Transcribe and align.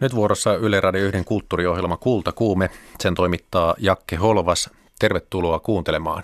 Nyt 0.00 0.14
vuorossa 0.14 0.54
Yle 0.54 0.80
Radio 0.80 1.06
1 1.06 1.24
kulttuuriohjelma 1.24 1.96
Kultakuume. 1.96 2.70
Sen 3.00 3.14
toimittaa 3.14 3.74
Jakke 3.78 4.16
Holvas. 4.16 4.70
Tervetuloa 4.98 5.58
kuuntelemaan. 5.60 6.22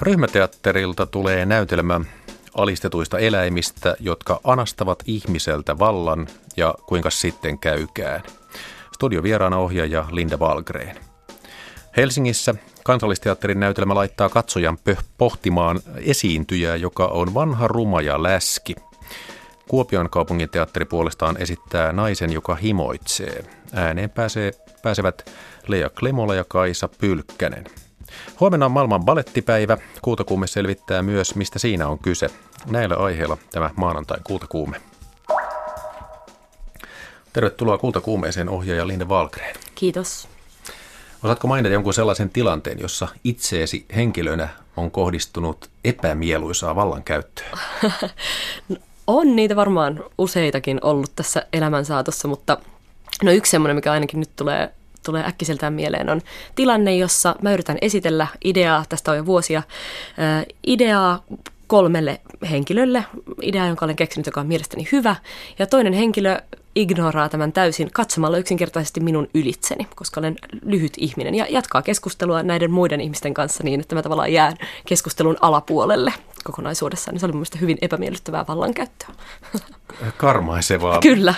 Ryhmäteatterilta 0.00 1.06
tulee 1.06 1.46
näytelmä 1.46 2.00
alistetuista 2.54 3.18
eläimistä, 3.18 3.96
jotka 4.00 4.40
anastavat 4.44 5.02
ihmiseltä 5.06 5.78
vallan 5.78 6.26
ja 6.56 6.74
kuinka 6.86 7.10
sitten 7.10 7.58
käykään. 7.58 8.22
Studiovieraana 8.94 9.58
ohjaaja 9.58 10.04
Linda 10.10 10.38
Valgren. 10.38 11.11
Helsingissä 11.96 12.54
kansallisteatterin 12.84 13.60
näytelmä 13.60 13.94
laittaa 13.94 14.28
katsojan 14.28 14.78
pohtimaan 15.18 15.80
esiintyjää, 15.96 16.76
joka 16.76 17.06
on 17.06 17.34
vanha 17.34 17.68
ruma 17.68 18.00
ja 18.00 18.22
läski. 18.22 18.74
Kuopion 19.68 20.10
kaupungin 20.10 20.50
teatteri 20.50 20.84
puolestaan 20.84 21.36
esittää 21.42 21.92
naisen, 21.92 22.32
joka 22.32 22.54
himoitsee. 22.54 23.44
Ääneen 23.72 24.10
pääsee, 24.10 24.52
pääsevät 24.82 25.30
Lea 25.66 25.90
Klemola 25.90 26.34
ja 26.34 26.44
Kaisa 26.48 26.88
Pylkkänen. 26.88 27.64
Huomenna 28.40 28.66
on 28.66 28.72
maailman 28.72 29.04
balettipäivä. 29.04 29.78
Kuutakuume 30.02 30.46
selvittää 30.46 31.02
myös, 31.02 31.34
mistä 31.34 31.58
siinä 31.58 31.88
on 31.88 31.98
kyse. 31.98 32.30
Näillä 32.66 32.96
aiheilla 32.96 33.36
tämä 33.52 33.70
maanantai 33.76 34.18
Kuutakuume. 34.24 34.80
Tervetuloa 37.32 37.78
Kultakuumeeseen 37.78 38.48
ohjaaja 38.48 38.86
Linde 38.86 39.08
Valgren. 39.08 39.54
Kiitos. 39.74 40.31
Osaatko 41.24 41.48
mainita 41.48 41.74
jonkun 41.74 41.94
sellaisen 41.94 42.30
tilanteen, 42.30 42.80
jossa 42.80 43.08
itseesi 43.24 43.84
henkilönä 43.96 44.48
on 44.76 44.90
kohdistunut 44.90 45.70
epämieluisaa 45.84 46.76
vallankäyttöä? 46.76 47.46
No, 48.68 48.76
on 49.06 49.36
niitä 49.36 49.56
varmaan 49.56 50.04
useitakin 50.18 50.78
ollut 50.82 51.12
tässä 51.16 51.46
elämän 51.52 51.84
saatossa, 51.84 52.28
mutta 52.28 52.58
no 53.22 53.32
yksi 53.32 53.50
semmoinen, 53.50 53.76
mikä 53.76 53.92
ainakin 53.92 54.20
nyt 54.20 54.30
tulee, 54.36 54.70
tulee 55.06 55.26
äkkiseltään 55.26 55.72
mieleen, 55.72 56.10
on 56.10 56.20
tilanne, 56.54 56.96
jossa 56.96 57.36
mä 57.42 57.52
yritän 57.52 57.78
esitellä 57.80 58.26
ideaa, 58.44 58.84
tästä 58.88 59.10
on 59.10 59.16
jo 59.16 59.26
vuosia, 59.26 59.58
äh, 59.58 60.46
ideaa 60.66 61.24
kolmelle 61.66 62.20
henkilölle, 62.50 63.04
idea, 63.42 63.66
jonka 63.66 63.84
olen 63.84 63.96
keksinyt, 63.96 64.26
joka 64.26 64.40
on 64.40 64.46
mielestäni 64.46 64.88
hyvä, 64.92 65.16
ja 65.58 65.66
toinen 65.66 65.92
henkilö 65.92 66.38
ignoraa 66.74 67.28
tämän 67.28 67.52
täysin 67.52 67.90
katsomalla 67.92 68.38
yksinkertaisesti 68.38 69.00
minun 69.00 69.28
ylitseni, 69.34 69.86
koska 69.94 70.20
olen 70.20 70.36
lyhyt 70.64 70.92
ihminen 70.96 71.34
ja 71.34 71.46
jatkaa 71.50 71.82
keskustelua 71.82 72.42
näiden 72.42 72.70
muiden 72.70 73.00
ihmisten 73.00 73.34
kanssa 73.34 73.64
niin, 73.64 73.80
että 73.80 73.94
mä 73.94 74.02
tavallaan 74.02 74.32
jään 74.32 74.56
keskustelun 74.86 75.36
alapuolelle 75.40 76.12
kokonaisuudessaan. 76.44 77.12
Niin 77.12 77.20
se 77.20 77.26
oli 77.26 77.32
mun 77.32 77.46
hyvin 77.60 77.78
epämiellyttävää 77.82 78.44
vallankäyttöä. 78.48 79.08
Karmaisevaa. 80.16 80.98
Kyllä. 80.98 81.34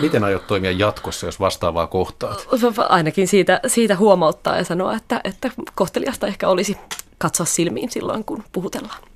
Miten 0.00 0.24
aiot 0.24 0.46
toimia 0.46 0.70
jatkossa, 0.70 1.26
jos 1.26 1.40
vastaavaa 1.40 1.86
kohtaat? 1.86 2.48
Ainakin 2.88 3.28
siitä, 3.28 3.60
siitä 3.66 3.96
huomauttaa 3.96 4.56
ja 4.56 4.64
sanoa, 4.64 4.94
että, 4.94 5.20
että 5.24 5.50
kohteliasta 5.74 6.26
ehkä 6.26 6.48
olisi 6.48 6.76
katsoa 7.18 7.46
silmiin 7.46 7.90
silloin, 7.90 8.24
kun 8.24 8.44
puhutellaan. 8.52 9.13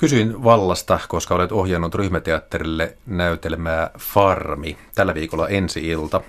Kysyin 0.00 0.44
vallasta, 0.44 0.98
koska 1.08 1.34
olet 1.34 1.52
ohjannut 1.52 1.94
ryhmäteatterille 1.94 2.96
näytelmää 3.06 3.90
Farmi. 3.98 4.76
Tällä 4.94 5.14
viikolla 5.14 5.48
ensi 5.48 5.88
ilta. 5.88 6.20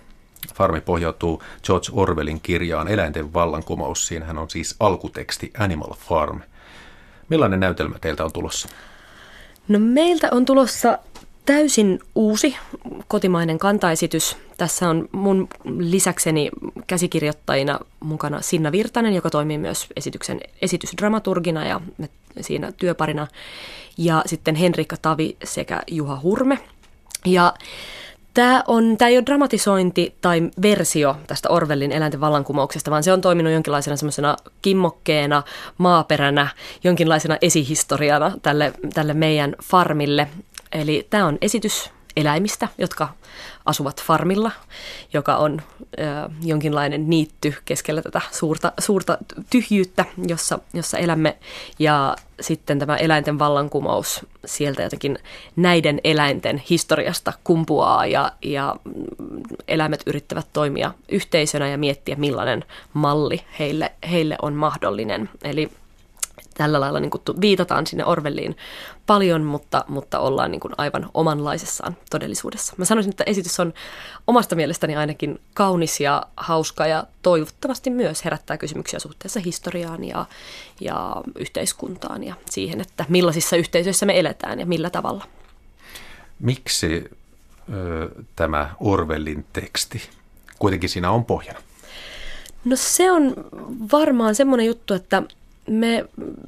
Farmi 0.56 0.82
pohjautuu 0.82 1.44
George 1.64 1.88
Orwellin 1.92 2.42
kirjaan 2.42 2.88
Eläinten 2.88 3.34
vallankumous. 3.34 4.08
Siinähän 4.08 4.38
on 4.38 4.50
siis 4.50 4.76
alkuteksti 4.80 5.52
Animal 5.60 5.94
Farm. 5.94 6.42
Millainen 7.30 7.60
näytelmä 7.60 8.00
teiltä 8.00 8.26
on 8.26 8.34
tulossa? 8.34 8.70
No 9.68 9.80
meiltä 9.80 10.28
on 10.32 10.46
tulossa 10.46 10.98
täysin 11.46 12.00
uusi 12.16 12.58
kotimainen 13.08 13.60
kantaesitys. 13.60 14.38
Tässä 14.58 14.90
on 14.90 15.10
mun 15.12 15.48
lisäkseni 15.78 16.50
käsikirjoittajina 16.88 17.80
mukana 18.00 18.42
Sinna 18.42 18.72
Virtanen, 18.72 19.14
joka 19.14 19.30
toimii 19.30 19.58
myös 19.58 19.88
esityksen 19.96 20.42
esitysdramaturgina 20.62 21.66
ja 21.66 21.82
siinä 22.42 22.72
työparina, 22.72 23.28
ja 23.98 24.24
sitten 24.26 24.56
Henrikka 24.56 24.96
Tavi 25.02 25.38
sekä 25.44 25.82
Juha 25.88 26.20
Hurme. 26.24 26.60
Ja 27.26 27.54
Tämä, 28.34 28.64
on, 28.68 28.98
tämä 28.98 29.10
ei 29.10 29.18
ole 29.18 29.26
dramatisointi 29.26 30.16
tai 30.22 30.50
versio 30.62 31.18
tästä 31.28 31.50
Orwellin 31.50 31.92
eläinten 31.92 32.22
vallankumouksesta, 32.22 32.92
vaan 32.92 33.04
se 33.04 33.14
on 33.14 33.22
toiminut 33.22 33.54
jonkinlaisena 33.54 33.96
semmoisena 33.96 34.38
kimmokkeena, 34.62 35.44
maaperänä, 35.78 36.48
jonkinlaisena 36.84 37.38
esihistoriana 37.42 38.32
tälle, 38.42 38.74
tälle 38.94 39.14
meidän 39.14 39.56
farmille. 39.64 40.28
Eli 40.72 41.08
tämä 41.10 41.26
on 41.26 41.38
esitys 41.42 41.90
eläimistä, 42.16 42.68
jotka 42.78 43.10
asuvat 43.66 44.04
farmilla, 44.04 44.52
joka 45.14 45.38
on 45.38 45.62
ö, 46.00 46.04
jonkinlainen 46.44 47.10
niitty 47.10 47.54
keskellä 47.66 48.02
tätä 48.02 48.22
suurta, 48.32 48.72
suurta 48.80 49.18
tyhjyyttä, 49.50 50.06
jossa, 50.28 50.60
jossa 50.74 50.98
elämme. 50.98 51.38
Ja 51.80 52.16
sitten 52.42 52.80
tämä 52.80 52.96
eläinten 52.96 53.40
vallankumous 53.40 54.26
sieltä 54.46 54.84
jotenkin 54.84 55.20
näiden 55.56 56.02
eläinten 56.04 56.64
historiasta 56.70 57.34
kumpuaa 57.44 58.06
ja, 58.06 58.32
ja 58.42 58.76
eläimet 59.68 60.04
yrittävät 60.06 60.48
toimia 60.54 60.92
yhteisönä 61.10 61.68
ja 61.68 61.78
miettiä, 61.78 62.16
millainen 62.16 62.66
malli 62.94 63.42
heille, 63.60 63.92
heille 64.12 64.36
on 64.42 64.54
mahdollinen. 64.54 65.30
Eli 65.44 65.72
tällä 66.62 66.80
lailla 66.80 67.00
niin 67.00 67.12
kuin 67.12 67.22
viitataan 67.42 67.88
sinne 67.88 68.06
Orwelliin 68.06 68.58
paljon, 69.08 69.44
mutta, 69.44 69.86
mutta 69.88 70.20
ollaan 70.20 70.52
niin 70.52 70.60
kuin 70.60 70.74
aivan 70.78 71.10
omanlaisessaan 71.14 71.98
todellisuudessa. 72.10 72.74
Mä 72.78 72.86
sanoisin, 72.86 73.10
että 73.10 73.24
esitys 73.28 73.60
on 73.60 73.74
omasta 74.28 74.56
mielestäni 74.56 74.96
ainakin 74.96 75.42
kaunis 75.54 76.00
ja 76.00 76.24
hauska 76.38 76.88
ja 76.88 77.04
toivottavasti 77.22 77.90
myös 77.90 78.26
herättää 78.26 78.58
kysymyksiä 78.58 79.00
suhteessa 79.00 79.40
historiaan 79.40 80.04
ja, 80.04 80.26
ja 80.82 81.16
yhteiskuntaan 81.40 82.24
ja 82.24 82.36
siihen, 82.50 82.82
että 82.82 83.06
millaisissa 83.10 83.56
yhteisöissä 83.56 84.06
me 84.06 84.20
eletään 84.20 84.60
ja 84.60 84.66
millä 84.66 84.90
tavalla. 84.90 85.28
Miksi 86.40 87.10
ö, 87.74 88.10
tämä 88.36 88.76
Orwellin 88.80 89.46
teksti 89.54 90.10
kuitenkin 90.60 90.90
siinä 90.90 91.12
on 91.12 91.26
pohjana? 91.26 91.60
No 92.66 92.76
se 92.76 93.12
on 93.12 93.34
varmaan 93.92 94.36
semmoinen 94.36 94.66
juttu, 94.66 94.94
että 94.94 95.24
me 95.68 96.06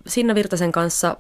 Sinna 0.07 0.35
Virtasen 0.35 0.71
kanssa 0.71 1.17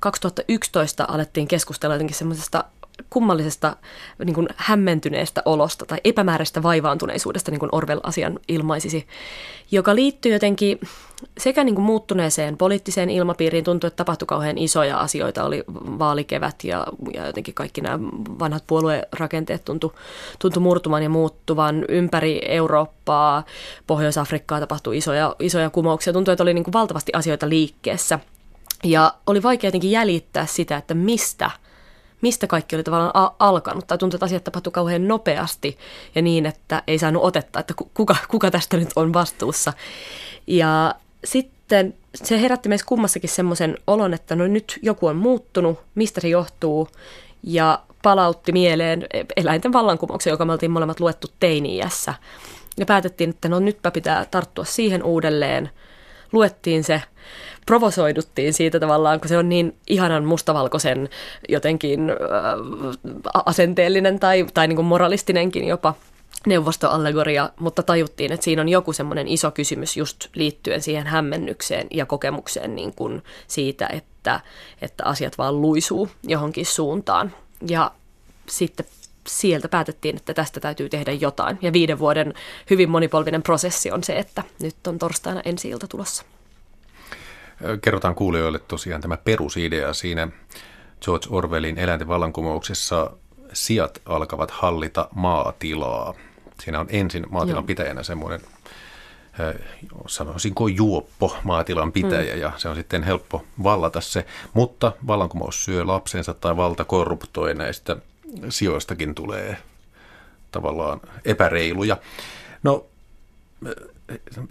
2011 0.00 1.04
alettiin 1.08 1.48
keskustella 1.48 1.94
jotenkin 1.94 2.16
semmoisesta 2.16 2.64
kummallisesta 3.10 3.76
niin 4.24 4.34
kuin 4.34 4.48
hämmentyneestä 4.56 5.42
olosta 5.44 5.86
tai 5.86 5.98
epämääräistä 6.04 6.62
vaivaantuneisuudesta, 6.62 7.50
niin 7.50 7.58
kuin 7.58 7.68
Orwell-asian 7.72 8.38
ilmaisisi, 8.48 9.06
joka 9.70 9.94
liittyy 9.94 10.32
jotenkin 10.32 10.80
sekä 11.38 11.64
niin 11.64 11.74
kuin 11.74 11.84
muuttuneeseen 11.84 12.56
poliittiseen 12.56 13.10
ilmapiiriin, 13.10 13.64
tuntui, 13.64 13.88
että 13.88 13.96
tapahtui 13.96 14.26
kauhean 14.26 14.58
isoja 14.58 14.98
asioita, 14.98 15.44
oli 15.44 15.64
vaalikevät 15.74 16.64
ja, 16.64 16.86
ja 17.14 17.26
jotenkin 17.26 17.54
kaikki 17.54 17.80
nämä 17.80 17.98
vanhat 18.38 18.64
puoluerakenteet 18.66 19.64
tuntui, 19.64 19.92
tuntui 20.38 20.62
murtuman 20.62 21.02
ja 21.02 21.08
muuttuvan 21.08 21.84
ympäri 21.88 22.40
Eurooppaa, 22.48 23.44
Pohjois-Afrikkaa 23.86 24.60
tapahtui 24.60 24.96
isoja, 24.96 25.36
isoja 25.38 25.70
kumouksia, 25.70 26.12
tuntui, 26.12 26.32
että 26.32 26.42
oli 26.42 26.54
niin 26.54 26.64
kuin 26.64 26.72
valtavasti 26.72 27.12
asioita 27.14 27.48
liikkeessä. 27.48 28.18
Ja 28.84 29.14
oli 29.26 29.42
vaikea 29.42 29.68
jotenkin 29.68 29.90
jäljittää 29.90 30.46
sitä, 30.46 30.76
että 30.76 30.94
mistä– 30.94 31.50
mistä 32.26 32.46
kaikki 32.46 32.76
oli 32.76 32.82
tavallaan 32.82 33.10
a- 33.14 33.34
alkanut. 33.38 33.86
Tai 33.86 33.98
tuntui, 33.98 34.16
että 34.16 34.24
asiat 34.24 34.44
tapahtui 34.44 34.72
kauhean 34.72 35.08
nopeasti 35.08 35.78
ja 36.14 36.22
niin, 36.22 36.46
että 36.46 36.82
ei 36.86 36.98
saanut 36.98 37.22
otetta, 37.22 37.60
että 37.60 37.74
kuka, 37.94 38.16
kuka 38.28 38.50
tästä 38.50 38.76
nyt 38.76 38.88
on 38.96 39.12
vastuussa. 39.12 39.72
Ja 40.46 40.94
sitten 41.24 41.94
se 42.14 42.40
herätti 42.40 42.68
meissä 42.68 42.86
kummassakin 42.86 43.30
semmoisen 43.30 43.78
olon, 43.86 44.14
että 44.14 44.36
no 44.36 44.46
nyt 44.46 44.78
joku 44.82 45.06
on 45.06 45.16
muuttunut, 45.16 45.80
mistä 45.94 46.20
se 46.20 46.28
johtuu, 46.28 46.88
ja 47.42 47.78
palautti 48.02 48.52
mieleen 48.52 49.06
eläinten 49.36 49.72
vallankumouksen, 49.72 50.30
joka 50.30 50.44
me 50.44 50.52
oltiin 50.52 50.70
molemmat 50.70 51.00
luettu 51.00 51.28
teini-iässä. 51.40 52.14
Ja 52.78 52.86
päätettiin, 52.86 53.30
että 53.30 53.48
no 53.48 53.58
nytpä 53.58 53.90
pitää 53.90 54.24
tarttua 54.24 54.64
siihen 54.64 55.02
uudelleen. 55.02 55.70
Luettiin 56.32 56.84
se 56.84 57.02
provosoiduttiin 57.66 58.52
siitä 58.52 58.80
tavallaan, 58.80 59.20
kun 59.20 59.28
se 59.28 59.38
on 59.38 59.48
niin 59.48 59.76
ihanan 59.88 60.24
mustavalkoisen 60.24 61.08
jotenkin 61.48 62.10
äh, 62.10 62.16
asenteellinen 63.46 64.20
tai, 64.20 64.46
tai 64.54 64.68
niin 64.68 64.76
kuin 64.76 64.86
moralistinenkin 64.86 65.64
jopa 65.64 65.94
neuvostoallegoria, 66.46 67.50
mutta 67.60 67.82
tajuttiin, 67.82 68.32
että 68.32 68.44
siinä 68.44 68.62
on 68.62 68.68
joku 68.68 68.92
semmoinen 68.92 69.28
iso 69.28 69.50
kysymys 69.50 69.96
just 69.96 70.26
liittyen 70.34 70.82
siihen 70.82 71.06
hämmennykseen 71.06 71.86
ja 71.90 72.06
kokemukseen 72.06 72.76
niin 72.76 72.94
kuin 72.94 73.22
siitä, 73.48 73.88
että, 73.92 74.40
että 74.82 75.04
asiat 75.04 75.38
vaan 75.38 75.60
luisuu 75.60 76.08
johonkin 76.22 76.66
suuntaan. 76.66 77.32
Ja 77.68 77.90
sitten 78.48 78.86
sieltä 79.28 79.68
päätettiin, 79.68 80.16
että 80.16 80.34
tästä 80.34 80.60
täytyy 80.60 80.88
tehdä 80.88 81.12
jotain. 81.12 81.58
Ja 81.62 81.72
viiden 81.72 81.98
vuoden 81.98 82.34
hyvin 82.70 82.90
monipolvinen 82.90 83.42
prosessi 83.42 83.90
on 83.90 84.04
se, 84.04 84.18
että 84.18 84.42
nyt 84.62 84.86
on 84.86 84.98
torstaina 84.98 85.42
ensi 85.44 85.68
ilta 85.68 85.88
tulossa. 85.88 86.24
Kerrotaan 87.82 88.14
kuulijoille 88.14 88.58
tosiaan 88.58 89.00
tämä 89.00 89.16
perusidea 89.16 89.92
siinä 89.92 90.28
George 91.04 91.26
Orwellin 91.30 91.78
eläinten 91.78 92.08
vallankumouksessa 92.08 93.10
sijat 93.52 94.02
alkavat 94.06 94.50
hallita 94.50 95.08
maatilaa. 95.14 96.14
Siinä 96.62 96.80
on 96.80 96.86
ensin 96.90 97.26
maatilan 97.30 97.62
Joo. 97.62 97.66
pitäjänä 97.66 98.02
semmoinen 98.02 98.40
sanoisinko 100.06 100.68
juoppo 100.68 101.36
maatilan 101.44 101.92
pitäjä 101.92 102.34
mm. 102.34 102.40
ja 102.40 102.52
se 102.56 102.68
on 102.68 102.76
sitten 102.76 103.02
helppo 103.02 103.44
vallata 103.62 104.00
se, 104.00 104.26
mutta 104.54 104.92
vallankumous 105.06 105.64
syö 105.64 105.86
lapsensa 105.86 106.34
tai 106.34 106.56
valta 106.56 106.84
korruptoi 106.84 107.54
näistä 107.54 107.96
sijoistakin 108.48 109.14
tulee 109.14 109.56
tavallaan 110.52 111.00
epäreiluja. 111.24 111.96
No 112.62 112.86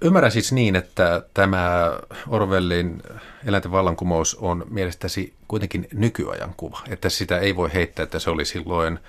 ymmärrän 0.01 0.31
siis 0.31 0.51
niin, 0.51 0.75
että 0.75 1.23
tämä 1.33 1.91
Orwellin 2.27 3.03
eläinten 3.45 3.71
vallankumous 3.71 4.35
on 4.35 4.65
mielestäsi 4.69 5.33
kuitenkin 5.47 5.87
nykyajan 5.93 6.53
kuva, 6.57 6.79
että 6.89 7.09
sitä 7.09 7.39
ei 7.39 7.55
voi 7.55 7.73
heittää, 7.73 8.03
että 8.03 8.19
se 8.19 8.29
oli 8.29 8.45
silloin 8.45 8.99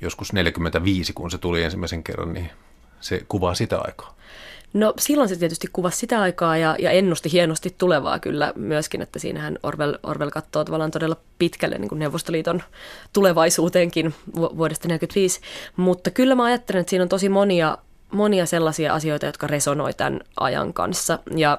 joskus 0.00 0.32
45, 0.32 1.12
kun 1.12 1.30
se 1.30 1.38
tuli 1.38 1.62
ensimmäisen 1.62 2.02
kerran, 2.02 2.32
niin 2.32 2.50
se 3.00 3.24
kuvaa 3.28 3.54
sitä 3.54 3.78
aikaa. 3.78 4.16
No 4.72 4.94
silloin 4.98 5.28
se 5.28 5.36
tietysti 5.36 5.68
kuvasi 5.72 5.98
sitä 5.98 6.20
aikaa 6.20 6.56
ja, 6.56 6.76
ja 6.78 6.90
ennusti 6.90 7.32
hienosti 7.32 7.74
tulevaa 7.78 8.18
kyllä 8.18 8.52
myöskin, 8.56 9.02
että 9.02 9.18
siinähän 9.18 9.58
Orwell, 9.62 9.94
Orwell 10.02 10.30
katsoo 10.30 10.64
tavallaan 10.64 10.90
todella 10.90 11.16
pitkälle 11.38 11.78
niin 11.78 11.88
kuin 11.88 11.98
Neuvostoliiton 11.98 12.62
tulevaisuuteenkin 13.12 14.14
vuodesta 14.34 14.88
1945. 14.88 15.40
Mutta 15.76 16.10
kyllä 16.10 16.34
mä 16.34 16.44
ajattelen, 16.44 16.80
että 16.80 16.90
siinä 16.90 17.02
on 17.02 17.08
tosi 17.08 17.28
monia, 17.28 17.78
monia 18.12 18.46
sellaisia 18.46 18.94
asioita, 18.94 19.26
jotka 19.26 19.46
resonoi 19.46 19.94
tämän 19.94 20.20
ajan 20.40 20.72
kanssa 20.72 21.18
ja 21.36 21.58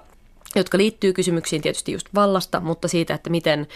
jotka 0.55 0.77
liittyy 0.77 1.13
kysymyksiin 1.13 1.61
tietysti 1.61 1.91
just 1.91 2.07
vallasta, 2.15 2.59
mutta 2.59 2.87
siitä, 2.87 3.13
että 3.13 3.29
miten 3.29 3.67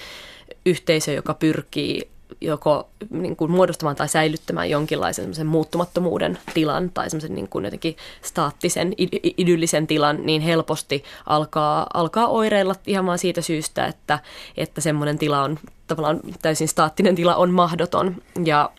yhteisö, 0.66 1.12
joka 1.12 1.34
pyrkii 1.34 2.12
joko 2.42 2.90
niin 3.10 3.36
kuin 3.36 3.52
muodostamaan 3.52 3.96
tai 3.96 4.10
säilyttämään 4.10 4.70
jonkinlaisen 4.70 5.48
muuttumattomuuden 5.48 6.38
tilan 6.54 6.90
tai 6.90 7.10
semmoisen 7.10 7.36
niin 7.36 7.48
kuin 7.48 7.66
jotenkin 7.66 7.98
staattisen, 8.22 8.94
idyllisen 9.38 9.88
tilan, 9.88 10.26
niin 10.26 10.42
helposti 10.42 11.04
alkaa, 11.26 11.88
alkaa 11.94 12.28
oireilla 12.28 12.76
ihan 12.88 13.06
vaan 13.06 13.20
siitä 13.20 13.42
syystä, 13.42 13.86
että, 13.86 14.20
että 14.58 14.82
semmoinen 14.82 15.18
tila 15.18 15.44
on 15.44 15.60
tavallaan 15.88 16.20
täysin 16.42 16.68
staattinen 16.68 17.16
tila 17.16 17.36
on 17.36 17.52
mahdoton. 17.52 18.16
Ja, 18.46 18.70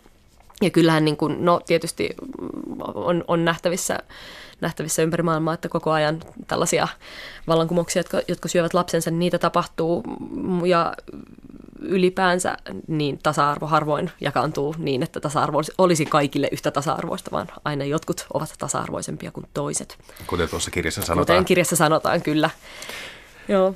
ja 0.62 0.70
kyllähän 0.70 1.04
niin 1.04 1.16
kuin, 1.16 1.44
no 1.44 1.60
tietysti 1.66 2.10
on, 2.94 3.24
on 3.28 3.44
nähtävissä 3.44 3.98
nähtävissä 4.62 5.02
ympäri 5.02 5.22
maailmaa, 5.22 5.54
että 5.54 5.68
koko 5.68 5.90
ajan 5.90 6.20
tällaisia 6.46 6.88
vallankumouksia, 7.46 8.00
jotka, 8.00 8.20
jotka 8.28 8.48
syövät 8.48 8.74
lapsensa, 8.74 9.10
niin 9.10 9.18
niitä 9.18 9.38
tapahtuu. 9.38 10.04
Ja 10.66 10.94
ylipäänsä 11.80 12.56
niin 12.86 13.18
tasa-arvo 13.22 13.66
harvoin 13.66 14.10
jakaantuu 14.20 14.74
niin, 14.78 15.02
että 15.02 15.20
tasa-arvo 15.20 15.60
olisi 15.78 16.06
kaikille 16.06 16.48
yhtä 16.52 16.70
tasa-arvoista, 16.70 17.30
vaan 17.30 17.48
aina 17.64 17.84
jotkut 17.84 18.26
ovat 18.34 18.54
tasa-arvoisempia 18.58 19.30
kuin 19.30 19.46
toiset. 19.54 19.98
Kuten 20.26 20.48
tuossa 20.48 20.70
kirjassa 20.70 21.02
sanotaan. 21.02 21.36
Kuten 21.36 21.44
kirjassa 21.44 21.76
sanotaan, 21.76 22.22
kyllä. 22.22 22.50
Joo. 23.48 23.74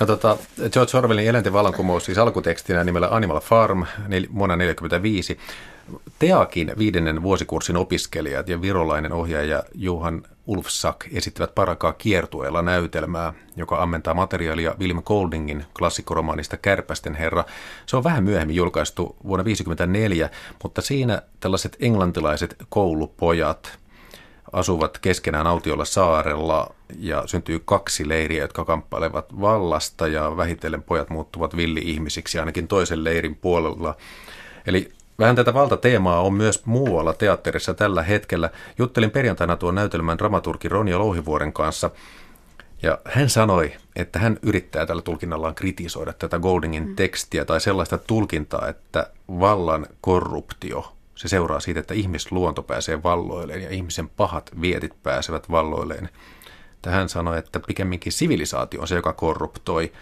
No 0.00 0.06
tota, 0.06 0.36
George 0.72 0.98
Orwellin 0.98 1.26
eläinten 1.28 1.52
vallankumous, 1.52 2.04
siis 2.04 2.18
alkutekstinä 2.18 2.84
nimellä 2.84 3.08
Animal 3.10 3.40
Farm 3.40 3.78
vuonna 4.34 4.54
1945. 4.54 5.38
Teakin 6.18 6.72
viidennen 6.78 7.22
vuosikurssin 7.22 7.76
opiskelijat 7.76 8.48
ja 8.48 8.62
virolainen 8.62 9.12
ohjaaja 9.12 9.62
Johan 9.74 10.22
Ulfsak 10.46 11.04
esittävät 11.12 11.54
parakaa 11.54 11.92
kiertueella 11.92 12.62
näytelmää, 12.62 13.34
joka 13.56 13.82
ammentaa 13.82 14.14
materiaalia 14.14 14.74
William 14.78 15.02
Goldingin 15.02 15.64
klassikkoromaanista 15.78 16.56
Kärpästen 16.56 17.14
herra. 17.14 17.44
Se 17.86 17.96
on 17.96 18.04
vähän 18.04 18.24
myöhemmin 18.24 18.56
julkaistu 18.56 19.02
vuonna 19.02 19.44
1954, 19.44 20.30
mutta 20.62 20.82
siinä 20.82 21.22
tällaiset 21.40 21.76
englantilaiset 21.80 22.56
koulupojat 22.68 23.78
asuvat 24.52 24.98
keskenään 24.98 25.46
autiolla 25.46 25.84
saarella 25.84 26.74
ja 26.98 27.22
syntyy 27.26 27.62
kaksi 27.64 28.08
leiriä, 28.08 28.42
jotka 28.42 28.64
kamppailevat 28.64 29.40
vallasta 29.40 30.06
ja 30.06 30.36
vähitellen 30.36 30.82
pojat 30.82 31.10
muuttuvat 31.10 31.56
villi-ihmisiksi 31.56 32.38
ainakin 32.38 32.68
toisen 32.68 33.04
leirin 33.04 33.36
puolella. 33.36 33.96
Eli 34.66 34.92
Vähän 35.18 35.36
tätä 35.36 35.54
valtateemaa 35.54 36.20
on 36.20 36.34
myös 36.34 36.66
muualla 36.66 37.12
teatterissa 37.12 37.74
tällä 37.74 38.02
hetkellä. 38.02 38.50
Juttelin 38.78 39.10
perjantaina 39.10 39.56
tuon 39.56 39.74
näytelmän 39.74 40.18
dramaturgi 40.18 40.68
Ronja 40.68 40.98
Louhivuoren 40.98 41.52
kanssa, 41.52 41.90
ja 42.84 42.98
hän 43.04 43.30
sanoi, 43.30 43.72
että 43.96 44.18
hän 44.18 44.38
yrittää 44.42 44.86
tällä 44.86 45.02
tulkinnallaan 45.02 45.54
kritisoida 45.54 46.12
tätä 46.12 46.38
Goldingin 46.38 46.88
mm. 46.88 46.96
tekstiä 46.96 47.44
tai 47.44 47.60
sellaista 47.60 47.98
tulkintaa, 47.98 48.68
että 48.68 49.10
vallan 49.28 49.86
korruptio, 50.00 50.92
se 51.14 51.28
seuraa 51.28 51.60
siitä, 51.60 51.80
että 51.80 51.94
ihmisluonto 51.94 52.62
pääsee 52.62 53.02
valloilleen 53.02 53.62
ja 53.62 53.70
ihmisen 53.70 54.08
pahat 54.08 54.50
vietit 54.60 55.02
pääsevät 55.02 55.50
valloilleen. 55.50 56.08
Hän 56.86 57.08
sanoi, 57.08 57.38
että 57.38 57.60
pikemminkin 57.60 58.12
sivilisaatio 58.12 58.80
on 58.80 58.88
se, 58.88 58.94
joka 58.94 59.12
korruptoi 59.12 59.92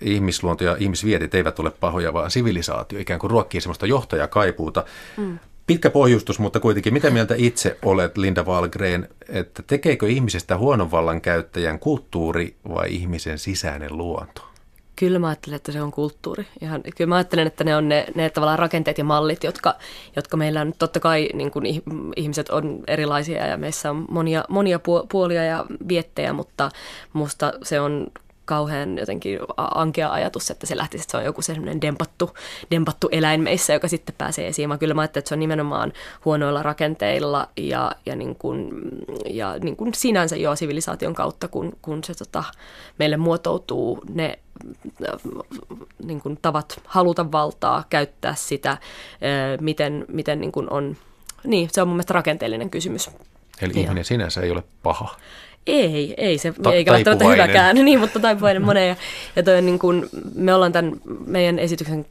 ihmisluonto 0.00 0.64
ja 0.64 0.76
ihmisvietit 0.78 1.34
eivät 1.34 1.58
ole 1.58 1.70
pahoja, 1.70 2.12
vaan 2.12 2.30
sivilisaatio 2.30 2.98
ikään 2.98 3.20
kuin 3.20 3.30
ruokkii 3.30 3.60
sellaista 3.60 3.86
johtajakaipuuta. 3.86 4.84
Mm. 5.16 5.38
Pitkä 5.66 5.90
pohjustus, 5.90 6.38
mutta 6.38 6.60
kuitenkin, 6.60 6.92
mitä 6.92 7.10
mieltä 7.10 7.34
itse 7.38 7.78
olet, 7.84 8.16
Linda 8.16 8.42
Wahlgren, 8.42 9.08
että 9.28 9.62
tekeekö 9.66 10.08
ihmisestä 10.08 10.58
huonon 10.58 10.90
vallan 10.90 11.20
käyttäjän 11.20 11.78
kulttuuri 11.78 12.56
vai 12.68 12.94
ihmisen 12.94 13.38
sisäinen 13.38 13.96
luonto? 13.96 14.42
Kyllä 14.96 15.18
mä 15.18 15.28
ajattelen, 15.28 15.56
että 15.56 15.72
se 15.72 15.82
on 15.82 15.90
kulttuuri. 15.90 16.46
Ihan, 16.60 16.82
kyllä 16.96 17.08
mä 17.08 17.16
ajattelen, 17.16 17.46
että 17.46 17.64
ne 17.64 17.76
on 17.76 17.88
ne, 17.88 18.06
ne 18.14 18.30
tavallaan 18.30 18.58
rakenteet 18.58 18.98
ja 18.98 19.04
mallit, 19.04 19.44
jotka, 19.44 19.74
jotka 20.16 20.36
meillä 20.36 20.60
on. 20.60 20.72
Totta 20.78 21.00
kai 21.00 21.28
niin 21.34 21.50
kuin 21.50 21.82
ihmiset 22.16 22.48
on 22.48 22.80
erilaisia 22.86 23.46
ja 23.46 23.56
meissä 23.56 23.90
on 23.90 24.04
monia, 24.10 24.44
monia 24.48 24.80
puolia 25.08 25.44
ja 25.44 25.64
viettejä, 25.88 26.32
mutta 26.32 26.70
musta 27.12 27.52
se 27.62 27.80
on 27.80 28.06
kauhean 28.46 28.98
jotenkin 28.98 29.38
ankea 29.56 30.12
ajatus, 30.12 30.50
että 30.50 30.66
se 30.66 30.76
lähtisi, 30.76 31.02
että 31.02 31.10
se 31.10 31.16
on 31.16 31.24
joku 31.24 31.42
sellainen 31.42 31.80
dempattu, 31.80 32.30
dempattu 32.70 33.08
eläin 33.12 33.40
meissä, 33.40 33.72
joka 33.72 33.88
sitten 33.88 34.14
pääsee 34.18 34.46
esiin. 34.46 34.68
Mä 34.68 34.78
kyllä 34.78 34.94
mä 34.94 35.00
ajattelen, 35.00 35.20
että 35.20 35.28
se 35.28 35.34
on 35.34 35.40
nimenomaan 35.40 35.92
huonoilla 36.24 36.62
rakenteilla 36.62 37.48
ja, 37.56 37.92
ja, 38.06 38.16
niin 38.16 38.36
kuin, 38.36 38.70
ja 39.26 39.58
niin 39.58 39.76
kuin 39.76 39.94
sinänsä 39.94 40.36
jo 40.36 40.56
sivilisaation 40.56 41.14
kautta, 41.14 41.48
kun, 41.48 41.72
kun 41.82 42.04
se 42.04 42.14
tota, 42.14 42.44
meille 42.98 43.16
muotoutuu 43.16 44.04
ne 44.14 44.38
niin 46.04 46.20
kuin 46.20 46.38
tavat 46.42 46.80
haluta 46.84 47.32
valtaa, 47.32 47.84
käyttää 47.90 48.34
sitä, 48.34 48.78
miten, 49.60 50.04
miten 50.08 50.40
niin 50.40 50.52
kuin 50.52 50.70
on, 50.70 50.96
niin 51.44 51.68
se 51.72 51.82
on 51.82 51.88
mun 51.88 51.96
mielestä 51.96 52.14
rakenteellinen 52.14 52.70
kysymys. 52.70 53.10
Eli 53.62 53.72
ja. 53.74 53.80
ihminen 53.80 54.04
sinänsä 54.04 54.40
ei 54.40 54.50
ole 54.50 54.62
paha. 54.82 55.16
Ei, 55.66 56.14
ei 56.16 56.38
se, 56.38 56.52
Ta- 56.62 56.72
eikä 56.72 56.92
välttämättä 56.92 57.28
hyväkään, 57.28 57.76
niin, 57.84 58.00
mutta 58.00 58.20
taipuvainen 58.20 58.62
moneen. 58.64 58.88
Ja, 58.88 58.96
ja 59.36 59.42
toi 59.42 59.58
on 59.58 59.66
niin 59.66 59.78
kuin, 59.78 60.08
me 60.34 60.54
ollaan 60.54 60.72
tämän 60.72 60.92
meidän 61.26 61.58
esityksen 61.58 62.06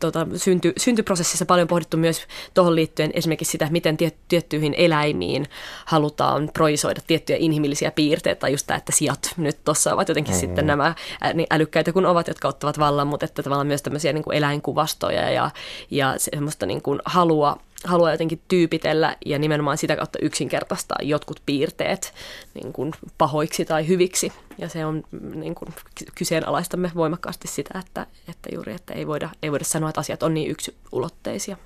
tota, 0.00 0.26
synty, 0.36 0.72
syntyprosessissa 0.76 1.46
paljon 1.46 1.68
pohdittu 1.68 1.96
myös 1.96 2.22
tuohon 2.54 2.74
liittyen 2.74 3.10
esimerkiksi 3.14 3.52
sitä, 3.52 3.68
miten 3.70 3.96
tiet, 3.96 4.16
tiettyihin 4.28 4.74
eläimiin 4.76 5.46
halutaan 5.84 6.50
proisoida 6.54 7.00
tiettyjä 7.06 7.38
inhimillisiä 7.40 7.90
piirteitä, 7.90 8.40
tai 8.40 8.52
just 8.52 8.66
tämä, 8.66 8.78
että 8.78 8.92
sijat 8.92 9.32
nyt 9.36 9.64
tuossa 9.64 9.94
ovat 9.94 10.08
jotenkin 10.08 10.34
mm. 10.34 10.40
sitten 10.40 10.66
nämä 10.66 10.94
niin 11.34 11.46
älykkäitä 11.50 11.92
kuin 11.92 12.06
ovat, 12.06 12.28
jotka 12.28 12.48
ottavat 12.48 12.78
vallan, 12.78 13.06
mutta 13.06 13.24
että 13.24 13.42
tavallaan 13.42 13.66
myös 13.66 13.82
tämmöisiä 13.82 14.12
niin 14.12 14.24
kuin 14.24 14.36
eläinkuvastoja 14.36 15.30
ja, 15.30 15.50
ja 15.90 16.14
semmoista 16.18 16.66
niin 16.66 16.82
kuin 16.82 17.00
halua 17.04 17.58
haluaa 17.84 18.10
jotenkin 18.10 18.40
tyypitellä 18.48 19.16
ja 19.26 19.38
nimenomaan 19.38 19.78
sitä 19.78 19.96
kautta 19.96 20.18
yksinkertaistaa 20.22 20.98
jotkut 21.02 21.42
piirteet 21.46 22.14
niin 22.54 22.72
kuin 22.72 22.92
pahoiksi 23.18 23.64
tai 23.64 23.88
hyviksi. 23.88 24.32
Ja 24.58 24.68
se 24.68 24.86
on 24.86 25.02
niin 25.34 25.54
kuin, 25.54 25.74
kyseenalaistamme 26.14 26.90
voimakkaasti 26.94 27.48
sitä, 27.48 27.78
että, 27.78 28.06
että 28.28 28.48
juuri 28.52 28.72
että 28.72 28.94
ei 28.94 29.06
voida, 29.06 29.30
ei 29.42 29.50
voida 29.50 29.64
sanoa, 29.64 29.88
että 29.88 30.00
asiat 30.00 30.22
on 30.22 30.34
niin 30.34 30.50
yksilulotteisia. 30.50 31.56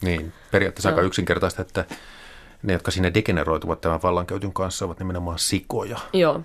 Niin, 0.00 0.32
periaatteessa 0.50 0.88
aika 0.88 1.00
yksinkertaista, 1.00 1.62
että 1.62 1.84
ne, 2.62 2.72
jotka 2.72 2.90
sinne 2.90 3.14
degeneroituvat 3.14 3.80
tämän 3.80 4.02
vallankäytön 4.02 4.52
kanssa, 4.52 4.84
ovat 4.84 4.98
nimenomaan 4.98 5.38
sikoja. 5.38 5.98
Joo 6.12 6.40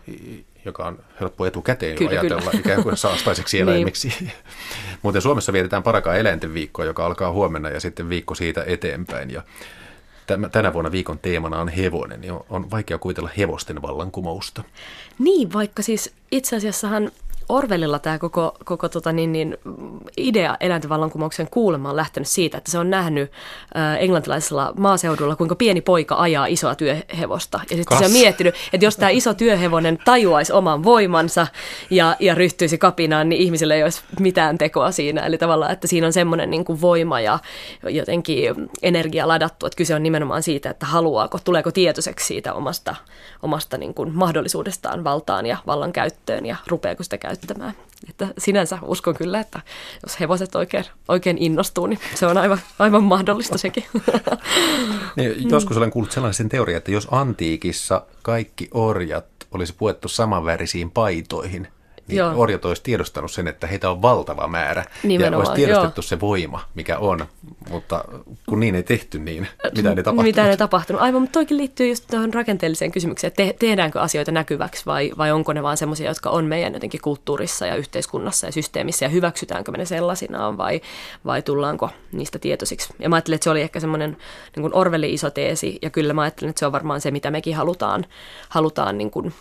joka 0.66 0.86
on 0.86 1.00
helppo 1.20 1.46
etukäteen 1.46 1.96
kyllä, 1.96 2.12
ajatella 2.12 2.52
kyllä. 2.52 2.60
ikään 2.60 2.84
kuin 2.84 2.98
saastaiseksi 2.98 3.60
eläimeksi. 3.62 4.14
niin. 4.20 4.32
Muuten 5.02 5.22
Suomessa 5.22 5.54
vietetään 5.54 5.84
parakaa 5.84 6.16
eläinten 6.16 6.54
viikkoa, 6.54 6.86
joka 6.86 7.06
alkaa 7.06 7.32
huomenna 7.32 7.70
ja 7.70 7.80
sitten 7.80 8.10
viikko 8.10 8.36
siitä 8.36 8.64
eteenpäin. 8.68 9.32
Ja 9.32 9.42
tänä 10.52 10.74
vuonna 10.74 10.92
viikon 10.92 11.20
teemana 11.20 11.62
on 11.62 11.68
hevonen, 11.68 12.22
niin 12.22 12.34
on 12.50 12.72
vaikea 12.72 12.98
kuvitella 12.98 13.30
hevosten 13.38 13.82
vallankumousta. 13.82 14.64
Niin, 15.20 15.54
vaikka 15.54 15.82
siis 15.82 16.14
itse 16.32 16.56
asiassahan 16.56 17.12
Orwellilla 17.50 18.00
tämä 18.00 18.20
koko, 18.20 18.58
koko 18.66 18.90
tota 18.90 19.12
niin, 19.12 19.32
niin, 19.32 19.58
idea 20.18 20.58
eläinten 20.60 20.90
vallankumouksen 20.90 21.48
kuulema 21.52 21.90
on 21.90 21.96
lähtenyt 21.96 22.28
siitä, 22.28 22.58
että 22.58 22.72
se 22.72 22.78
on 22.78 22.90
nähnyt 22.90 23.32
äh, 23.76 24.04
englantilaisella 24.04 24.74
maaseudulla, 24.78 25.36
kuinka 25.36 25.56
pieni 25.56 25.82
poika 25.82 26.16
ajaa 26.16 26.46
isoa 26.46 26.76
työhevosta. 26.76 27.60
Ja 27.70 27.76
sitten 27.76 27.98
se 27.98 28.06
on 28.06 28.12
miettinyt, 28.12 28.56
että 28.74 28.86
jos 28.86 28.98
tämä 28.98 29.10
iso 29.10 29.34
työhevonen 29.34 29.98
tajuaisi 30.06 30.54
oman 30.54 30.84
voimansa 30.84 31.48
ja, 31.90 32.16
ja 32.20 32.36
ryhtyisi 32.36 32.78
kapinaan, 32.78 33.30
niin 33.30 33.42
ihmisille 33.42 33.76
ei 33.76 33.84
olisi 33.84 34.02
mitään 34.20 34.58
tekoa 34.58 34.92
siinä. 34.92 35.22
Eli 35.22 35.38
tavallaan, 35.38 35.72
että 35.72 35.88
siinä 35.88 36.08
on 36.08 36.14
semmoinen 36.14 36.50
niin 36.50 36.66
kuin 36.66 36.82
voima 36.82 37.20
ja 37.20 37.40
jotenkin 37.90 38.70
energia 38.82 39.28
ladattu, 39.28 39.66
että 39.66 39.78
kyse 39.78 39.96
on 39.96 40.04
nimenomaan 40.04 40.44
siitä, 40.44 40.70
että 40.70 40.86
haluaako, 40.86 41.40
tuleeko 41.44 41.72
tietoiseksi 41.72 42.26
siitä 42.26 42.54
omasta, 42.54 42.96
omasta 43.42 43.78
niin 43.78 43.94
kuin 43.94 44.16
mahdollisuudestaan 44.16 45.04
valtaan 45.04 45.46
ja 45.46 45.58
vallan 45.68 45.94
käyttöön 45.94 46.46
ja 46.46 46.56
rupeako 46.68 47.04
sitä 47.04 47.18
käyttämään. 47.32 47.74
Että 48.10 48.28
sinänsä 48.38 48.80
uskon 48.82 49.16
kyllä, 49.16 49.40
että 49.40 49.62
jos 50.04 50.20
hevoset 50.20 50.56
oikein, 50.56 50.86
oikein 51.08 51.38
innostuu, 51.38 51.88
niin 51.88 52.00
se 52.16 52.28
on 52.28 52.38
aivan, 52.38 52.60
aivan 52.80 53.04
mahdollista 53.04 53.58
sekin. 53.58 53.84
Niin, 55.16 55.50
joskus 55.50 55.78
olen 55.78 55.92
kuullut 55.92 56.12
sellaisen 56.12 56.50
teorian, 56.50 56.78
että 56.78 56.92
jos 56.92 57.08
antiikissa 57.12 58.06
kaikki 58.22 58.70
orjat 58.74 59.26
olisi 59.52 59.74
puettu 59.78 60.08
samanvärisiin 60.08 60.92
paitoihin– 60.92 61.68
niin 62.12 62.18
joo. 62.18 62.34
orjat 62.36 62.66
olisi 62.66 62.84
tiedostanut 62.84 63.32
sen, 63.32 63.48
että 63.48 63.68
heitä 63.68 63.90
on 63.90 64.02
valtava 64.02 64.48
määrä. 64.48 64.86
Nimenomaan, 65.04 65.32
ja 65.32 65.38
olisi 65.38 65.66
tiedostettu 65.66 66.00
joo. 66.00 66.08
se 66.08 66.20
voima, 66.20 66.62
mikä 66.76 66.98
on. 66.98 67.26
Mutta 67.70 68.06
kun 68.50 68.60
niin 68.60 68.76
ei 68.76 68.84
tehty, 68.84 69.20
niin 69.20 69.48
mitä 69.76 69.90
ei 69.90 69.96
tapahtunut? 69.96 70.24
Mitä 70.24 70.50
ei 70.50 70.58
tapahtunut. 70.58 71.02
Aivan, 71.02 71.22
mutta 71.22 71.34
toikin 71.34 71.58
liittyy 71.58 71.88
just 71.88 72.08
tuohon 72.12 72.34
rakenteelliseen 72.34 72.92
kysymykseen, 72.92 73.30
että 73.30 73.44
te- 73.44 73.56
tehdäänkö 73.60 74.02
asioita 74.02 74.32
näkyväksi 74.32 74.86
vai, 74.86 75.12
vai 75.18 75.32
onko 75.32 75.54
ne 75.54 75.64
vaan 75.64 75.78
semmoisia, 75.78 76.10
jotka 76.10 76.30
on 76.30 76.46
meidän 76.46 76.74
jotenkin 76.74 77.02
kulttuurissa 77.02 77.66
ja 77.66 77.76
yhteiskunnassa 77.76 78.48
ja 78.48 78.52
systeemissä 78.52 79.06
ja 79.06 79.10
hyväksytäänkö 79.10 79.72
me 79.72 79.78
ne 79.78 79.86
sellaisinaan 79.86 80.58
vai, 80.58 80.82
vai 81.26 81.42
tullaanko 81.42 81.90
niistä 82.12 82.40
tietoisiksi. 82.40 82.94
Ja 83.00 83.10
mä 83.10 83.16
ajattelen, 83.16 83.36
että 83.36 83.44
se 83.44 83.50
oli 83.50 83.62
ehkä 83.62 83.80
semmoinen 83.80 84.18
niin 84.56 84.62
kuin 84.62 84.76
Orwellin 84.76 85.14
iso 85.14 85.30
teesi 85.30 85.80
ja 85.82 85.90
kyllä 85.90 86.14
mä 86.14 86.22
ajattelen, 86.22 86.50
että 86.50 86.60
se 86.60 86.66
on 86.66 86.72
varmaan 86.72 87.02
se, 87.02 87.12
mitä 87.12 87.32
mekin 87.32 87.56
halutaan, 87.56 88.06
halutaan 88.50 88.98
niin 88.98 89.12
kuin 89.12 89.34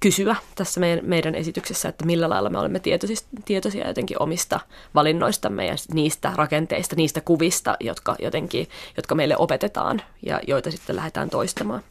kysyä 0.00 0.36
tässä 0.54 0.80
meidän, 0.80 1.04
meidän 1.04 1.34
esityksessä, 1.34 1.88
että 1.88 2.06
millä 2.12 2.28
lailla 2.28 2.50
me 2.50 2.58
olemme 2.58 2.80
tietoisia, 2.80 3.16
tietoisia 3.44 3.88
jotenkin 3.88 4.22
omista 4.22 4.60
valinnoistamme 4.94 5.66
ja 5.66 5.74
niistä 5.94 6.32
rakenteista, 6.36 6.96
niistä 6.96 7.20
kuvista, 7.20 7.76
jotka, 7.80 8.16
jotenkin, 8.18 8.68
jotka 8.96 9.14
meille 9.14 9.36
opetetaan 9.36 10.02
ja 10.26 10.40
joita 10.46 10.70
sitten 10.70 10.96
lähdetään 10.96 11.30
toistamaan. 11.30 11.82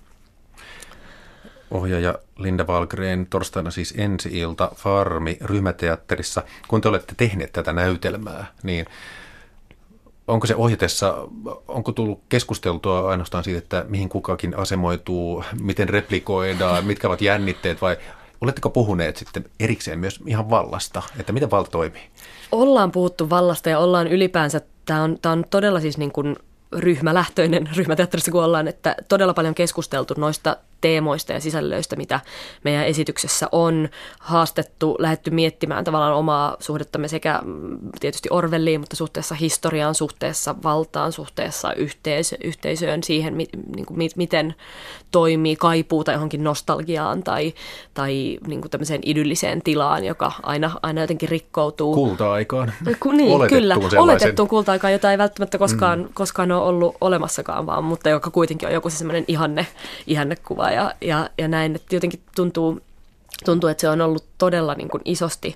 Ohjaaja 1.72 2.16
Linda 2.38 2.68
Valgren 2.68 3.28
torstaina 3.30 3.72
siis 3.72 3.94
ensi-ilta 3.98 4.72
Farmi 4.76 5.38
ryhmäteatterissa. 5.42 6.44
Kun 6.68 6.82
te 6.82 6.90
olette 6.90 7.14
tehneet 7.18 7.54
tätä 7.54 7.74
näytelmää, 7.74 8.46
niin 8.64 8.86
onko 10.28 10.48
se 10.48 10.56
ohjatessa, 10.56 11.28
onko 11.68 11.92
tullut 11.92 12.22
keskusteltua 12.30 13.10
ainoastaan 13.10 13.44
siitä, 13.44 13.58
että 13.58 13.86
mihin 13.90 14.10
kukakin 14.10 14.58
asemoituu, 14.58 15.44
miten 15.62 15.90
replikoidaan, 15.90 16.86
mitkä 16.86 17.08
ovat 17.08 17.22
jännitteet 17.22 17.82
vai 17.82 17.98
Oletteko 18.42 18.70
puhuneet 18.70 19.18
sitten 19.18 19.46
erikseen 19.60 20.00
myös 20.00 20.20
ihan 20.28 20.50
vallasta, 20.50 21.02
että 21.20 21.34
miten 21.34 21.52
valta 21.52 21.72
toimii? 21.72 22.02
Ollaan 22.52 22.92
puhuttu 22.92 23.30
vallasta 23.30 23.70
ja 23.70 23.80
ollaan 23.80 24.08
ylipäänsä, 24.08 24.62
tämä 24.86 25.04
on, 25.04 25.18
tämä 25.22 25.34
on 25.34 25.46
todella 25.50 25.80
siis 25.80 25.98
niin 25.98 26.12
kuin 26.12 26.36
ryhmälähtöinen 26.78 27.70
ryhmäteatterissa 27.78 28.32
kun 28.32 28.44
ollaan, 28.44 28.68
että 28.68 28.96
todella 29.08 29.34
paljon 29.34 29.56
keskusteltu 29.56 30.14
noista 30.18 30.58
teemoista 30.82 31.34
ja 31.34 31.40
sisällöistä, 31.40 31.96
mitä 31.96 32.20
meidän 32.64 32.86
esityksessä 32.86 33.48
on 33.52 33.90
haastettu, 34.20 34.96
lähetty 35.00 35.32
miettimään 35.32 35.84
tavallaan 35.84 36.14
omaa 36.14 36.58
suhdettamme 36.60 37.08
sekä 37.08 37.40
mm, 37.44 37.78
tietysti 38.00 38.30
Orwelliin, 38.32 38.80
mutta 38.80 38.96
suhteessa 38.96 39.36
historiaan, 39.36 39.96
suhteessa 39.96 40.56
valtaan, 40.64 41.12
suhteessa 41.12 41.74
yhteisö, 41.74 42.38
yhteisöön, 42.44 43.04
siihen, 43.04 43.34
mi, 43.34 43.48
niin 43.76 43.86
kuin, 43.86 44.12
miten 44.16 44.56
toimii 45.12 45.56
kaipuuta 45.56 46.12
johonkin 46.12 46.44
nostalgiaan 46.44 47.24
tai, 47.24 47.54
tai 47.94 48.38
niin 48.48 48.62
kuin 48.62 48.72
tämmöiseen 48.72 49.02
idylliseen 49.06 49.62
tilaan, 49.62 50.06
joka 50.06 50.32
aina, 50.44 50.72
aina 50.82 51.02
jotenkin 51.02 51.30
rikkoutuu. 51.30 51.94
Kulta-aikaan. 51.94 52.74
Ku, 53.00 53.12
niin, 53.12 53.36
Oletettuun 53.36 53.62
kyllä. 53.62 53.74
Sellaisen. 53.74 54.00
Oletettuun 54.00 54.50
kulta-aikaan, 54.50 54.94
jota 54.94 55.12
ei 55.12 55.18
välttämättä 55.18 55.58
koskaan, 55.58 56.00
mm. 56.00 56.10
koskaan 56.14 56.52
ole 56.52 56.62
ollut 56.62 56.96
olemassakaan, 57.02 57.66
vaan, 57.66 57.84
mutta 57.84 58.10
joka 58.10 58.32
kuitenkin 58.32 58.68
on 58.68 58.74
joku 58.74 58.90
se 58.90 58.98
semmoinen 58.98 59.26
ihanne, 59.28 59.68
ihannekuva 60.08 60.71
ja, 60.72 60.94
ja, 61.02 61.30
ja 61.38 61.48
näin, 61.48 61.76
että 61.76 61.96
jotenkin 61.96 62.22
tuntuu, 62.36 62.80
tuntuu, 63.46 63.70
että 63.70 63.82
se 63.82 63.90
on 63.90 64.02
ollut 64.02 64.26
todella 64.38 64.74
niin 64.74 64.90
kuin 64.90 65.02
isosti 65.06 65.56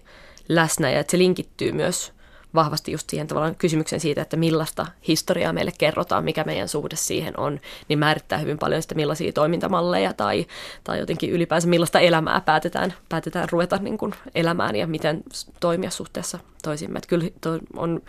läsnä 0.50 0.90
ja 0.92 1.00
että 1.00 1.12
se 1.12 1.18
linkittyy 1.18 1.72
myös 1.72 2.16
vahvasti 2.56 2.92
just 2.92 3.10
siihen 3.10 3.28
tavallaan 3.28 3.56
kysymyksen 3.56 4.00
siitä, 4.00 4.22
että 4.22 4.38
millaista 4.38 4.86
historiaa 5.08 5.54
meille 5.54 5.72
kerrotaan, 5.78 6.24
mikä 6.24 6.44
meidän 6.44 6.68
suhde 6.68 6.96
siihen 6.96 7.40
on, 7.40 7.60
niin 7.88 8.00
määrittää 8.00 8.38
hyvin 8.38 8.58
paljon 8.58 8.82
sitä, 8.82 8.96
millaisia 8.96 9.34
toimintamalleja 9.34 10.14
tai, 10.14 10.46
tai 10.84 11.00
jotenkin 11.00 11.30
ylipäänsä 11.30 11.68
millaista 11.68 12.00
elämää 12.00 12.42
päätetään, 12.42 12.94
päätetään 13.10 13.50
ruveta 13.52 13.78
niin 13.78 13.98
kuin 13.98 14.14
elämään 14.36 14.76
ja 14.76 14.88
miten 14.88 15.24
toimia 15.60 15.90
suhteessa 15.90 16.40
toisimme. 16.64 16.98
Että 16.98 17.08
kyllä 17.08 17.30
on 17.76 18.02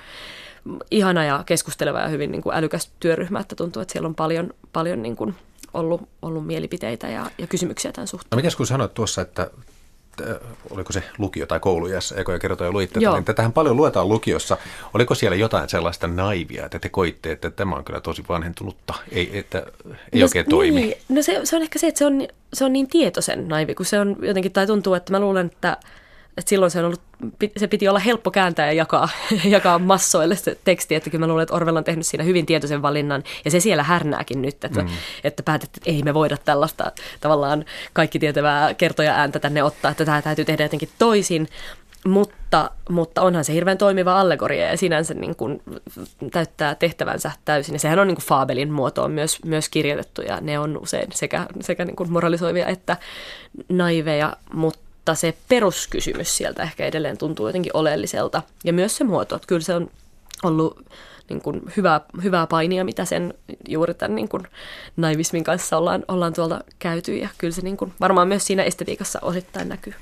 ihana 0.91 1.25
ja 1.25 1.43
keskusteleva 1.47 2.01
ja 2.01 2.09
hyvin 2.09 2.33
niin 2.33 2.43
kuin 2.43 2.57
älykäs 2.57 2.91
työryhmä, 3.01 3.41
että 3.41 3.57
tuntuu, 3.57 3.83
että 3.83 3.93
siellä 3.93 4.07
on 4.07 4.15
paljon, 4.15 4.51
paljon 4.73 5.03
niin 5.03 5.17
kuin 5.17 5.35
ollut, 5.77 6.09
ollut 6.23 6.47
mielipiteitä 6.47 7.09
ja, 7.09 7.31
ja 7.39 7.47
kysymyksiä 7.47 7.93
tämän 7.93 8.09
suhteen. 8.09 8.29
No 8.31 8.37
mitäs 8.37 8.57
kun 8.57 8.67
sanoit 8.67 8.95
tuossa, 8.95 9.23
että 9.23 9.51
oliko 10.71 10.93
se 10.93 11.03
lukio 11.19 11.47
tai 11.47 11.61
koulujassa, 11.61 12.17
ekoja 12.17 12.39
kertoja 12.39 12.73
luitte, 12.73 13.01
Joo. 13.01 13.15
niin 13.15 13.25
tätähän 13.25 13.53
paljon 13.53 13.77
luetaan 13.77 14.09
lukiossa. 14.09 14.57
Oliko 14.95 15.15
siellä 15.15 15.37
jotain 15.37 15.69
sellaista 15.69 16.07
naivia, 16.07 16.65
että 16.65 16.79
te 16.79 16.89
koitte, 16.89 17.33
että 17.33 17.51
tämä 17.51 17.77
on 17.77 17.85
kyllä 17.85 18.01
tosi 18.01 18.25
vanhentunutta, 18.29 18.95
ei, 19.13 19.39
että 19.39 19.67
ei 20.13 20.21
no, 20.21 20.25
oikein 20.25 20.47
toimi? 20.49 20.81
Niin. 20.81 20.97
No 21.09 21.23
se, 21.23 21.41
se 21.45 21.57
on 21.57 21.63
ehkä 21.63 21.79
se, 21.79 21.87
että 21.87 21.99
se 21.99 22.07
on, 22.07 22.29
se 22.53 22.65
on 22.65 22.73
niin 22.73 22.89
tietoisen 22.89 23.49
naivi, 23.49 23.75
kun 23.75 23.87
se 23.87 24.01
on 24.01 24.17
jotenkin, 24.23 24.53
tai 24.53 24.67
tuntuu, 24.67 24.95
että 24.95 25.13
mä 25.13 25.21
luulen, 25.21 25.47
että 25.47 25.77
että 26.37 26.49
silloin 26.49 26.71
se, 26.71 26.79
on 26.79 26.85
ollut, 26.85 27.01
se 27.57 27.67
piti 27.67 27.89
olla 27.89 27.99
helppo 27.99 28.31
kääntää 28.31 28.67
ja 28.67 28.73
jakaa, 28.73 29.09
jakaa 29.45 29.79
massoille 29.79 30.37
se 30.37 30.59
teksti, 30.65 30.95
että 30.95 31.11
kyllä 31.11 31.23
mä 31.23 31.29
luulen, 31.29 31.43
että 31.43 31.55
Orwell 31.55 31.77
on 31.77 31.85
tehnyt 31.85 32.07
siinä 32.07 32.25
hyvin 32.25 32.47
tietoisen 32.47 32.83
valinnan, 32.83 33.23
ja 33.45 33.51
se 33.51 33.61
siellä 33.61 33.83
härnääkin 33.83 34.43
nyt, 34.43 34.65
että, 34.65 34.83
mm. 34.83 34.89
että 35.25 35.43
päätettiin, 35.43 35.81
että 35.81 35.91
ei 35.91 36.03
me 36.03 36.15
voida 36.15 36.37
tällaista 36.45 36.93
tavallaan 37.21 37.65
kaikki 37.93 38.19
tietävää 38.19 38.75
kertoja 38.75 39.15
ääntä 39.15 39.39
tänne 39.39 39.63
ottaa, 39.63 39.91
että 39.91 40.05
tämä 40.05 40.23
täytyy 40.23 40.45
tehdä 40.45 40.65
jotenkin 40.65 40.89
toisin, 40.99 41.49
mutta, 42.07 42.71
mutta 42.91 43.23
onhan 43.23 43.45
se 43.45 43.53
hirveän 43.53 43.79
toimiva 43.79 44.21
allegoria 44.21 44.67
ja 44.67 44.77
sinänsä 44.77 45.15
niin 45.15 45.37
kuin 45.37 45.63
täyttää 46.33 46.75
tehtävänsä 46.75 47.31
täysin. 47.45 47.75
Ja 47.75 47.79
sehän 47.79 47.99
on 47.99 48.07
niin 48.07 48.17
kuin 48.17 48.27
Fabelin 48.27 48.73
muotoon 48.73 49.11
myös, 49.11 49.45
myös 49.45 49.69
kirjoitettu 49.69 50.23
ja 50.23 50.41
ne 50.41 50.59
on 50.59 50.79
usein 50.83 51.09
sekä, 51.13 51.47
sekä 51.61 51.85
niin 51.85 51.97
kuin 51.97 52.13
moralisoivia 52.13 52.67
että 52.67 52.97
naiveja, 53.69 54.37
mutta 54.53 54.86
mutta 55.07 55.21
se 55.21 55.35
peruskysymys 55.49 56.37
sieltä 56.37 56.63
ehkä 56.63 56.87
edelleen 56.87 57.19
tuntuu 57.19 57.47
jotenkin 57.47 57.77
oleelliselta. 57.77 58.43
Ja 58.65 58.73
myös 58.73 58.97
se 58.97 59.05
muoto, 59.05 59.37
että 59.37 59.47
kyllä 59.47 59.61
se 59.61 59.75
on 59.75 59.91
ollut 60.43 60.87
niin 61.29 61.41
kuin 61.41 61.63
hyvää, 61.77 62.01
hyvää 62.23 62.47
painia, 62.47 62.85
mitä 62.85 63.05
sen 63.05 63.35
juuri 63.69 63.95
tämän 63.95 64.15
niin 64.15 64.29
kuin 64.29 64.43
naivismin 64.97 65.45
kanssa 65.45 65.79
ollaan, 65.79 66.05
ollaan 66.09 66.33
tuolta 66.33 66.61
käyty. 66.79 67.17
Ja 67.17 67.29
kyllä 67.39 67.55
se 67.55 67.63
niin 67.63 67.77
kuin 67.77 67.93
varmaan 68.01 68.29
myös 68.29 68.47
siinä 68.47 68.63
estetiikassa 68.63 69.19
osittain 69.23 69.69
näkyy. 69.69 69.95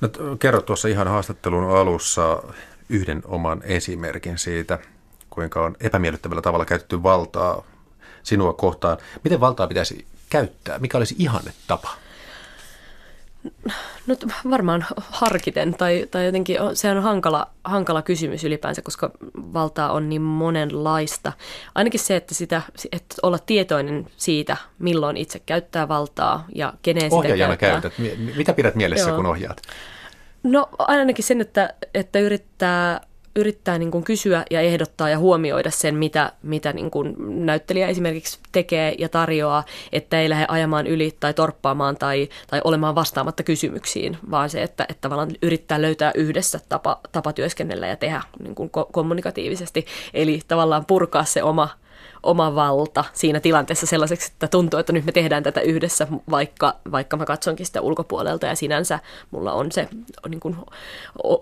No, 0.00 0.08
kerro 0.38 0.60
tuossa 0.60 0.88
ihan 0.88 1.08
haastattelun 1.08 1.76
alussa 1.76 2.42
yhden 2.88 3.22
oman 3.24 3.62
esimerkin 3.62 4.38
siitä, 4.38 4.78
kuinka 5.30 5.64
on 5.64 5.76
epämiellyttävällä 5.80 6.42
tavalla 6.42 6.64
käytetty 6.64 7.02
valtaa 7.02 7.64
sinua 8.22 8.52
kohtaan. 8.52 8.98
Miten 9.24 9.40
valtaa 9.40 9.66
pitäisi 9.66 10.06
käyttää? 10.30 10.78
Mikä 10.78 10.98
olisi 10.98 11.14
ihanne 11.18 11.52
tapa? 11.66 11.96
No 14.06 14.16
varmaan 14.50 14.84
harkiten 14.96 15.74
tai, 15.74 16.06
tai 16.10 16.26
jotenkin 16.26 16.56
se 16.74 16.90
on 16.90 17.02
hankala, 17.02 17.46
hankala 17.64 18.02
kysymys 18.02 18.44
ylipäänsä, 18.44 18.82
koska 18.82 19.10
valtaa 19.34 19.92
on 19.92 20.08
niin 20.08 20.22
monenlaista. 20.22 21.32
Ainakin 21.74 22.00
se, 22.00 22.16
että, 22.16 22.34
sitä, 22.34 22.62
että 22.92 23.14
olla 23.22 23.38
tietoinen 23.38 24.06
siitä, 24.16 24.56
milloin 24.78 25.16
itse 25.16 25.38
käyttää 25.38 25.88
valtaa 25.88 26.46
ja 26.54 26.72
kenen 26.82 27.02
sitä 27.02 27.16
Ohjaajana 27.16 27.56
käyttää. 27.56 27.90
käytät. 27.90 28.36
Mitä 28.36 28.52
pidät 28.52 28.74
mielessä, 28.74 29.08
Joo. 29.08 29.16
kun 29.16 29.26
ohjaat? 29.26 29.62
No 30.42 30.68
ainakin 30.78 31.24
sen, 31.24 31.40
että, 31.40 31.74
että 31.94 32.18
yrittää 32.18 33.00
yrittää 33.36 33.78
niin 33.78 33.90
kuin 33.90 34.04
kysyä 34.04 34.44
ja 34.50 34.60
ehdottaa 34.60 35.08
ja 35.08 35.18
huomioida 35.18 35.70
sen, 35.70 35.94
mitä, 35.94 36.32
mitä 36.42 36.72
niin 36.72 36.90
kuin 36.90 37.14
näyttelijä 37.46 37.88
esimerkiksi 37.88 38.38
tekee 38.52 38.94
ja 38.98 39.08
tarjoaa, 39.08 39.64
että 39.92 40.20
ei 40.20 40.28
lähde 40.28 40.44
ajamaan 40.48 40.86
yli 40.86 41.16
tai 41.20 41.34
torppaamaan 41.34 41.96
tai, 41.96 42.28
tai 42.50 42.60
olemaan 42.64 42.94
vastaamatta 42.94 43.42
kysymyksiin, 43.42 44.18
vaan 44.30 44.50
se, 44.50 44.62
että, 44.62 44.86
että 44.88 45.00
tavallaan 45.00 45.30
yrittää 45.42 45.82
löytää 45.82 46.12
yhdessä 46.14 46.60
tapa, 46.68 47.00
tapa 47.12 47.32
työskennellä 47.32 47.86
ja 47.86 47.96
tehdä 47.96 48.22
niin 48.42 48.54
kuin 48.54 48.70
kommunikatiivisesti. 48.92 49.86
Eli 50.14 50.40
tavallaan 50.48 50.84
purkaa 50.86 51.24
se 51.24 51.42
oma 51.42 51.68
oma 52.22 52.54
valta 52.54 53.04
siinä 53.12 53.40
tilanteessa 53.40 53.86
sellaiseksi, 53.86 54.32
että 54.32 54.48
tuntuu, 54.48 54.80
että 54.80 54.92
nyt 54.92 55.04
me 55.04 55.12
tehdään 55.12 55.42
tätä 55.42 55.60
yhdessä, 55.60 56.06
vaikka, 56.30 56.76
vaikka 56.92 57.16
mä 57.16 57.24
katsonkin 57.24 57.66
sitä 57.66 57.80
ulkopuolelta 57.80 58.46
ja 58.46 58.56
sinänsä 58.56 58.98
mulla 59.30 59.52
on 59.52 59.72
se 59.72 59.88
niin 60.28 60.40
kuin, 60.40 60.56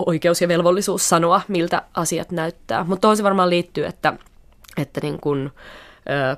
oikeus 0.07 0.43
ja 0.43 0.49
velvollisuus 0.49 1.09
sanoa, 1.09 1.41
miltä 1.49 1.83
asiat 1.95 2.31
näyttää. 2.31 2.85
Mutta 2.85 3.01
tuohon 3.01 3.17
se 3.17 3.23
varmaan 3.23 3.51
liittyy, 3.51 3.87
että, 3.87 4.13
että 4.77 5.01
niin 5.03 5.21
kuin, 5.21 5.51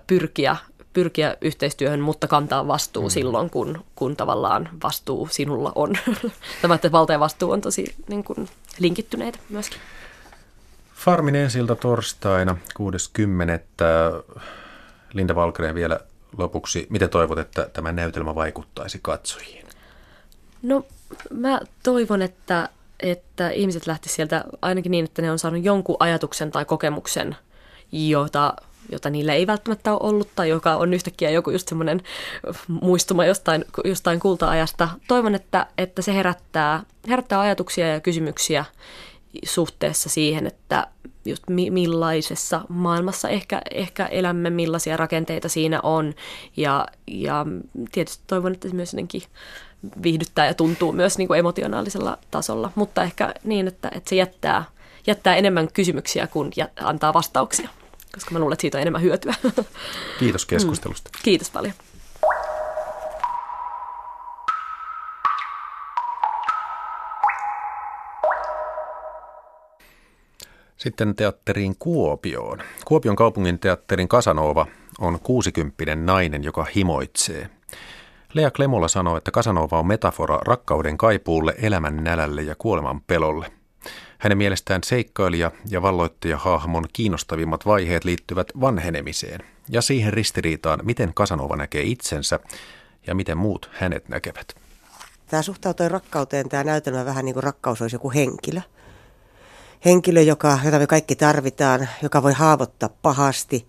pyrkiä 0.06 0.56
pyrkiä 0.92 1.36
yhteistyöhön, 1.40 2.00
mutta 2.00 2.28
kantaa 2.28 2.66
vastuu 2.66 3.02
mm. 3.02 3.10
silloin, 3.10 3.50
kun, 3.50 3.84
kun 3.94 4.16
tavallaan 4.16 4.68
vastuu 4.82 5.28
sinulla 5.30 5.72
on. 5.74 5.92
Tämä, 6.62 6.74
että 6.74 6.92
valta 6.92 7.12
ja 7.12 7.20
vastuu 7.20 7.50
on 7.50 7.60
tosi 7.60 7.94
niin 8.08 8.24
kuin, 8.24 8.48
linkittyneitä 8.78 9.38
myöskin. 9.48 9.80
Farmin 11.04 11.34
ensiltä 11.34 11.74
torstaina 11.74 12.56
60. 12.76 13.60
Linda 15.12 15.34
Valkreen 15.34 15.74
vielä 15.74 16.00
lopuksi. 16.38 16.86
Miten 16.90 17.10
toivot, 17.10 17.38
että 17.38 17.70
tämä 17.72 17.92
näytelmä 17.92 18.34
vaikuttaisi 18.34 18.98
katsojiin? 19.02 19.66
No 20.62 20.84
mä 21.30 21.60
toivon, 21.82 22.22
että, 22.22 22.68
että 23.00 23.50
ihmiset 23.50 23.86
lähtisivät 23.86 24.16
sieltä 24.16 24.44
ainakin 24.62 24.90
niin, 24.90 25.04
että 25.04 25.22
ne 25.22 25.30
on 25.30 25.38
saanut 25.38 25.64
jonkun 25.64 25.96
ajatuksen 26.00 26.50
tai 26.50 26.64
kokemuksen, 26.64 27.36
jota 27.92 28.54
jota 28.92 29.10
niillä 29.10 29.34
ei 29.34 29.46
välttämättä 29.46 29.92
ole 29.92 30.00
ollut, 30.02 30.28
tai 30.36 30.48
joka 30.48 30.76
on 30.76 30.94
yhtäkkiä 30.94 31.30
joku 31.30 31.50
just 31.50 31.68
semmoinen 31.68 32.02
muistuma 32.68 33.24
jostain, 33.24 33.64
jostain 33.84 34.20
kulta-ajasta. 34.20 34.88
Toivon, 35.08 35.34
että, 35.34 35.66
että 35.78 36.02
se 36.02 36.14
herättää, 36.14 36.82
herättää 37.08 37.40
ajatuksia 37.40 37.88
ja 37.88 38.00
kysymyksiä 38.00 38.64
suhteessa 39.44 40.08
siihen, 40.08 40.46
että 40.46 40.86
just 41.24 41.42
mi- 41.48 41.70
millaisessa 41.70 42.60
maailmassa 42.68 43.28
ehkä, 43.28 43.62
ehkä 43.70 44.06
elämme, 44.06 44.50
millaisia 44.50 44.96
rakenteita 44.96 45.48
siinä 45.48 45.80
on. 45.80 46.14
Ja, 46.56 46.86
ja 47.06 47.46
tietysti 47.92 48.24
toivon, 48.26 48.52
että 48.52 48.68
se 48.68 48.74
myös 48.74 48.92
jotenkin 48.92 49.22
viihdyttää 50.02 50.46
ja 50.46 50.54
tuntuu 50.54 50.92
myös 50.92 51.18
niin 51.18 51.28
kuin 51.28 51.38
emotionaalisella 51.38 52.18
tasolla, 52.30 52.72
mutta 52.74 53.02
ehkä 53.02 53.34
niin, 53.44 53.68
että, 53.68 53.90
että 53.94 54.08
se 54.08 54.16
jättää, 54.16 54.64
jättää 55.06 55.36
enemmän 55.36 55.68
kysymyksiä 55.72 56.26
kuin 56.26 56.50
antaa 56.80 57.14
vastauksia 57.14 57.68
koska 58.14 58.30
mä 58.30 58.38
luulen, 58.38 58.52
että 58.52 58.60
siitä 58.60 58.78
on 58.78 58.82
enemmän 58.82 59.02
hyötyä. 59.02 59.34
Kiitos 60.18 60.46
keskustelusta. 60.46 61.10
Mm. 61.14 61.20
Kiitos 61.22 61.50
paljon. 61.50 61.74
Sitten 70.82 71.16
teatteriin 71.16 71.76
Kuopioon. 71.78 72.58
Kuopion 72.84 73.16
kaupungin 73.16 73.58
teatterin 73.58 74.08
Kasanova 74.08 74.66
on 75.00 75.20
60 75.20 75.96
nainen, 75.96 76.44
joka 76.44 76.66
himoitsee. 76.74 77.50
Lea 78.34 78.50
Klemola 78.50 78.88
sanoo, 78.88 79.16
että 79.16 79.30
Kasanova 79.30 79.78
on 79.78 79.86
metafora 79.86 80.38
rakkauden 80.46 80.98
kaipuulle, 80.98 81.54
elämän 81.62 82.04
nälälle 82.04 82.42
ja 82.42 82.54
kuoleman 82.58 83.00
pelolle– 83.00 83.52
hänen 84.18 84.38
mielestään 84.38 84.80
seikkailija 84.84 85.50
ja 85.68 85.82
valloittaja 85.82 86.38
hahmon 86.38 86.84
kiinnostavimmat 86.92 87.66
vaiheet 87.66 88.04
liittyvät 88.04 88.48
vanhenemiseen 88.60 89.40
ja 89.68 89.82
siihen 89.82 90.12
ristiriitaan, 90.12 90.80
miten 90.82 91.14
Kasanova 91.14 91.56
näkee 91.56 91.82
itsensä 91.82 92.40
ja 93.06 93.14
miten 93.14 93.38
muut 93.38 93.70
hänet 93.72 94.08
näkevät. 94.08 94.54
Tämä 95.26 95.42
suhtautui 95.42 95.88
rakkauteen, 95.88 96.48
tämä 96.48 96.64
näytelmä 96.64 97.04
vähän 97.04 97.24
niin 97.24 97.34
kuin 97.34 97.44
rakkaus 97.44 97.82
olisi 97.82 97.96
joku 97.96 98.10
henkilö. 98.10 98.60
Henkilö, 99.84 100.20
joka, 100.20 100.58
jota 100.64 100.78
me 100.78 100.86
kaikki 100.86 101.16
tarvitaan, 101.16 101.88
joka 102.02 102.22
voi 102.22 102.32
haavoittaa 102.32 102.88
pahasti, 103.02 103.66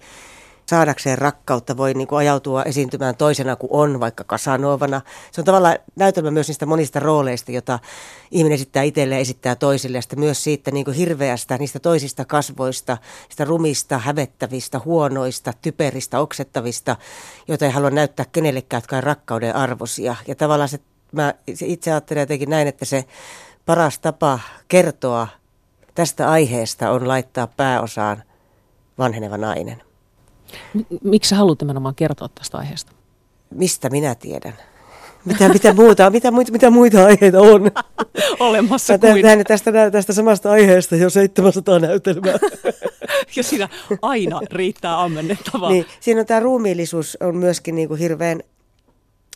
saadakseen 0.65 1.17
rakkautta 1.17 1.77
voi 1.77 1.93
niin 1.93 2.07
kuin 2.07 2.19
ajautua 2.19 2.63
esiintymään 2.63 3.15
toisena 3.15 3.55
kuin 3.55 3.69
on, 3.71 3.99
vaikka 3.99 4.23
kasanovana. 4.23 5.01
Se 5.31 5.41
on 5.41 5.45
tavallaan 5.45 5.77
näytelmä 5.95 6.31
myös 6.31 6.47
niistä 6.47 6.65
monista 6.65 6.99
rooleista, 6.99 7.51
joita 7.51 7.79
ihminen 8.31 8.55
esittää 8.55 8.83
itselleen, 8.83 9.21
esittää 9.21 9.55
toisille, 9.55 9.97
ja 9.97 10.01
sitten 10.01 10.19
myös 10.19 10.43
siitä 10.43 10.71
niin 10.71 10.85
kuin 10.85 10.97
hirveästä, 10.97 11.57
niistä 11.57 11.79
toisista 11.79 12.25
kasvoista, 12.25 12.97
sitä 13.29 13.45
rumista, 13.45 13.97
hävettävistä, 13.97 14.81
huonoista, 14.85 15.53
typeristä, 15.61 16.19
oksettavista, 16.19 16.95
joita 17.47 17.65
ei 17.65 17.71
halua 17.71 17.89
näyttää 17.89 18.25
kenellekään, 18.31 18.81
jotka 18.81 18.97
on 18.97 19.03
rakkauden 19.03 19.55
arvosia. 19.55 20.15
Ja 20.27 20.35
tavallaan 20.35 20.69
se, 20.69 20.79
mä 21.11 21.33
itse 21.61 21.91
ajattelen 21.91 22.21
jotenkin 22.21 22.49
näin, 22.49 22.67
että 22.67 22.85
se 22.85 23.05
paras 23.65 23.99
tapa 23.99 24.39
kertoa 24.67 25.27
tästä 25.95 26.31
aiheesta 26.31 26.91
on 26.91 27.07
laittaa 27.07 27.47
pääosaan 27.47 28.23
vanheneva 28.97 29.37
nainen. 29.37 29.81
Miksi 31.03 31.29
sä 31.29 31.35
haluat 31.35 31.61
nimenomaan 31.61 31.95
kertoa 31.95 32.29
tästä 32.35 32.57
aiheesta? 32.57 32.91
Mistä 33.55 33.89
minä 33.89 34.15
tiedän? 34.15 34.53
Mitä, 35.25 35.49
mitä, 35.49 35.73
muuta, 35.73 36.09
mitä, 36.09 36.31
muita, 36.31 36.51
mitä 36.51 36.69
muita 36.69 37.05
aiheita 37.05 37.41
on? 37.41 37.71
Olemassa 38.39 38.97
kuin. 38.97 39.25
Tästä, 39.47 39.91
tästä 39.91 40.13
samasta 40.13 40.51
aiheesta 40.51 40.95
jo 40.95 41.09
700 41.09 41.79
näytelmää. 41.79 42.33
ja 43.35 43.43
siinä 43.43 43.69
aina 44.01 44.39
riittää 44.51 45.01
ammennettavaa. 45.01 45.69
Niin, 45.69 45.85
siinä 45.99 46.19
on 46.19 46.25
tämä 46.25 46.39
ruumiillisuus 46.39 47.17
on 47.21 47.35
myöskin 47.35 47.75
niin 47.75 47.87
kuin 47.87 47.99
hirveän 47.99 48.41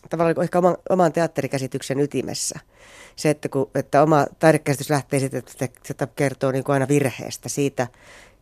tavallaan 0.10 0.44
ehkä 0.44 0.58
oman, 0.58 0.78
oman 0.90 1.14
teatterikäsityksen 1.14 2.00
ytimessä. 2.00 2.60
Se, 3.18 3.30
että, 3.30 3.50
kun, 3.50 3.70
että 3.76 4.04
oma 4.04 4.26
taidekäsitys 4.40 4.90
lähtee 4.90 5.20
siitä, 5.20 5.38
että 5.38 5.54
se 5.84 5.96
kertoo 6.16 6.52
niin 6.52 6.64
kuin 6.64 6.74
aina 6.74 6.88
virheestä, 6.88 7.50
siitä, 7.50 7.88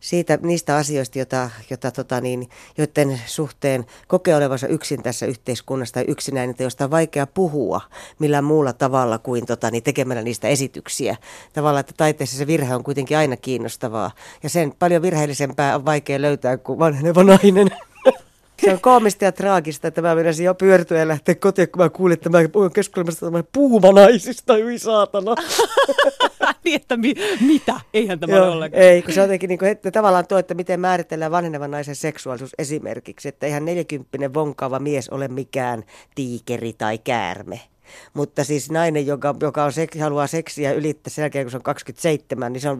siitä, 0.00 0.38
niistä 0.42 0.76
asioista, 0.76 1.18
jota, 1.18 1.50
jota, 1.70 1.90
tota 1.90 2.20
niin, 2.20 2.48
joiden 2.78 3.20
suhteen 3.26 3.86
kokee 4.08 4.36
olevansa 4.36 4.66
yksin 4.66 5.02
tässä 5.02 5.26
yhteiskunnassa 5.26 5.94
tai 5.94 6.04
yksinäinen, 6.08 6.56
josta 6.58 6.84
on 6.84 6.90
vaikea 6.90 7.26
puhua 7.26 7.80
millään 8.18 8.44
muulla 8.44 8.72
tavalla 8.72 9.18
kuin 9.18 9.46
tota, 9.46 9.70
niin 9.70 9.82
tekemällä 9.82 10.22
niistä 10.22 10.48
esityksiä. 10.48 11.16
Tavallaan, 11.52 11.80
että 11.80 11.94
taiteessa 11.96 12.36
se 12.36 12.46
virhe 12.46 12.74
on 12.74 12.84
kuitenkin 12.84 13.18
aina 13.18 13.36
kiinnostavaa 13.36 14.10
ja 14.42 14.48
sen 14.48 14.72
paljon 14.78 15.02
virheellisempää 15.02 15.74
on 15.74 15.84
vaikea 15.84 16.22
löytää 16.22 16.56
kuin 16.56 16.78
vanheneva 16.78 17.24
nainen. 17.24 17.70
Se 18.66 18.72
on 18.72 18.80
koomista 18.80 19.24
ja 19.24 19.32
traagista, 19.32 19.88
että 19.88 20.02
mä 20.02 20.14
menisin 20.14 20.46
jo 20.46 20.54
pyörtyä 20.54 20.98
ja 20.98 21.08
lähteä 21.08 21.34
kotiin, 21.34 21.68
kun 21.68 21.82
mä 21.82 21.90
kuulin, 21.90 22.14
että 22.14 22.28
mä 22.28 22.48
puhun 22.52 22.72
keskustelemassa 22.72 23.44
puumanaisista, 23.52 24.54
hyi 24.54 24.78
saatana. 24.78 25.34
niin, 26.64 26.76
että 26.76 26.96
mi- 26.96 27.14
mitä? 27.40 27.80
Eihän 27.94 28.20
tämä 28.20 28.36
ole 28.36 28.48
ollenkaan. 28.48 28.82
Ei, 28.82 29.02
kun 29.02 29.14
se 29.14 29.20
on 29.20 29.24
jotenkin 29.24 29.48
niin 29.48 29.58
kuin, 29.58 29.70
että 29.70 29.90
tavallaan 29.90 30.26
tuo, 30.26 30.38
että 30.38 30.54
miten 30.54 30.80
määritellään 30.80 31.32
vanhenevan 31.32 31.70
naisen 31.70 31.96
seksuaalisuus 31.96 32.54
esimerkiksi, 32.58 33.28
että 33.28 33.46
eihän 33.46 33.64
40 33.64 34.34
vonkaava 34.34 34.78
mies 34.78 35.08
ole 35.08 35.28
mikään 35.28 35.84
tiikeri 36.14 36.72
tai 36.72 36.98
käärme. 36.98 37.60
Mutta 38.14 38.44
siis 38.44 38.70
nainen, 38.70 39.06
joka, 39.06 39.34
joka 39.40 39.64
on 39.64 39.72
sek, 39.72 39.98
haluaa 40.00 40.26
seksiä 40.26 40.72
ylittää 40.72 41.10
sen 41.10 41.22
jälkeen, 41.22 41.44
kun 41.44 41.50
se 41.50 41.56
on 41.56 41.62
27, 41.62 42.52
niin 42.52 42.60
se 42.60 42.68
on 42.68 42.78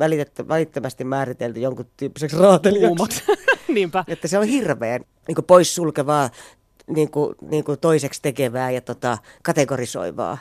välittömästi 0.49 1.05
määritelty 1.05 1.61
jonkun 1.61 1.87
tyyppiseksi 1.97 2.37
raatelijaksi. 2.37 3.23
Niinpä. 3.75 4.05
Että 4.09 4.29
se 4.29 4.39
on 4.39 4.45
hirveän 4.45 5.05
niin 5.29 5.45
poissulkevaa, 5.47 6.31
niin 6.87 7.11
kuin, 7.11 7.35
niin 7.51 7.65
kuin 7.65 7.79
toiseksi 7.79 8.23
tekevää 8.23 8.71
ja 8.71 8.81
tota, 8.81 9.19
kategorisoivaa. 9.43 10.39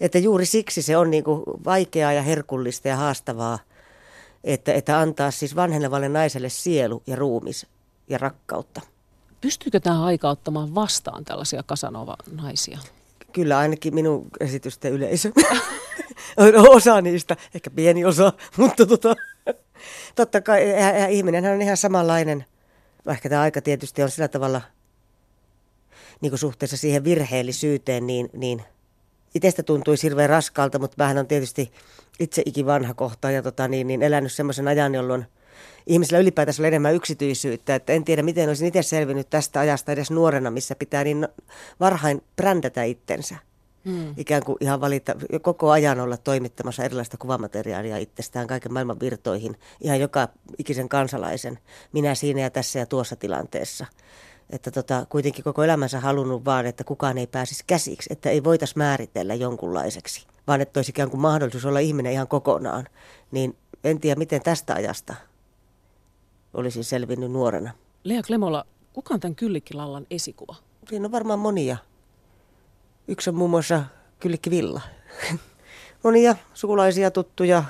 Että 0.00 0.18
juuri 0.18 0.46
siksi 0.46 0.82
se 0.82 0.96
on 0.96 1.10
niin 1.10 1.24
kuin 1.24 1.42
vaikeaa 1.64 2.12
ja 2.12 2.22
herkullista 2.22 2.88
ja 2.88 2.96
haastavaa, 2.96 3.58
että, 4.44 4.72
että 4.72 4.98
antaa 4.98 5.30
siis 5.30 5.56
vanhenevalle 5.56 6.08
naiselle 6.08 6.48
sielu 6.48 7.02
ja 7.06 7.16
ruumis 7.16 7.66
ja 8.08 8.18
rakkautta. 8.18 8.80
Pystyykö 9.40 9.80
tämä 9.80 10.04
aika 10.04 10.30
ottamaan 10.30 10.74
vastaan 10.74 11.24
tällaisia 11.24 11.62
kasanova-naisia? 11.62 12.78
Kyllä 13.32 13.58
ainakin 13.58 13.94
minun 13.94 14.26
esitysten 14.40 14.92
yleisö. 14.92 15.32
osa 16.76 17.00
niistä, 17.00 17.36
ehkä 17.54 17.70
pieni 17.70 18.04
osa, 18.04 18.32
mutta 18.58 18.86
tota, 18.86 19.14
totta 20.14 20.40
kai 20.40 20.62
ihminen 21.10 21.52
on 21.52 21.62
ihan 21.62 21.76
samanlainen. 21.76 22.44
Ehkä 23.10 23.28
tämä 23.28 23.42
aika 23.42 23.62
tietysti 23.62 24.02
on 24.02 24.10
sillä 24.10 24.28
tavalla 24.28 24.60
niin 26.20 26.30
kuin 26.30 26.38
suhteessa 26.38 26.76
siihen 26.76 27.04
virheellisyyteen, 27.04 28.06
niin, 28.06 28.30
niin 28.32 28.62
itsestä 29.34 29.62
tuntuisi 29.62 30.02
hirveän 30.02 30.30
raskalta, 30.30 30.78
mutta 30.78 30.98
vähän 30.98 31.18
on 31.18 31.26
tietysti 31.26 31.72
itse 32.20 32.42
ikivanha 32.46 32.94
kohta 32.94 33.30
ja 33.30 33.42
tota, 33.42 33.68
niin, 33.68 33.86
niin 33.86 34.02
elänyt 34.02 34.32
semmoisen 34.32 34.68
ajan, 34.68 34.94
jolloin 34.94 35.26
ihmisillä 35.86 36.18
ylipäätänsä 36.18 36.62
oli 36.62 36.68
enemmän 36.68 36.94
yksityisyyttä. 36.94 37.74
Että 37.74 37.92
en 37.92 38.04
tiedä, 38.04 38.22
miten 38.22 38.48
olisin 38.48 38.68
itse 38.68 38.82
selvinnyt 38.82 39.30
tästä 39.30 39.60
ajasta 39.60 39.92
edes 39.92 40.10
nuorena, 40.10 40.50
missä 40.50 40.74
pitää 40.74 41.04
niin 41.04 41.28
varhain 41.80 42.22
brändätä 42.36 42.82
itsensä. 42.82 43.36
Hmm. 43.84 44.14
Ikään 44.16 44.44
kuin 44.44 44.56
ihan 44.60 44.80
valita, 44.80 45.14
koko 45.42 45.70
ajan 45.70 46.00
olla 46.00 46.16
toimittamassa 46.16 46.84
erilaista 46.84 47.16
kuvamateriaalia 47.16 47.96
itsestään 47.96 48.46
kaiken 48.46 48.72
maailman 48.72 49.00
virtoihin, 49.00 49.56
ihan 49.80 50.00
joka 50.00 50.28
ikisen 50.58 50.88
kansalaisen, 50.88 51.58
minä 51.92 52.14
siinä 52.14 52.40
ja 52.40 52.50
tässä 52.50 52.78
ja 52.78 52.86
tuossa 52.86 53.16
tilanteessa. 53.16 53.86
Että 54.50 54.70
tota, 54.70 55.06
kuitenkin 55.08 55.44
koko 55.44 55.64
elämänsä 55.64 56.00
halunnut 56.00 56.44
vaan, 56.44 56.66
että 56.66 56.84
kukaan 56.84 57.18
ei 57.18 57.26
pääsisi 57.26 57.64
käsiksi, 57.66 58.12
että 58.12 58.30
ei 58.30 58.44
voitaisi 58.44 58.78
määritellä 58.78 59.34
jonkunlaiseksi, 59.34 60.26
vaan 60.46 60.60
että 60.60 60.78
olisi 60.78 60.90
ikään 60.90 61.10
kuin 61.10 61.20
mahdollisuus 61.20 61.64
olla 61.64 61.78
ihminen 61.78 62.12
ihan 62.12 62.28
kokonaan. 62.28 62.86
Niin 63.30 63.56
en 63.84 64.00
tiedä, 64.00 64.18
miten 64.18 64.42
tästä 64.42 64.74
ajasta 64.74 65.14
olisin 66.54 66.84
selvinnyt 66.84 67.32
nuorena. 67.32 67.70
Lea 68.04 68.22
Klemola, 68.22 68.64
Kuka 68.94 69.14
on 69.14 69.20
tämän 69.20 69.34
Kyllikkilallan 69.34 70.06
esikuva? 70.10 70.56
Siinä 70.88 71.06
on 71.06 71.12
varmaan 71.12 71.38
monia. 71.38 71.76
Yksi 73.08 73.30
on 73.30 73.36
muun 73.36 73.50
muassa 73.50 73.84
Kyllikki 74.20 74.50
Villa. 74.50 74.80
monia 76.04 76.36
sukulaisia, 76.54 77.10
tuttuja, 77.10 77.64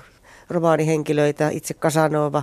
romaanihenkilöitä, 0.50 1.48
itse 1.48 1.74
Kasanova. 1.74 2.42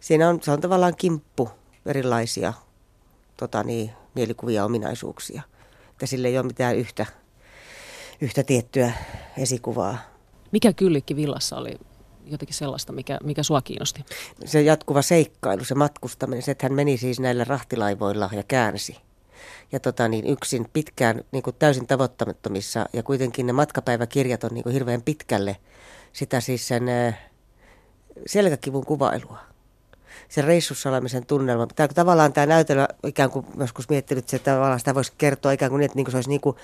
Siinä 0.00 0.28
on, 0.28 0.42
se 0.42 0.50
on 0.50 0.60
tavallaan 0.60 0.96
kimppu 0.96 1.50
erilaisia 1.86 2.52
tota 3.36 3.62
niin, 3.62 3.90
mielikuvia 4.14 4.64
ominaisuuksia. 4.64 5.42
Että 5.90 6.06
sille 6.06 6.28
ei 6.28 6.38
ole 6.38 6.46
mitään 6.46 6.76
yhtä, 6.76 7.06
yhtä 8.20 8.42
tiettyä 8.42 8.92
esikuvaa. 9.38 9.98
Mikä 10.52 10.72
Kyllikki 10.72 11.16
Villassa 11.16 11.56
oli 11.56 11.78
jotenkin 12.26 12.56
sellaista, 12.56 12.92
mikä, 12.92 13.18
mikä 13.22 13.42
sua 13.42 13.62
kiinnosti? 13.62 14.04
Se 14.44 14.62
jatkuva 14.62 15.02
seikkailu, 15.02 15.64
se 15.64 15.74
matkustaminen, 15.74 16.42
se, 16.42 16.50
että 16.50 16.66
hän 16.66 16.74
meni 16.74 16.96
siis 16.96 17.20
näillä 17.20 17.44
rahtilaivoilla 17.44 18.30
ja 18.32 18.42
käänsi. 18.42 18.96
Ja 19.72 19.80
tota, 19.80 20.08
niin 20.08 20.26
yksin 20.26 20.66
pitkään 20.72 21.24
niin 21.32 21.42
kuin 21.42 21.56
täysin 21.58 21.86
tavoittamattomissa 21.86 22.86
ja 22.92 23.02
kuitenkin 23.02 23.46
ne 23.46 23.52
matkapäiväkirjat 23.52 24.44
on 24.44 24.50
niin 24.54 24.62
kuin 24.62 24.72
hirveän 24.72 25.02
pitkälle 25.02 25.56
sitä 26.12 26.40
siis 26.40 26.68
sen 26.68 26.84
selkäkivun 28.26 28.86
kuvailua. 28.86 29.38
Se 30.28 30.42
reissussa 30.42 30.88
olemisen 30.88 31.26
tunnelma. 31.26 31.66
Tämä, 31.66 31.88
tavallaan 31.88 32.32
tämä 32.32 32.46
näytelmä, 32.46 32.88
ikään 33.06 33.30
kuin 33.30 33.46
joskus 33.58 33.88
miettinyt, 33.88 34.34
että 34.34 34.52
tavallaan 34.52 34.78
sitä 34.78 34.94
voisi 34.94 35.12
kertoa 35.18 35.52
ikään 35.52 35.70
kuin 35.70 35.80
niin, 35.80 35.84
että 35.84 35.96
niin 35.96 36.04
kuin 36.04 36.12
se 36.12 36.16
olisi 36.16 36.30
niin 36.30 36.40
kuin 36.40 36.56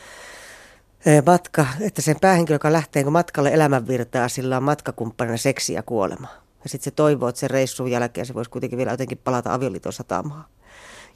matka, 1.27 1.67
että 1.81 2.03
sen 2.03 2.21
päähenkilö, 2.21 2.55
joka 2.55 2.73
lähtee 2.73 3.03
niin 3.03 3.13
matkalle 3.13 3.55
elämänvirtaa, 3.55 4.29
sillä 4.29 4.57
on 4.57 4.63
matkakumppanina 4.63 5.37
seksi 5.37 5.73
ja 5.73 5.83
kuolema. 5.83 6.29
Ja 6.65 6.69
sitten 6.71 6.85
se 6.85 6.91
toivoo, 6.91 7.29
että 7.29 7.39
sen 7.39 7.51
reissun 7.51 7.91
jälkeen 7.91 8.27
se 8.27 8.35
voisi 8.35 8.51
kuitenkin 8.51 8.77
vielä 8.77 8.91
jotenkin 8.91 9.19
palata 9.19 9.55
avioliiton 9.55 9.93
satamaan. 9.93 10.45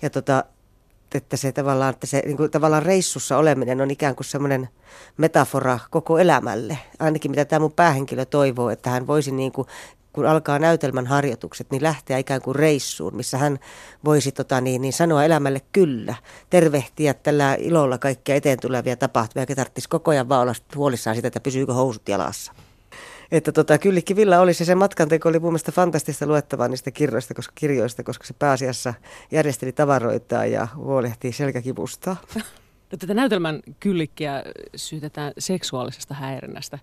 Ja 0.03 0.11
tota, 0.11 0.44
että 1.14 1.37
se 1.37 1.53
tavallaan, 1.53 1.94
että 1.94 2.07
se 2.07 2.22
niin 2.27 2.37
kuin, 2.37 2.51
tavallaan 2.51 2.83
reissussa 2.83 3.38
oleminen 3.38 3.81
on 3.81 3.90
ikään 3.90 4.16
kuin 4.16 4.25
semmoinen 4.25 4.68
metafora 5.16 5.79
koko 5.90 6.18
elämälle. 6.18 6.79
Ainakin 6.98 7.31
mitä 7.31 7.44
tämä 7.44 7.61
mun 7.61 7.72
päähenkilö 7.72 8.25
toivoo, 8.25 8.70
että 8.70 8.90
hän 8.90 9.07
voisi 9.07 9.31
niin 9.31 9.53
kuin, 9.53 9.68
kun 10.12 10.27
alkaa 10.27 10.59
näytelmän 10.59 11.07
harjoitukset, 11.07 11.70
niin 11.70 11.83
lähteä 11.83 12.18
ikään 12.18 12.42
kuin 12.42 12.55
reissuun, 12.55 13.16
missä 13.16 13.38
hän 13.38 13.59
voisi 14.05 14.33
tota, 14.33 14.61
niin, 14.61 14.83
niin 14.83 14.92
sanoa 14.92 15.25
elämälle 15.25 15.61
kyllä, 15.72 16.14
tervehtiä 16.51 17.14
tällä 17.14 17.55
ilolla 17.55 17.98
kaikkia 17.98 18.35
eteen 18.35 18.61
tulevia 18.61 18.96
tapahtumia, 18.96 19.42
eikä 19.42 19.55
tarvitsisi 19.55 19.88
koko 19.88 20.11
ajan 20.11 20.29
vaan 20.29 20.42
olla 20.42 20.55
huolissaan 20.77 21.16
sitä, 21.16 21.29
että 21.29 21.40
pysyykö 21.40 21.75
housut 21.75 22.09
jalassa. 22.09 22.53
Että 23.33 23.53
tota, 23.53 23.79
Kyllikki 23.79 24.16
Villa 24.16 24.40
oli 24.40 24.55
se, 24.55 24.64
se 24.64 24.75
matkanteko 24.75 25.29
oli 25.29 25.38
mun 25.38 25.51
mielestä 25.51 25.73
fantastista 25.73 26.27
luettavaa 26.27 26.68
niistä 26.68 26.90
kirjoista, 26.90 27.35
koska, 27.35 27.53
kirjoista, 27.55 28.03
koska 28.03 28.25
se 28.25 28.35
pääasiassa 28.38 28.95
järjesteli 29.31 29.73
tavaroita 29.73 30.47
ja 30.47 30.68
huolehti 30.77 31.33
selkäkivusta. 31.33 32.16
No, 32.35 32.99
tätä 32.99 33.14
näytelmän 33.14 33.61
kyllikkiä 33.81 34.42
syytetään 34.77 35.33
seksuaalisesta 35.38 36.14
häirinnästä. 36.14 36.79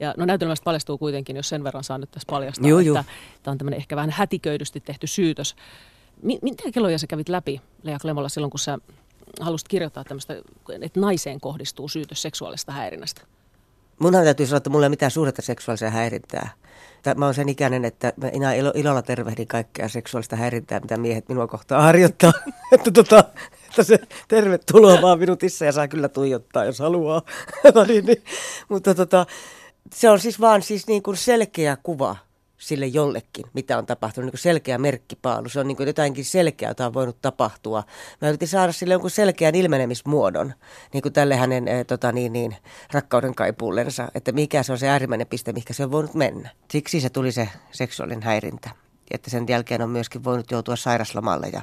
Ja 0.00 0.14
no 0.16 0.24
näytelmästä 0.24 0.64
paljastuu 0.64 0.98
kuitenkin, 0.98 1.36
jos 1.36 1.48
sen 1.48 1.64
verran 1.64 1.84
saa 1.84 1.98
nyt 1.98 2.10
tässä 2.10 2.26
paljastaa, 2.30 2.68
joo, 2.68 2.78
että 2.80 3.04
tämä 3.42 3.52
on 3.52 3.58
tämmöinen 3.58 3.80
ehkä 3.80 3.96
vähän 3.96 4.10
hätiköidysti 4.10 4.80
tehty 4.80 5.06
syytös. 5.06 5.56
Mitä 6.22 6.62
kelloja 6.72 6.98
sä 6.98 7.06
kävit 7.06 7.28
läpi, 7.28 7.60
Lea 7.82 7.98
Klemolla, 7.98 8.28
silloin 8.28 8.50
kun 8.50 8.60
sä 8.60 8.78
halusit 9.40 9.68
kirjoittaa 9.68 10.04
tämmöistä, 10.04 10.36
että 10.80 11.00
naiseen 11.00 11.40
kohdistuu 11.40 11.88
syytös 11.88 12.22
seksuaalista 12.22 12.72
häirinnästä? 12.72 13.22
Munhan 13.98 14.24
täytyy 14.24 14.46
sanoa, 14.46 14.56
että 14.56 14.70
mulla 14.70 14.84
ei 14.84 14.88
ole 14.88 14.92
mitään 14.92 15.10
suurta 15.10 15.42
seksuaalisia 15.42 15.90
häirintää. 15.90 16.50
Mä 17.16 17.24
oon 17.24 17.34
sen 17.34 17.48
ikäinen, 17.48 17.84
että 17.84 18.12
mä 18.16 18.28
enää 18.28 18.54
ilo, 18.54 18.72
ilolla 18.74 19.02
tervehdin 19.02 19.46
kaikkea 19.46 19.88
seksuaalista 19.88 20.36
häirintää, 20.36 20.80
mitä 20.80 20.96
miehet 20.96 21.28
minua 21.28 21.46
kohtaan 21.46 21.82
harjoittaa. 21.82 22.32
että, 22.72 22.90
tota, 22.90 23.24
että 23.68 23.82
se 23.82 23.98
tervetuloa 24.28 25.02
vaan 25.02 25.18
minutissa 25.18 25.64
ja 25.64 25.72
saa 25.72 25.88
kyllä 25.88 26.08
tuijottaa, 26.08 26.64
jos 26.64 26.78
haluaa. 26.78 27.22
no 27.74 27.84
niin, 27.84 28.06
niin. 28.06 28.24
Mutta 28.68 28.94
tota, 28.94 29.26
se 29.94 30.10
on 30.10 30.20
siis 30.20 30.40
vaan 30.40 30.62
siis 30.62 30.86
niin 30.86 31.02
kuin 31.02 31.16
selkeä 31.16 31.76
kuva 31.82 32.16
sille 32.58 32.86
jollekin, 32.86 33.46
mitä 33.52 33.78
on 33.78 33.86
tapahtunut, 33.86 34.32
niin 34.32 34.40
selkeä 34.40 34.78
merkkipaalu. 34.78 35.48
Se 35.48 35.60
on 35.60 35.68
niin 35.68 35.86
jotainkin 35.86 36.24
selkeää, 36.24 36.70
jota 36.70 36.86
on 36.86 36.94
voinut 36.94 37.22
tapahtua. 37.22 37.84
Mä 38.20 38.28
yritin 38.28 38.48
saada 38.48 38.72
sille 38.72 38.94
jonkun 38.94 39.10
selkeän 39.10 39.54
ilmenemismuodon, 39.54 40.54
niin 40.92 41.02
kuin 41.02 41.12
tälle 41.12 41.36
hänen 41.36 41.68
äh, 41.68 41.84
tota, 41.86 42.12
niin, 42.12 42.32
niin, 42.32 42.56
rakkauden 42.92 43.34
kaipuullensa, 43.34 44.08
että 44.14 44.32
mikä 44.32 44.62
se 44.62 44.72
on 44.72 44.78
se 44.78 44.88
äärimmäinen 44.88 45.26
piste, 45.26 45.52
mikä 45.52 45.72
se 45.72 45.84
on 45.84 45.92
voinut 45.92 46.14
mennä. 46.14 46.50
Siksi 46.70 47.00
se 47.00 47.10
tuli 47.10 47.32
se 47.32 47.48
seksuaalinen 47.70 48.22
häirintä, 48.22 48.70
että 49.10 49.30
sen 49.30 49.46
jälkeen 49.48 49.82
on 49.82 49.90
myöskin 49.90 50.24
voinut 50.24 50.50
joutua 50.50 50.76
sairaslomalle 50.76 51.48
ja, 51.52 51.62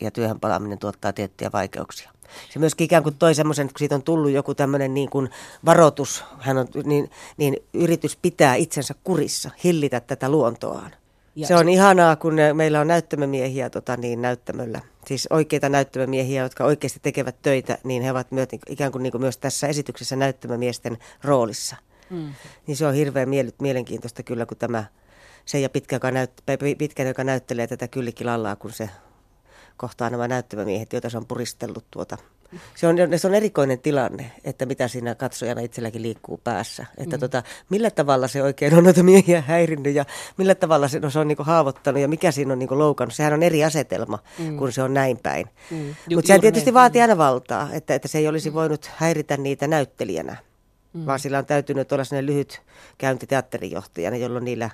ja 0.00 0.10
työhön 0.10 0.40
palaaminen 0.40 0.78
tuottaa 0.78 1.12
tiettyjä 1.12 1.50
vaikeuksia 1.52 2.10
se 2.50 2.58
myöskin 2.58 2.84
ikään 2.84 3.02
kuin 3.02 3.16
toi 3.18 3.34
semmoisen, 3.34 3.66
kun 3.66 3.78
siitä 3.78 3.94
on 3.94 4.02
tullut 4.02 4.30
joku 4.30 4.54
tämmöinen 4.54 4.94
niin 4.94 5.10
kuin 5.10 5.30
varoitus, 5.64 6.24
hän 6.38 6.58
on, 6.58 6.66
niin, 6.84 7.10
niin 7.36 7.56
yritys 7.74 8.16
pitää 8.16 8.54
itsensä 8.54 8.94
kurissa, 9.04 9.50
hillitä 9.64 10.00
tätä 10.00 10.28
luontoaan. 10.28 10.90
Ja 11.36 11.46
se 11.46 11.54
on 11.54 11.64
se... 11.64 11.70
ihanaa, 11.72 12.16
kun 12.16 12.34
meillä 12.54 12.80
on 12.80 12.86
näyttämömiehiä 12.86 13.70
tota, 13.70 13.96
niin, 13.96 14.22
näyttämöllä. 14.22 14.80
Siis 15.06 15.26
oikeita 15.30 15.68
näyttämömiehiä, 15.68 16.42
jotka 16.42 16.64
oikeasti 16.64 17.00
tekevät 17.02 17.36
töitä, 17.42 17.78
niin 17.84 18.02
he 18.02 18.10
ovat 18.10 18.32
myös, 18.32 18.48
ikään 18.68 18.92
kuin, 18.92 19.02
niin 19.02 19.10
kuin 19.10 19.20
myös 19.20 19.38
tässä 19.38 19.66
esityksessä 19.66 20.16
näyttämömiesten 20.16 20.98
roolissa. 21.24 21.76
Mm. 22.10 22.34
Niin 22.66 22.76
se 22.76 22.86
on 22.86 22.94
hirveän 22.94 23.28
mielenkiintoista 23.60 24.22
kyllä, 24.22 24.46
kun 24.46 24.56
tämä 24.56 24.84
se 25.44 25.60
ja 25.60 25.68
Pitkä, 25.68 25.96
joka, 25.96 26.10
näyt, 26.10 26.30
Pitkä, 26.78 27.02
joka 27.02 27.24
näyttelee 27.24 27.66
tätä 27.66 27.88
kyllikilallaa, 27.88 28.56
kun 28.56 28.72
se 28.72 28.90
kohtaa 29.80 30.10
nämä 30.10 30.28
näyttävämiehet, 30.28 30.92
joita 30.92 31.10
se 31.10 31.16
on 31.16 31.26
puristellut 31.26 31.84
tuota. 31.90 32.16
Se 32.74 32.86
on, 32.86 32.96
se 33.16 33.26
on 33.26 33.34
erikoinen 33.34 33.78
tilanne, 33.78 34.32
että 34.44 34.66
mitä 34.66 34.88
siinä 34.88 35.14
katsojana 35.14 35.60
itselläkin 35.60 36.02
liikkuu 36.02 36.40
päässä. 36.44 36.86
Että 36.98 37.16
mm. 37.16 37.20
tota, 37.20 37.42
millä 37.68 37.90
tavalla 37.90 38.28
se 38.28 38.42
oikein 38.42 38.74
on 38.74 38.84
noita 38.84 39.02
miehiä 39.02 39.40
häirinnyt 39.40 39.94
ja 39.94 40.04
millä 40.36 40.54
tavalla 40.54 40.88
se, 40.88 41.00
no, 41.00 41.10
se 41.10 41.18
on 41.18 41.28
niinku 41.28 41.42
haavoittanut 41.42 42.00
ja 42.00 42.08
mikä 42.08 42.30
siinä 42.30 42.52
on 42.52 42.58
niinku 42.58 42.78
loukannut. 42.78 43.14
Sehän 43.14 43.32
on 43.32 43.42
eri 43.42 43.64
asetelma, 43.64 44.18
mm. 44.38 44.56
kun 44.56 44.72
se 44.72 44.82
on 44.82 44.94
näin 44.94 45.18
päin. 45.18 45.46
Mm. 45.70 45.94
Mutta 46.14 46.26
sehän 46.26 46.40
tietysti 46.40 46.74
vaatii 46.74 47.02
aina 47.02 47.18
valtaa, 47.18 47.68
että, 47.72 47.94
että 47.94 48.08
se 48.08 48.18
ei 48.18 48.28
olisi 48.28 48.50
mm. 48.50 48.54
voinut 48.54 48.90
häiritä 48.96 49.36
niitä 49.36 49.66
näyttelijänä. 49.66 50.36
Mm. 50.92 51.06
Vaan 51.06 51.18
sillä 51.18 51.38
on 51.38 51.46
täytynyt 51.46 51.92
olla 51.92 52.04
sellainen 52.04 52.34
lyhyt 52.34 52.62
käynti 52.98 53.26
teatterijohtajana, 53.26 54.16
jolloin 54.16 54.44
niillä 54.44 54.70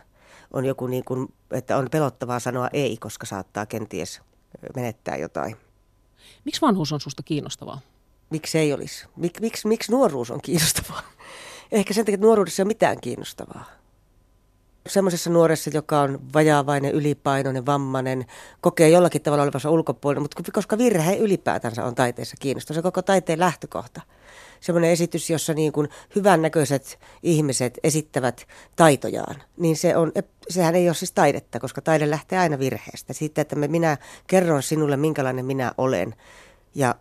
on 0.52 0.64
joku 0.64 0.86
niin 0.86 1.04
kuin, 1.04 1.28
että 1.50 1.76
on 1.76 1.88
pelottavaa 1.90 2.40
sanoa 2.40 2.68
ei, 2.72 2.96
koska 2.96 3.26
saattaa 3.26 3.66
kenties 3.66 4.20
menettää 4.76 5.16
jotain. 5.16 5.56
Miksi 6.44 6.60
vanhuus 6.60 6.92
on 6.92 7.00
susta 7.00 7.22
kiinnostavaa? 7.22 7.80
Miksi 8.30 8.58
ei 8.58 8.72
olisi? 8.72 9.06
Mik, 9.16 9.40
miksi, 9.40 9.68
miksi 9.68 9.92
nuoruus 9.92 10.30
on 10.30 10.40
kiinnostavaa? 10.42 11.02
Ehkä 11.72 11.94
sen 11.94 12.04
takia, 12.04 12.14
että 12.14 12.26
nuoruudessa 12.26 12.60
ei 12.60 12.64
ole 12.64 12.68
mitään 12.68 13.00
kiinnostavaa. 13.00 13.64
Semmoisessa 14.86 15.30
nuoressa, 15.30 15.70
joka 15.74 16.00
on 16.00 16.20
vajaavainen, 16.34 16.92
ylipainoinen, 16.92 17.66
vammainen, 17.66 18.26
kokee 18.60 18.88
jollakin 18.88 19.22
tavalla 19.22 19.42
olevansa 19.42 19.70
ulkopuolinen, 19.70 20.22
mutta 20.22 20.52
koska 20.52 20.78
virhe 20.78 21.16
ylipäätänsä 21.16 21.84
on 21.84 21.94
taiteessa 21.94 22.36
kiinnostava, 22.40 22.74
se 22.74 22.82
koko 22.82 23.02
taiteen 23.02 23.38
lähtökohta 23.38 24.00
semmoinen 24.60 24.90
esitys, 24.90 25.30
jossa 25.30 25.54
niin 25.54 25.72
kuin 25.72 25.88
hyvännäköiset 26.14 26.98
ihmiset 27.22 27.78
esittävät 27.84 28.46
taitojaan, 28.76 29.42
niin 29.56 29.76
se 29.76 29.96
on, 29.96 30.12
sehän 30.48 30.74
ei 30.74 30.88
ole 30.88 30.94
siis 30.94 31.12
taidetta, 31.12 31.60
koska 31.60 31.80
taide 31.80 32.10
lähtee 32.10 32.38
aina 32.38 32.58
virheestä. 32.58 33.12
Siitä, 33.12 33.40
että 33.40 33.56
minä 33.56 33.96
kerron 34.26 34.62
sinulle, 34.62 34.96
minkälainen 34.96 35.44
minä 35.44 35.72
olen 35.78 36.14
ja 36.74 36.94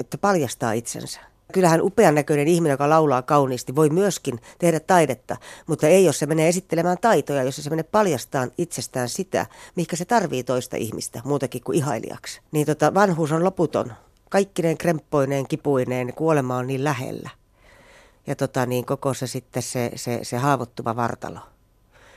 että 0.00 0.18
paljastaa 0.18 0.72
itsensä. 0.72 1.20
Kyllähän 1.52 1.82
upean 1.82 2.14
näköinen 2.14 2.48
ihminen, 2.48 2.72
joka 2.72 2.88
laulaa 2.88 3.22
kauniisti, 3.22 3.76
voi 3.76 3.90
myöskin 3.90 4.40
tehdä 4.58 4.80
taidetta, 4.80 5.36
mutta 5.66 5.88
ei 5.88 6.04
jos 6.04 6.18
se 6.18 6.26
menee 6.26 6.48
esittelemään 6.48 6.98
taitoja, 7.00 7.42
jos 7.42 7.56
se 7.56 7.70
menee 7.70 7.82
paljastaan 7.82 8.50
itsestään 8.58 9.08
sitä, 9.08 9.46
mikä 9.76 9.96
se 9.96 10.04
tarvii 10.04 10.44
toista 10.44 10.76
ihmistä, 10.76 11.20
muutakin 11.24 11.62
kuin 11.64 11.78
ihailijaksi. 11.78 12.40
Niin 12.52 12.66
tota, 12.66 12.94
vanhuus 12.94 13.32
on 13.32 13.44
loputon 13.44 13.92
kaikkineen 14.30 14.78
kremppoineen, 14.78 15.48
kipuineen, 15.48 16.14
kuolema 16.14 16.56
on 16.56 16.66
niin 16.66 16.84
lähellä. 16.84 17.30
Ja 18.26 18.36
tota, 18.36 18.66
niin 18.66 18.84
koko 18.86 19.14
se 19.14 19.26
sitten 19.26 19.62
se, 19.62 19.90
se, 19.94 20.20
se 20.22 20.36
haavoittuva 20.36 20.96
vartalo. 20.96 21.40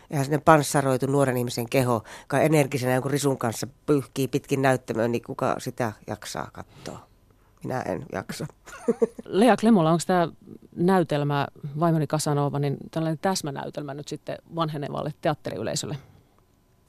Ja 0.09 0.23
sinne 0.23 0.37
panssaroitu 0.37 1.05
nuoren 1.05 1.37
ihmisen 1.37 1.69
keho, 1.69 2.03
joka 2.21 2.39
energisenä 2.39 2.93
jonkun 2.93 3.11
risun 3.11 3.37
kanssa 3.37 3.67
pyyhkii 3.85 4.27
pitkin 4.27 4.61
näyttämöön, 4.61 5.11
niin 5.11 5.23
kuka 5.23 5.55
sitä 5.59 5.91
jaksaa 6.07 6.49
katsoa? 6.53 7.09
Minä 7.63 7.82
en 7.82 8.06
jaksa. 8.12 8.45
Lea 9.26 9.58
Klemola, 9.58 9.91
onko 9.91 10.04
tämä 10.08 10.28
näytelmä, 10.76 11.48
vaimoni 11.80 12.08
Kasanova, 12.08 12.60
niin 12.60 12.78
tällainen 12.91 13.19
täsmänäytelmä 13.22 13.93
nyt 13.93 14.08
sitten 14.08 14.38
vanhenevalle 14.56 15.13
teatteriyleisölle? 15.22 15.98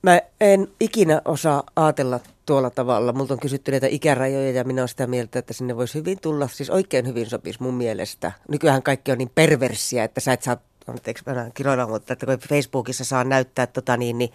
Mä 0.02 0.20
en 0.40 0.68
ikinä 0.80 1.22
osaa 1.24 1.62
ajatella 1.76 2.20
tuolla 2.46 2.70
tavalla. 2.70 3.12
Multa 3.12 3.34
on 3.34 3.40
kysytty 3.40 3.70
näitä 3.70 3.86
ikärajoja 3.86 4.50
ja 4.50 4.64
minä 4.64 4.80
olen 4.80 4.88
sitä 4.88 5.06
mieltä, 5.06 5.38
että 5.38 5.52
sinne 5.52 5.76
voisi 5.76 5.98
hyvin 5.98 6.20
tulla, 6.20 6.48
siis 6.48 6.70
oikein 6.70 7.06
hyvin 7.06 7.26
sopisi 7.30 7.62
mun 7.62 7.74
mielestä. 7.74 8.32
Nykyään 8.48 8.82
kaikki 8.82 9.12
on 9.12 9.18
niin 9.18 9.30
perversiä, 9.34 10.04
että 10.04 10.20
sä 10.20 10.32
et 10.32 10.42
saa, 10.42 10.56
anteeksi 10.86 11.24
mä 11.26 11.50
kiroilla, 11.54 11.86
mutta 11.86 12.12
että 12.12 12.26
kun 12.26 12.38
Facebookissa 12.38 13.04
saa 13.04 13.24
näyttää 13.24 13.66
tota 13.66 13.96
niin, 13.96 14.18
niin 14.18 14.30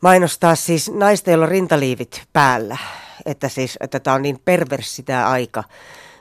mainostaa 0.00 0.54
siis 0.54 0.90
naista, 0.90 1.30
jolla 1.30 1.44
on 1.44 1.50
rintaliivit 1.50 2.22
päällä. 2.32 2.76
Että 3.26 3.48
siis, 3.48 3.76
että 3.80 4.00
tämä 4.00 4.14
on 4.14 4.22
niin 4.22 4.38
perversi 4.44 5.02
tämä 5.02 5.28
aika. 5.28 5.64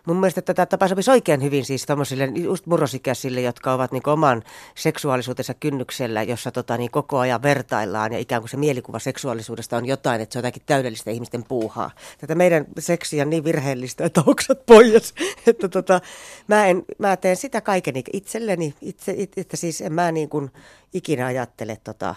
Mun 0.08 0.18
mielestä 0.18 0.42
tätä 0.42 0.66
tapa 0.66 0.88
sopisi 0.88 1.12
oikein 1.12 1.44
hyvin 1.44 1.66
siis 1.66 1.86
tuommoisille 1.86 2.26
just 2.26 2.66
murrosikäisille, 2.66 3.42
jotka 3.42 3.74
ovat 3.74 3.92
niin 3.92 4.10
oman 4.10 4.44
seksuaalisuutensa 4.76 5.54
kynnyksellä, 5.54 6.24
jossa 6.24 6.52
tota, 6.52 6.78
niin 6.78 6.92
koko 6.92 7.20
ajan 7.20 7.42
vertaillaan 7.42 8.14
ja 8.14 8.20
ikään 8.20 8.42
kuin 8.42 8.50
se 8.50 8.58
mielikuva 8.58 9.00
seksuaalisuudesta 9.00 9.78
on 9.78 9.86
jotain, 9.86 10.22
että 10.22 10.34
se 10.34 10.40
on 10.40 10.46
jotakin 10.46 10.64
täydellistä 10.66 11.12
ihmisten 11.12 11.44
puuhaa. 11.44 11.92
Tätä 12.18 12.36
meidän 12.36 12.66
seksiä 12.80 13.24
on 13.24 13.30
niin 13.30 13.44
virheellistä, 13.44 14.06
että 14.06 14.24
oksat 14.26 14.66
pois. 14.66 15.14
että 15.48 15.70
tota, 15.70 16.02
mä, 16.48 16.68
en, 16.68 16.84
mä 16.98 17.18
teen 17.18 17.38
sitä 17.38 17.62
kaiken 17.62 17.96
itselleni, 18.14 18.74
itse, 18.82 19.14
it, 19.18 19.38
että 19.38 19.58
siis 19.58 19.82
en 19.82 19.94
mä 19.94 20.12
niin 20.12 20.30
kuin 20.30 20.52
ikinä 20.94 21.26
ajattele 21.26 21.78
tota, 21.84 22.16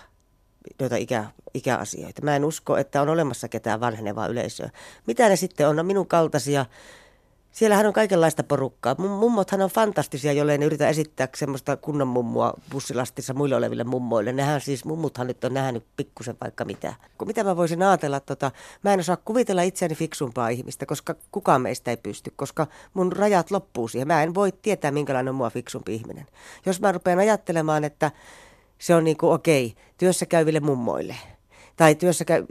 noita 0.80 0.96
ikä, 0.96 1.24
ikäasioita. 1.54 2.22
Mä 2.22 2.36
en 2.36 2.44
usko, 2.44 2.76
että 2.76 3.02
on 3.02 3.08
olemassa 3.08 3.48
ketään 3.48 3.80
vanhenevaa 3.80 4.26
yleisöä. 4.26 4.70
Mitä 5.06 5.28
ne 5.28 5.36
sitten 5.36 5.68
on? 5.68 5.76
No 5.76 5.82
minun 5.82 6.06
kaltaisia 6.06 6.66
Siellähän 7.54 7.86
on 7.86 7.92
kaikenlaista 7.92 8.42
porukkaa. 8.42 8.94
Mummothan 8.98 9.62
on 9.62 9.70
fantastisia, 9.70 10.32
jollei 10.32 10.58
ne 10.58 10.66
yritä 10.66 10.88
esittää 10.88 11.28
semmoista 11.36 11.76
kunnon 11.76 12.08
mummua 12.08 12.54
bussilastissa 12.70 13.34
muille 13.34 13.56
oleville 13.56 13.84
mummoille. 13.84 14.32
Nehän 14.32 14.60
siis, 14.60 14.84
mummuthan 14.84 15.26
nyt 15.26 15.44
on 15.44 15.54
nähnyt 15.54 15.84
pikkusen 15.96 16.36
vaikka 16.40 16.64
mitä. 16.64 16.94
Mitä 17.26 17.44
mä 17.44 17.56
voisin 17.56 17.82
ajatella, 17.82 18.20
tota, 18.20 18.50
mä 18.82 18.92
en 18.92 19.00
osaa 19.00 19.16
kuvitella 19.16 19.62
itseäni 19.62 19.94
fiksumpaa 19.94 20.48
ihmistä, 20.48 20.86
koska 20.86 21.14
kukaan 21.32 21.62
meistä 21.62 21.90
ei 21.90 21.96
pysty, 21.96 22.32
koska 22.36 22.66
mun 22.94 23.12
rajat 23.12 23.50
loppuu 23.50 23.88
siihen. 23.88 24.08
Mä 24.08 24.22
en 24.22 24.34
voi 24.34 24.52
tietää, 24.62 24.90
minkälainen 24.90 25.28
on 25.28 25.34
mua 25.34 25.50
fiksumpi 25.50 25.94
ihminen. 25.94 26.26
Jos 26.66 26.80
mä 26.80 26.92
rupean 26.92 27.18
ajattelemaan, 27.18 27.84
että 27.84 28.10
se 28.78 28.94
on 28.94 29.04
niin 29.04 29.16
kuin 29.16 29.32
okei, 29.32 29.66
okay, 29.66 29.84
työssä 29.98 30.26
käyville 30.26 30.60
mummoille 30.60 31.16
tai 31.76 31.94
työssä 31.94 32.24
käy, 32.24 32.46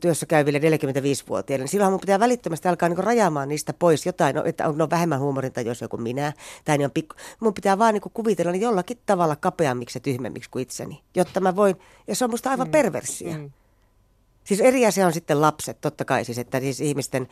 työssä 0.00 0.26
käyville 0.26 0.58
45-vuotiaille, 0.58 1.62
niin 1.62 1.70
silloin 1.70 1.92
mun 1.92 2.00
pitää 2.00 2.20
välittömästi 2.20 2.68
alkaa 2.68 2.88
niin 2.88 3.04
rajaamaan 3.04 3.48
niistä 3.48 3.72
pois 3.72 4.06
jotain, 4.06 4.36
no, 4.36 4.44
että 4.44 4.68
on, 4.68 4.78
no, 4.78 4.90
vähemmän 4.90 5.20
huumorintajuisia 5.20 5.88
kuin 5.88 6.02
minä, 6.02 6.32
tai 6.64 6.78
niin 6.78 6.84
on 6.84 6.90
pikku, 6.90 7.16
mun 7.40 7.54
pitää 7.54 7.78
vaan 7.78 7.94
niin 7.94 8.02
kuvitella 8.14 8.52
niin 8.52 8.62
jollakin 8.62 8.98
tavalla 9.06 9.36
kapeammiksi 9.36 9.96
ja 9.96 10.00
tyhmemmiksi 10.00 10.50
kuin 10.50 10.62
itseni, 10.62 11.02
jotta 11.14 11.40
mä 11.40 11.56
voin, 11.56 11.76
ja 12.06 12.16
se 12.16 12.24
on 12.24 12.30
musta 12.30 12.50
aivan 12.50 12.68
mm. 12.68 12.72
perversia. 12.72 13.36
Mm. 13.36 13.50
Siis 14.44 14.60
eri 14.60 14.86
asia 14.86 15.06
on 15.06 15.12
sitten 15.12 15.40
lapset, 15.40 15.80
totta 15.80 16.04
kai 16.04 16.24
siis, 16.24 16.38
että 16.38 16.60
siis 16.60 16.80
ihmisten 16.80 17.28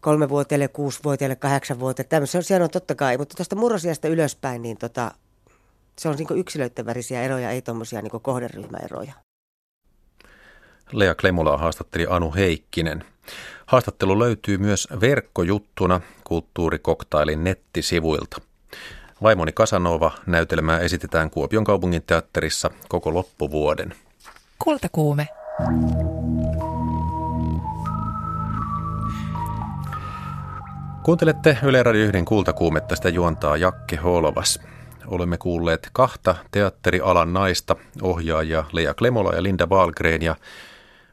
kolmevuotiaille, 0.00 0.68
kuusivuotiaille, 0.68 1.36
kahdeksanvuotiaille, 1.36 2.26
se 2.26 2.38
on, 2.38 2.44
siellä 2.44 2.64
on 2.64 2.70
totta 2.70 2.94
kai, 2.94 3.18
mutta 3.18 3.36
tuosta 3.36 3.56
murrosiasta 3.56 4.08
ylöspäin, 4.08 4.62
niin 4.62 4.76
tota, 4.76 5.10
se 5.98 6.08
on 6.08 6.16
niin 6.16 6.38
yksilöiden 6.38 6.86
värisiä 6.86 7.22
eroja, 7.22 7.50
ei 7.50 7.62
tuommoisia 7.62 8.02
niin 8.02 8.20
kohderyhmäeroja. 8.22 9.12
Lea 10.92 11.14
Klemulaa 11.14 11.58
haastatteli 11.58 12.06
Anu 12.10 12.34
Heikkinen. 12.34 13.04
Haastattelu 13.66 14.18
löytyy 14.18 14.58
myös 14.58 14.88
verkkojuttuna 15.00 16.00
kulttuurikoktailin 16.24 17.44
nettisivuilta. 17.44 18.40
Vaimoni 19.22 19.52
Kasanova 19.52 20.12
näytelmää 20.26 20.78
esitetään 20.78 21.30
Kuopion 21.30 21.64
kaupungin 21.64 22.02
teatterissa 22.02 22.70
koko 22.88 23.14
loppuvuoden. 23.14 23.94
Kultakuume. 24.58 25.28
Kuuntelette 31.02 31.58
Yle 31.62 31.82
Radio 31.82 32.04
1 32.04 32.22
kultakuumetta, 32.24 32.96
sitä 32.96 33.08
juontaa 33.08 33.56
Jakke 33.56 33.96
Holovas. 33.96 34.60
Olemme 35.06 35.38
kuulleet 35.38 35.90
kahta 35.92 36.34
teatterialan 36.50 37.32
naista, 37.32 37.76
ohjaajia 38.02 38.64
Lea 38.72 38.94
Klemola 38.94 39.34
ja 39.34 39.42
Linda 39.42 39.66
Wahlgren 39.66 40.22
ja 40.22 40.36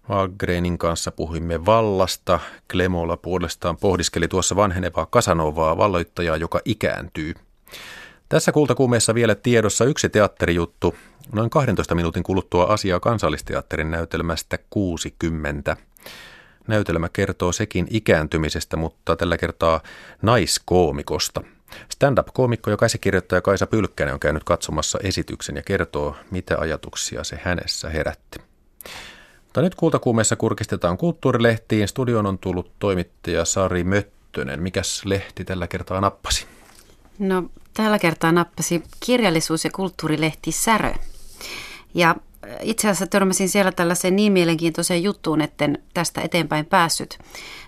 Wahlgrenin 0.10 0.78
kanssa 0.78 1.12
puhuimme 1.12 1.66
vallasta. 1.66 2.40
Klemola 2.72 3.18
puolestaan 3.18 3.78
pohdiskeli 3.78 4.28
tuossa 4.28 4.56
vanhenevaa 4.56 5.06
Kasanovaa, 5.06 5.78
valloittajaa, 5.78 6.38
joka 6.38 6.60
ikääntyy. 6.66 7.34
Tässä 8.30 8.52
kultakuumeessa 8.52 9.16
vielä 9.16 9.36
tiedossa 9.36 9.86
yksi 9.86 10.10
teatterijuttu. 10.10 10.96
Noin 11.34 11.50
12 11.50 11.96
minuutin 11.96 12.24
kuluttua 12.24 12.64
asiaa 12.64 13.00
kansallisteatterin 13.00 13.92
näytelmästä 13.92 14.60
60. 14.70 15.78
Näytelmä 16.68 17.10
kertoo 17.10 17.52
sekin 17.52 17.88
ikääntymisestä, 17.90 18.78
mutta 18.78 19.16
tällä 19.16 19.38
kertaa 19.38 19.82
naiskoomikosta. 20.22 21.42
Stand-up-koomikko 21.90 22.70
ja 22.70 22.78
käsikirjoittaja 22.78 23.42
Kaisa 23.42 23.68
Pylkkänen 23.68 24.14
on 24.14 24.20
käynyt 24.20 24.44
katsomassa 24.44 25.00
esityksen 25.04 25.56
ja 25.56 25.62
kertoo, 25.62 26.16
mitä 26.32 26.58
ajatuksia 26.60 27.24
se 27.24 27.40
hänessä 27.44 27.90
herätti. 27.90 28.40
Mutta 29.44 29.62
nyt 29.62 29.76
kultakuumeessa 29.76 30.36
kurkistetaan 30.36 30.98
kulttuurilehtiin. 30.98 31.88
Studion 31.88 32.26
on 32.26 32.38
tullut 32.38 32.72
toimittaja 32.80 33.46
Sari 33.46 33.84
Möttönen. 33.84 34.62
Mikäs 34.62 35.06
lehti 35.06 35.46
tällä 35.46 35.68
kertaa 35.68 36.02
nappasi? 36.02 36.46
No, 37.20 37.44
tällä 37.74 38.00
kertaa 38.00 38.32
nappasi 38.32 38.84
kirjallisuus- 39.06 39.64
ja 39.64 39.70
kulttuurilehti 39.76 40.52
Särö. 40.52 40.94
Ja 41.94 42.10
äh, 42.10 42.56
itse 42.62 42.88
asiassa 42.88 43.08
törmäsin 43.08 43.50
siellä 43.50 43.72
tällaiseen 43.72 44.16
niin 44.16 44.34
mielenkiintoiseen 44.34 45.04
juttuun, 45.04 45.42
etten 45.42 45.84
tästä 45.94 46.22
eteenpäin 46.22 46.66
päässyt. 46.66 47.20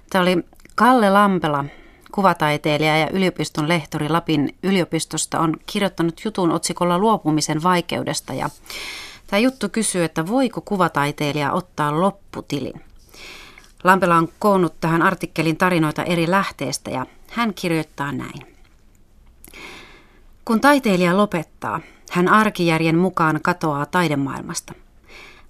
Tämä 0.10 0.22
oli 0.22 0.38
Kalle 0.76 1.10
Lampela, 1.10 1.66
kuvataiteilija 2.14 2.98
ja 2.98 3.10
yliopiston 3.10 3.70
lehtori 3.70 4.10
Lapin 4.10 4.56
yliopistosta, 4.64 5.40
on 5.40 5.58
kirjoittanut 5.66 6.22
jutun 6.26 6.52
otsikolla 6.52 7.00
luopumisen 7.00 7.64
vaikeudesta 7.64 8.34
ja 8.34 8.50
Tämä 9.28 9.40
juttu 9.40 9.70
kysyy, 9.70 10.04
että 10.04 10.28
voiko 10.28 10.62
kuvataiteilija 10.62 11.52
ottaa 11.52 12.02
lopputilin. 12.02 12.82
Lampela 13.84 14.16
on 14.16 14.30
koonnut 14.40 14.80
tähän 14.80 15.02
artikkelin 15.02 15.58
tarinoita 15.58 16.04
eri 16.04 16.32
lähteestä 16.32 16.92
ja 16.92 17.06
hän 17.30 17.54
kirjoittaa 17.54 18.12
näin. 18.12 18.56
Kun 20.46 20.62
taiteilija 20.62 21.18
lopettaa, 21.18 21.80
hän 22.12 22.28
arkijärjen 22.28 22.98
mukaan 22.98 23.40
katoaa 23.42 23.86
taidemaailmasta. 23.86 24.74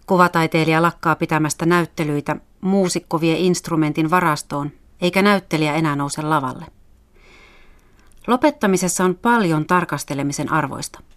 Kuvataiteilija 0.07 0.81
lakkaa 0.81 1.15
pitämästä 1.15 1.65
näyttelyitä, 1.65 2.35
muusikko 2.61 3.21
vie 3.21 3.37
instrumentin 3.37 4.09
varastoon, 4.09 4.71
eikä 5.03 5.21
näyttelijä 5.21 5.73
enää 5.73 5.95
nouse 5.95 6.21
lavalle. 6.21 6.65
Lopettamisessa 8.27 9.05
on 9.05 9.15
paljon 9.15 9.65
tarkastelemisen 9.65 10.51
arvoista– 10.51 10.99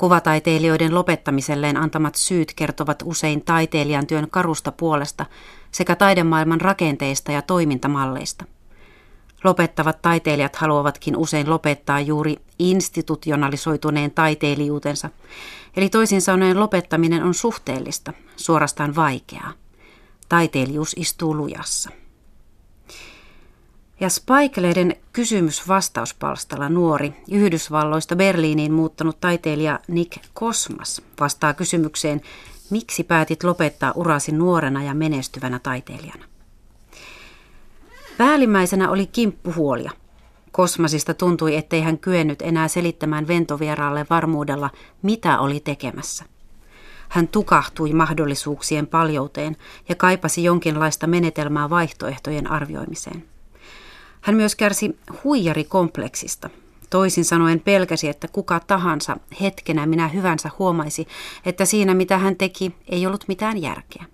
Kuvataiteilijoiden 0.00 0.94
lopettamiselleen 0.94 1.76
antamat 1.76 2.14
syyt 2.14 2.52
kertovat 2.56 3.02
usein 3.04 3.44
taiteilijan 3.44 4.06
työn 4.06 4.30
karusta 4.30 4.72
puolesta 4.72 5.26
sekä 5.70 5.96
taidemaailman 5.96 6.60
rakenteista 6.60 7.32
ja 7.32 7.42
toimintamalleista. 7.42 8.44
Lopettavat 9.44 10.02
taiteilijat 10.02 10.56
haluavatkin 10.56 11.16
usein 11.16 11.50
lopettaa 11.50 12.00
juuri 12.00 12.36
institutionalisoituneen 12.58 14.10
taiteilijuutensa, 14.10 15.10
eli 15.76 15.88
toisin 15.88 16.22
sanoen 16.22 16.60
lopettaminen 16.60 17.22
on 17.22 17.34
suhteellista, 17.34 18.12
suorastaan 18.36 18.96
vaikeaa. 18.96 19.52
Taiteilijuus 20.28 20.94
istuu 20.98 21.36
lujassa. 21.36 21.90
Ja 24.00 24.08
Spike-lehden 24.08 24.96
kysymys-vastauspalstalla 25.12 26.68
nuori 26.68 27.12
Yhdysvalloista 27.30 28.16
Berliiniin 28.16 28.72
muuttanut 28.72 29.20
taiteilija 29.20 29.78
Nick 29.88 30.18
Kosmas 30.34 31.02
vastaa 31.20 31.54
kysymykseen, 31.54 32.20
miksi 32.70 33.04
päätit 33.04 33.44
lopettaa 33.44 33.92
urasi 33.94 34.32
nuorena 34.32 34.84
ja 34.84 34.94
menestyvänä 34.94 35.58
taiteilijana. 35.58 36.24
Päällimmäisenä 38.18 38.90
oli 38.90 39.06
kimppuhuolia. 39.06 39.90
Kosmasista 40.52 41.14
tuntui, 41.14 41.56
ettei 41.56 41.80
hän 41.82 41.98
kyennyt 41.98 42.42
enää 42.42 42.68
selittämään 42.68 43.26
ventovieraalle 43.26 44.06
varmuudella, 44.10 44.70
mitä 45.02 45.38
oli 45.38 45.60
tekemässä. 45.60 46.24
Hän 47.08 47.28
tukahtui 47.28 47.92
mahdollisuuksien 47.92 48.86
paljouteen 48.86 49.56
ja 49.88 49.94
kaipasi 49.94 50.44
jonkinlaista 50.44 51.06
menetelmää 51.06 51.70
vaihtoehtojen 51.70 52.50
arvioimiseen. 52.50 53.29
Hän 54.20 54.36
myös 54.36 54.54
kärsi 54.54 54.98
huijarikompleksista. 55.24 56.50
Toisin 56.90 57.24
sanoen 57.24 57.60
pelkäsi, 57.60 58.08
että 58.08 58.28
kuka 58.28 58.60
tahansa 58.60 59.16
hetkenä 59.40 59.86
minä 59.86 60.08
hyvänsä 60.08 60.50
huomaisi, 60.58 61.08
että 61.44 61.64
siinä 61.64 61.94
mitä 61.94 62.18
hän 62.18 62.36
teki 62.36 62.74
ei 62.88 63.06
ollut 63.06 63.24
mitään 63.28 63.62
järkeä. 63.62 64.04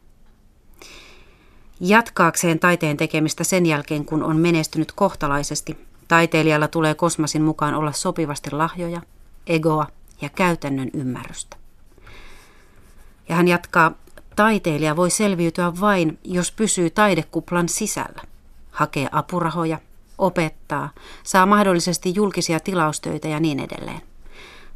Jatkaakseen 1.80 2.58
taiteen 2.58 2.96
tekemistä 2.96 3.44
sen 3.44 3.66
jälkeen, 3.66 4.04
kun 4.04 4.22
on 4.22 4.36
menestynyt 4.36 4.92
kohtalaisesti, 4.92 5.76
taiteilijalla 6.08 6.68
tulee 6.68 6.94
kosmasin 6.94 7.42
mukaan 7.42 7.74
olla 7.74 7.92
sopivasti 7.92 8.50
lahjoja, 8.50 9.02
egoa 9.46 9.86
ja 10.20 10.28
käytännön 10.28 10.90
ymmärrystä. 10.94 11.56
Ja 13.28 13.34
hän 13.34 13.48
jatkaa, 13.48 13.92
taiteilija 14.36 14.96
voi 14.96 15.10
selviytyä 15.10 15.72
vain, 15.80 16.18
jos 16.24 16.52
pysyy 16.52 16.90
taidekuplan 16.90 17.68
sisällä, 17.68 18.22
hakee 18.70 19.08
apurahoja, 19.12 19.78
opettaa, 20.18 20.90
saa 21.22 21.46
mahdollisesti 21.46 22.14
julkisia 22.14 22.60
tilaustöitä 22.60 23.28
ja 23.28 23.40
niin 23.40 23.60
edelleen. 23.60 24.00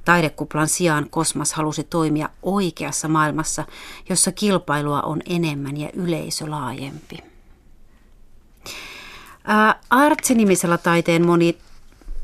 Taidekuplan 0.04 0.68
sijaan 0.68 1.06
Kosmas 1.10 1.52
halusi 1.52 1.84
toimia 1.84 2.28
oikeassa 2.42 3.08
maailmassa, 3.08 3.64
jossa 4.08 4.32
kilpailua 4.32 5.02
on 5.02 5.20
enemmän 5.26 5.76
ja 5.76 5.90
yleisö 5.94 6.50
laajempi. 6.50 7.18
Artsi-nimisellä 9.90 10.78
taiteen 10.78 11.26
moni 11.26 11.58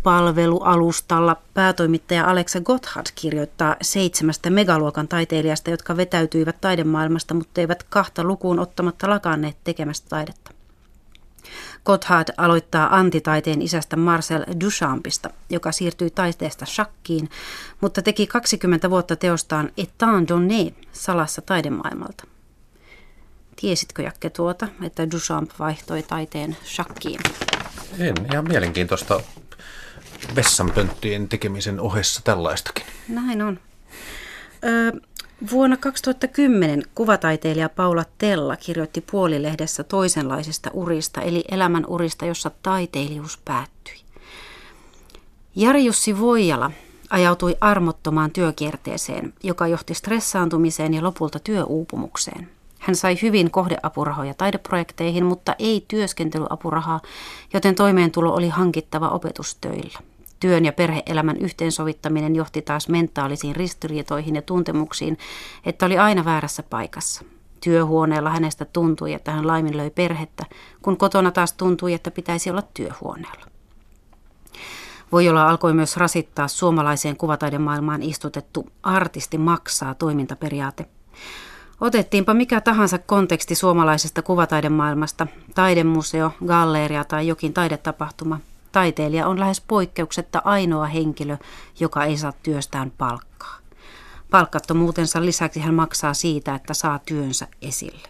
palvelualustalla 0.03 1.37
päätoimittaja 1.55 2.31
Alexa 2.31 2.61
Gotthard 2.61 3.07
kirjoittaa 3.15 3.77
seitsemästä 3.83 4.51
megaluokan 4.51 5.09
taiteilijasta, 5.09 5.71
jotka 5.71 5.97
vetäytyivät 5.97 6.61
taidemaailmasta, 6.61 7.35
mutta 7.35 7.61
eivät 7.61 7.83
kahta 7.83 8.25
lukuun 8.25 8.59
ottamatta 8.59 9.11
lakanneet 9.11 9.57
tekemästä 9.65 10.09
taidetta. 10.09 10.56
Gotthard 11.87 12.29
aloittaa 12.37 12.97
antitaiteen 12.97 13.63
isästä 13.63 13.97
Marcel 13.97 14.45
Duchampista, 14.65 15.31
joka 15.51 15.73
siirtyi 15.73 16.11
taiteesta 16.11 16.67
shakkiin, 16.67 17.31
mutta 17.81 18.03
teki 18.03 18.27
20 18.27 18.91
vuotta 18.91 19.17
teostaan 19.17 19.71
Etant 19.77 20.29
donné 20.29 20.73
salassa 20.93 21.43
taidemaailmalta. 21.43 22.25
Tiesitkö 23.61 24.03
Jakke 24.03 24.31
tuota, 24.31 24.69
että 24.83 25.11
Duchamp 25.11 25.51
vaihtoi 25.59 26.03
taiteen 26.03 26.57
shakkiin? 26.65 27.21
En, 27.99 28.15
ihan 28.33 28.49
mielenkiintoista 28.49 29.21
vessanpönttien 30.37 31.29
tekemisen 31.29 31.81
ohessa 31.81 32.21
tällaistakin. 32.25 32.87
Näin 33.09 33.43
on. 33.43 33.61
Öö, 34.65 34.93
vuonna 35.53 35.77
2010 35.77 36.83
kuvataiteilija 36.95 37.69
Paula 37.69 38.05
Tella 38.19 38.57
kirjoitti 38.57 39.01
puolilehdessä 39.01 39.85
toisenlaisesta 39.85 40.71
urista, 40.73 41.21
eli 41.21 41.45
elämän 41.51 41.85
urista, 41.87 42.27
jossa 42.27 42.51
taiteilijuus 42.63 43.39
päättyi. 43.45 43.95
Jari 45.57 45.85
Jussi 45.85 46.21
Voijala 46.21 46.71
ajautui 47.11 47.57
armottomaan 47.61 48.31
työkierteeseen, 48.31 49.35
joka 49.43 49.67
johti 49.67 49.95
stressaantumiseen 49.95 50.95
ja 50.95 51.03
lopulta 51.03 51.39
työuupumukseen. 51.39 52.49
Hän 52.79 52.97
sai 52.97 53.19
hyvin 53.23 53.51
kohdeapurahoja 53.51 54.35
taideprojekteihin, 54.35 55.25
mutta 55.25 55.55
ei 55.59 55.85
työskentelyapurahaa, 55.89 57.01
joten 57.53 57.75
toimeentulo 57.75 58.35
oli 58.35 58.49
hankittava 58.49 59.09
opetustöillä. 59.09 59.99
Työn 60.41 60.65
ja 60.65 60.73
perheelämän 60.73 61.37
yhteensovittaminen 61.37 62.37
johti 62.37 62.63
taas 62.63 62.89
mentaalisiin 62.89 63.57
ristiriitoihin 63.57 64.35
ja 64.35 64.43
tuntemuksiin, 64.43 65.19
että 65.67 65.87
oli 65.87 65.99
aina 65.99 66.25
väärässä 66.25 66.63
paikassa. 66.63 67.25
Työhuoneella 67.61 68.31
hänestä 68.31 68.65
tuntui, 68.65 69.13
että 69.13 69.33
hän 69.33 69.47
laiminlöi 69.47 69.91
perhettä, 69.91 70.45
kun 70.83 70.97
kotona 70.97 71.31
taas 71.31 71.53
tuntui, 71.53 71.95
että 71.95 72.11
pitäisi 72.11 72.51
olla 72.51 72.63
työhuoneella. 72.63 73.47
Voi 75.13 75.29
olla 75.29 75.49
alkoi 75.49 75.75
myös 75.75 75.97
rasittaa 75.97 76.49
suomalaiseen 76.49 77.17
kuvataidemaailmaan 77.17 78.03
istutettu 78.03 78.67
artisti 78.83 79.39
maksaa 79.39 79.95
toimintaperiaate. 79.95 80.87
Otettiinpa 81.81 82.35
mikä 82.35 82.61
tahansa 82.61 82.99
konteksti 82.99 83.55
suomalaisesta 83.55 84.23
kuvataidemaailmasta, 84.23 85.27
taidemuseo, 85.55 86.33
galleria 86.47 87.05
tai 87.05 87.27
jokin 87.29 87.53
taidetapahtuma. 87.53 88.41
Taiteilija 88.77 89.27
on 89.27 89.41
lähes 89.41 89.61
poikkeuksetta 89.61 90.43
ainoa 90.45 90.87
henkilö, 90.87 91.37
joka 91.81 92.05
ei 92.05 92.17
saa 92.17 92.33
työstään 92.33 92.91
palkkaa. 92.91 93.59
Palkkattomuutensa 94.31 95.25
lisäksi 95.25 95.61
hän 95.61 95.75
maksaa 95.75 96.15
siitä, 96.15 96.55
että 96.55 96.75
saa 96.75 96.99
työnsä 96.99 97.49
esille. 97.63 98.09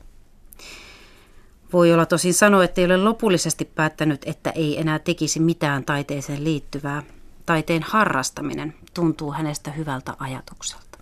Voi 1.72 1.92
olla 1.92 2.06
tosin 2.06 2.34
sanoa, 2.34 2.64
että 2.64 2.80
ei 2.80 2.84
ole 2.84 2.96
lopullisesti 2.96 3.64
päättänyt, 3.64 4.22
että 4.26 4.50
ei 4.50 4.80
enää 4.80 4.98
tekisi 4.98 5.40
mitään 5.40 5.84
taiteeseen 5.84 6.44
liittyvää. 6.44 7.02
Taiteen 7.46 7.82
harrastaminen 7.82 8.74
tuntuu 8.94 9.32
hänestä 9.32 9.70
hyvältä 9.70 10.14
ajatukselta. 10.18 10.98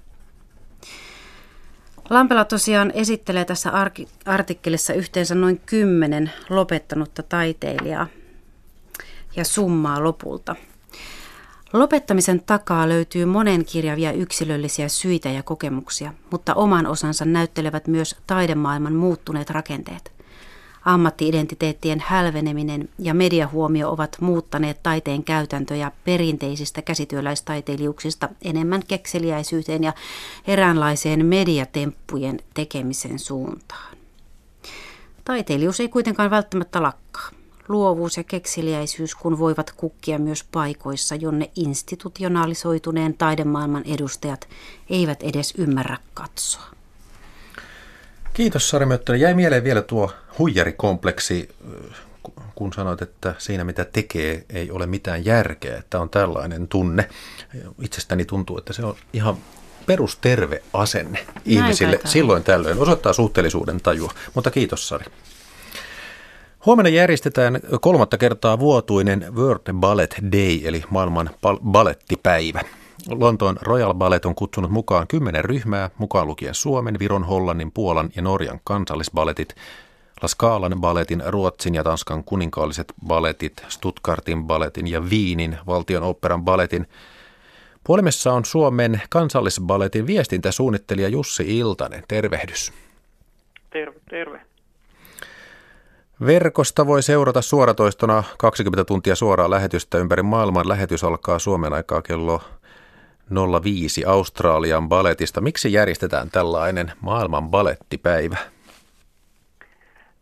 Lampela 2.10 2.44
tosiaan 2.44 2.92
esittelee 2.94 3.44
tässä 3.44 3.72
artikkelissa 4.24 4.92
yhteensä 4.92 5.34
noin 5.34 5.60
kymmenen 5.66 6.32
lopettanutta 6.50 7.22
taiteilijaa 7.22 8.06
ja 9.36 9.44
summaa 9.44 10.04
lopulta. 10.04 10.56
Lopettamisen 11.72 12.40
takaa 12.40 12.88
löytyy 12.88 13.24
monenkirjavia 13.24 14.12
yksilöllisiä 14.12 14.88
syitä 14.88 15.28
ja 15.28 15.42
kokemuksia, 15.42 16.12
mutta 16.30 16.54
oman 16.54 16.86
osansa 16.86 17.24
näyttelevät 17.24 17.86
myös 17.86 18.16
taidemaailman 18.26 18.94
muuttuneet 18.94 19.50
rakenteet. 19.50 20.12
Ammattiidentiteettien 20.84 22.02
hälveneminen 22.06 22.88
ja 22.98 23.14
mediahuomio 23.14 23.90
ovat 23.90 24.16
muuttaneet 24.20 24.82
taiteen 24.82 25.24
käytäntöjä 25.24 25.92
perinteisistä 26.04 26.82
käsityöläistaiteilijuuksista 26.82 28.28
enemmän 28.42 28.82
kekseliäisyyteen 28.88 29.84
ja 29.84 29.92
eräänlaiseen 30.46 31.26
mediatemppujen 31.26 32.40
tekemisen 32.54 33.18
suuntaan. 33.18 33.96
Taiteilijuus 35.24 35.80
ei 35.80 35.88
kuitenkaan 35.88 36.30
välttämättä 36.30 36.82
lakkaa. 36.82 37.30
Luovuus 37.68 38.16
ja 38.16 38.24
kekseliäisyys 38.24 39.14
kun 39.14 39.38
voivat 39.38 39.72
kukkia 39.72 40.18
myös 40.18 40.44
paikoissa, 40.52 41.14
jonne 41.14 41.50
institutionalisoituneen 41.56 43.14
taidemaailman 43.14 43.82
edustajat 43.86 44.48
eivät 44.90 45.22
edes 45.22 45.54
ymmärrä 45.58 45.96
katsoa. 46.14 46.62
Kiitos 48.34 48.70
Sari 48.70 48.86
Möttönen. 48.86 49.20
Jäi 49.20 49.34
mieleen 49.34 49.64
vielä 49.64 49.82
tuo 49.82 50.12
huijarikompleksi, 50.38 51.48
kun 52.54 52.72
sanoit, 52.72 53.02
että 53.02 53.34
siinä 53.38 53.64
mitä 53.64 53.84
tekee 53.84 54.44
ei 54.50 54.70
ole 54.70 54.86
mitään 54.86 55.24
järkeä, 55.24 55.78
että 55.78 56.00
on 56.00 56.10
tällainen 56.10 56.68
tunne. 56.68 57.08
Itsestäni 57.82 58.24
tuntuu, 58.24 58.58
että 58.58 58.72
se 58.72 58.84
on 58.84 58.96
ihan 59.12 59.36
perusterve 59.86 60.62
asenne 60.72 61.18
Näin 61.26 61.40
ihmisille 61.44 61.96
taitaa. 61.96 62.12
silloin 62.12 62.44
tällöin. 62.44 62.78
Osoittaa 62.78 63.12
suhteellisuuden 63.12 63.80
tajua. 63.80 64.12
Mutta 64.34 64.50
kiitos 64.50 64.88
Sari. 64.88 65.06
Huomenna 66.66 66.88
järjestetään 66.88 67.60
kolmatta 67.80 68.18
kertaa 68.18 68.58
vuotuinen 68.58 69.26
World 69.34 69.72
Ballet 69.72 70.16
Day, 70.32 70.60
eli 70.64 70.84
maailman 70.90 71.30
balettipäivä. 71.70 72.60
Lontoon 73.08 73.56
Royal 73.62 73.94
Ballet 73.94 74.24
on 74.24 74.34
kutsunut 74.34 74.70
mukaan 74.70 75.06
kymmenen 75.06 75.44
ryhmää, 75.44 75.90
mukaan 75.98 76.26
lukien 76.26 76.54
Suomen, 76.54 76.98
Viron, 76.98 77.24
Hollannin, 77.24 77.72
Puolan 77.72 78.10
ja 78.16 78.22
Norjan 78.22 78.60
kansallisballetit, 78.64 79.54
La 80.22 80.28
Scalan 80.28 80.80
balletin, 80.80 81.22
Ruotsin 81.26 81.74
ja 81.74 81.84
Tanskan 81.84 82.24
kuninkaalliset 82.24 82.92
balletit, 83.06 83.64
Stuttgartin 83.68 84.44
balletin 84.44 84.86
ja 84.86 85.10
Viinin 85.10 85.58
valtion 85.66 86.02
operan 86.02 86.44
balletin. 86.44 86.86
Puolimessa 87.84 88.32
on 88.32 88.44
Suomen 88.44 89.02
kansallisballetin 89.08 90.06
viestintäsuunnittelija 90.06 91.08
Jussi 91.08 91.58
Iltanen. 91.58 92.04
Tervehdys. 92.08 92.72
Terve, 93.70 94.00
terve. 94.10 94.53
Verkosta 96.20 96.86
voi 96.86 97.02
seurata 97.02 97.42
suoratoistona 97.42 98.22
20 98.38 98.84
tuntia 98.84 99.14
suoraa 99.14 99.50
lähetystä 99.50 99.98
ympäri 99.98 100.22
maailman. 100.22 100.68
Lähetys 100.68 101.04
alkaa 101.04 101.38
Suomen 101.38 101.72
aikaa 101.72 102.02
kello 102.02 102.40
05 103.62 104.04
Australian 104.04 104.88
baletista. 104.88 105.40
Miksi 105.40 105.72
järjestetään 105.72 106.30
tällainen 106.30 106.92
maailman 107.00 107.50
balettipäivä? 107.50 108.36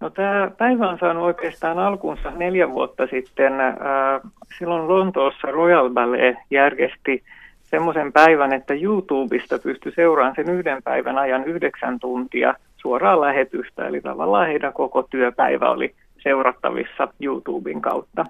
No, 0.01 0.11
tämä 0.11 0.51
päivä 0.59 0.89
on 0.89 0.99
saanut 0.99 1.25
oikeastaan 1.25 1.79
alkunsa 1.79 2.31
neljä 2.31 2.71
vuotta 2.71 3.07
sitten. 3.07 3.53
Silloin 4.59 4.89
Lontoossa 4.89 5.51
Royal 5.51 5.91
Ballet 5.91 6.37
järjesti 6.51 7.23
semmoisen 7.63 8.13
päivän, 8.13 8.53
että 8.53 8.75
YouTubesta 8.75 9.59
pystyi 9.59 9.93
seuraamaan 9.93 10.35
sen 10.37 10.51
yhden 10.51 10.83
päivän 10.83 11.19
ajan 11.19 11.45
yhdeksän 11.45 12.01
tuntia 12.01 12.55
suoraa 12.83 13.21
lähetystä. 13.21 13.87
Eli 13.87 14.01
tavallaan 14.01 14.47
heidän 14.47 14.73
koko 14.73 15.03
työpäivä 15.03 15.71
oli 15.71 15.95
seurattavissa 16.23 17.09
YouTuben 17.21 17.81
kautta. 17.81 18.25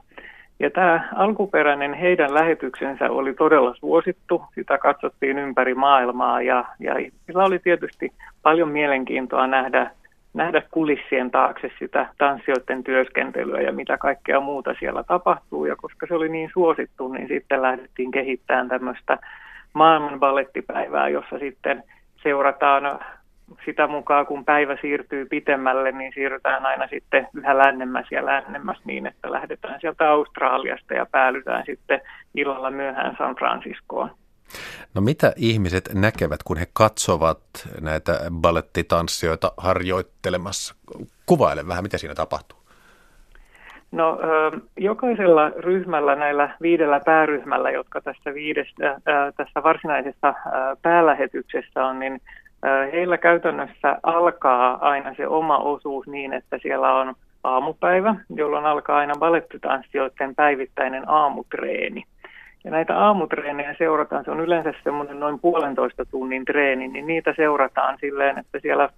Ja 0.61 0.71
tämä 0.71 1.09
alkuperäinen 1.15 1.95
heidän 1.95 2.35
lähetyksensä 2.35 3.11
oli 3.11 3.35
todella 3.35 3.75
suosittu. 3.75 4.43
Sitä 4.55 4.79
katsottiin 4.79 5.39
ympäri 5.39 5.75
maailmaa 5.75 6.43
ja, 6.43 6.65
ja 6.81 6.95
sillä 7.27 7.45
oli 7.45 7.59
tietysti 7.59 8.13
paljon 8.43 8.69
mielenkiintoa 8.69 9.47
nähdä, 9.47 9.91
nähdä 10.35 10.63
kulissien 10.71 11.31
taakse 11.31 11.71
sitä 11.79 12.07
tanssijoiden 12.19 12.85
työskentelyä 12.85 13.61
ja 13.61 13.73
mitä 13.73 13.99
kaikkea 13.99 14.41
muuta 14.41 14.75
siellä 14.79 15.03
tapahtuu. 15.03 15.65
Ja 15.65 15.77
koska 15.77 16.07
se 16.07 16.15
oli 16.15 16.29
niin 16.29 16.51
suosittu, 16.53 17.09
niin 17.09 17.29
sitten 17.29 17.63
lähdettiin 17.63 18.11
kehittämään 18.11 18.69
tämmöistä 18.69 19.19
maailman 19.73 20.21
ballettipäivää, 20.21 21.09
jossa 21.09 21.39
sitten 21.39 21.83
seurataan 22.23 23.01
sitä 23.65 23.87
mukaan, 23.87 24.27
kun 24.27 24.45
päivä 24.45 24.77
siirtyy 24.81 25.27
pitemmälle, 25.27 25.93
niin 25.93 26.13
siirrytään 26.15 26.67
aina 26.67 26.87
sitten 26.87 27.29
yhä 27.35 27.59
lännemmäs 27.59 28.07
ja 28.11 28.27
lännemmäs 28.27 28.79
niin, 28.85 29.07
että 29.07 29.33
lähdetään 29.33 29.81
sieltä 29.81 30.11
Australiasta 30.11 30.95
ja 30.95 31.07
päälytään 31.11 31.63
sitten 31.67 32.01
illalla 32.35 32.71
myöhään 32.71 33.17
San 33.19 33.37
Franciscoon. 33.37 34.11
No 34.95 35.01
mitä 35.01 35.33
ihmiset 35.37 35.91
näkevät, 35.95 36.43
kun 36.45 36.57
he 36.57 36.67
katsovat 36.73 37.41
näitä 37.81 38.13
ballettitanssijoita 38.31 39.53
harjoittelemassa? 39.57 40.75
Kuvaile 41.27 41.69
vähän, 41.69 41.85
mitä 41.85 41.99
siinä 41.99 42.15
tapahtuu. 42.15 42.59
No 43.93 44.19
jokaisella 44.77 45.51
ryhmällä, 45.51 46.15
näillä 46.15 46.57
viidellä 46.63 47.01
pääryhmällä, 47.05 47.71
jotka 47.71 48.01
tässä, 48.01 48.35
viidestä, 48.35 49.01
tässä 49.37 49.63
varsinaisessa 49.63 50.35
päälähetyksessä 50.83 51.85
on, 51.85 51.99
niin 51.99 52.21
heillä 52.93 53.19
käytännössä 53.19 53.97
alkaa 54.03 54.89
aina 54.89 55.15
se 55.15 55.27
oma 55.27 55.59
osuus 55.59 56.07
niin, 56.07 56.33
että 56.33 56.59
siellä 56.63 56.95
on 56.95 57.15
aamupäivä, 57.45 58.15
jolloin 58.35 58.67
alkaa 58.67 58.99
aina 58.99 59.15
balettitanssijoiden 59.19 60.35
päivittäinen 60.35 61.05
aamutreeni. 61.07 62.05
Ja 62.65 62.71
näitä 62.71 62.99
aamutreenejä 62.99 63.75
seurataan, 63.79 64.25
se 64.25 64.31
on 64.31 64.41
yleensä 64.41 64.73
semmoinen 64.85 65.21
noin 65.21 65.39
puolentoista 65.41 66.05
tunnin 66.05 66.45
treeni, 66.45 66.89
niin 66.89 67.07
niitä 67.07 67.35
seurataan 67.37 67.99
silleen, 68.01 68.39
että 68.39 68.59
siellä 68.61 68.89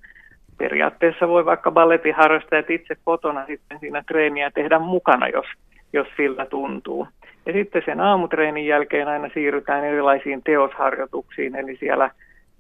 periaatteessa 0.59 1.29
voi 1.29 1.45
vaikka 1.45 1.71
balletin 1.71 2.15
harrastajat 2.15 2.71
itse 2.71 2.97
kotona 3.05 3.47
sitten 3.47 3.79
siinä 3.81 4.03
treeniä 4.07 4.51
tehdä 4.51 4.79
mukana, 4.79 5.29
jos, 5.29 5.47
jos 5.93 6.07
sillä 6.17 6.47
tuntuu. 6.47 7.09
Ja 7.47 7.53
sitten 7.53 7.83
sen 7.85 8.01
aamutreenin 8.01 8.67
jälkeen 8.67 9.09
aina 9.09 9.29
siirrytään 9.35 9.85
erilaisiin 9.85 10.43
teosharjoituksiin, 10.43 11.57
eli 11.57 11.77
siellä, 11.77 12.11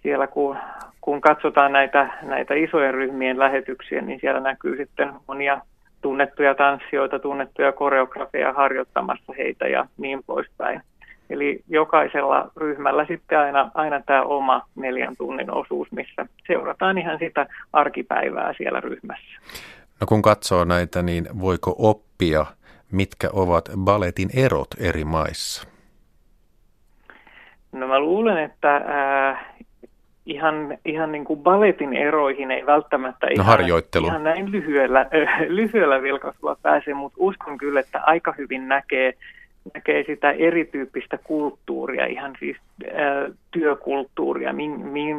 siellä 0.04 0.26
kun, 0.26 0.56
kun 1.00 1.20
katsotaan 1.20 1.72
näitä, 1.72 2.08
näitä 2.22 2.54
isojen 2.54 2.94
ryhmien 2.94 3.38
lähetyksiä, 3.38 4.00
niin 4.00 4.20
siellä 4.20 4.40
näkyy 4.40 4.76
sitten 4.76 5.12
monia 5.28 5.60
tunnettuja 6.02 6.54
tanssijoita, 6.54 7.18
tunnettuja 7.18 7.72
koreografeja 7.72 8.52
harjoittamassa 8.52 9.32
heitä 9.38 9.66
ja 9.66 9.86
niin 9.96 10.20
poispäin. 10.26 10.80
Eli 11.30 11.60
jokaisella 11.68 12.50
ryhmällä 12.56 13.04
sitten 13.06 13.38
aina, 13.38 13.70
aina 13.74 14.00
tämä 14.00 14.22
oma 14.22 14.62
neljän 14.76 15.16
tunnin 15.16 15.50
osuus, 15.54 15.92
missä 15.92 16.26
seurataan 16.46 16.98
ihan 16.98 17.18
sitä 17.18 17.46
arkipäivää 17.72 18.54
siellä 18.56 18.80
ryhmässä. 18.80 19.40
No 20.00 20.06
kun 20.06 20.22
katsoo 20.22 20.64
näitä, 20.64 21.02
niin 21.02 21.26
voiko 21.40 21.74
oppia, 21.78 22.46
mitkä 22.92 23.30
ovat 23.32 23.64
balletin 23.76 24.28
erot 24.36 24.68
eri 24.80 25.04
maissa? 25.04 25.68
No 27.72 27.88
mä 27.88 28.00
luulen, 28.00 28.38
että 28.38 28.76
äh, 28.76 29.54
ihan, 30.26 30.78
ihan 30.84 31.12
niin 31.12 31.24
kuin 31.24 31.40
balletin 31.40 31.92
eroihin 31.92 32.50
ei 32.50 32.66
välttämättä 32.66 33.26
no, 33.26 33.32
ihan, 33.32 33.44
ihan 34.04 34.24
näin 34.24 34.52
lyhyellä, 34.52 35.00
äh, 35.00 35.40
lyhyellä 35.48 36.02
vilkaisulla 36.02 36.56
pääse, 36.62 36.94
mutta 36.94 37.16
uskon 37.20 37.58
kyllä, 37.58 37.80
että 37.80 38.00
aika 38.06 38.34
hyvin 38.38 38.68
näkee 38.68 39.14
näkee 39.74 40.04
sitä 40.06 40.30
erityyppistä 40.30 41.18
kulttuuria, 41.24 42.06
ihan 42.06 42.36
siis 42.38 42.56
ää, 42.92 43.28
työkulttuuria, 43.50 44.54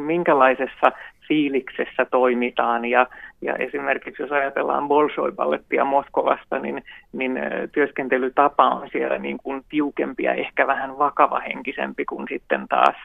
minkälaisessa 0.06 0.92
fiiliksessä 1.28 2.04
toimitaan. 2.10 2.84
Ja, 2.84 3.06
ja 3.42 3.54
esimerkiksi 3.54 4.22
jos 4.22 4.32
ajatellaan 4.32 4.88
Bolshoi-ballettia 4.88 5.84
Moskovasta, 5.84 6.58
niin, 6.58 6.84
niin 7.12 7.38
työskentelytapa 7.72 8.68
on 8.68 8.88
siellä 8.92 9.18
niin 9.18 9.38
kuin 9.42 9.64
tiukempi 9.68 10.22
ja 10.22 10.34
ehkä 10.34 10.66
vähän 10.66 10.98
vakavahenkisempi 10.98 12.04
kuin 12.04 12.26
sitten 12.28 12.68
taas 12.68 12.96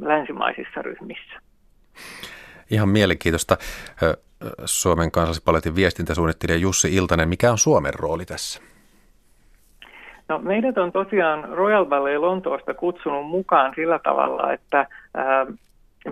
länsimaisissa 0.00 0.82
ryhmissä. 0.82 1.40
Ihan 2.70 2.88
mielenkiintoista. 2.88 3.56
Suomen 4.64 5.10
kansallispaletin 5.10 5.76
viestintäsuunnittelija 5.76 6.58
Jussi 6.58 6.94
Iltanen, 6.94 7.28
mikä 7.28 7.50
on 7.50 7.58
Suomen 7.58 7.94
rooli 7.94 8.24
tässä? 8.24 8.62
No, 10.28 10.38
meidät 10.38 10.78
on 10.78 10.92
tosiaan 10.92 11.48
Royal 11.48 11.86
Ballet 11.86 12.18
Lontoosta 12.18 12.74
kutsunut 12.74 13.26
mukaan 13.26 13.72
sillä 13.76 13.98
tavalla, 13.98 14.52
että 14.52 14.86
ää, 15.14 15.46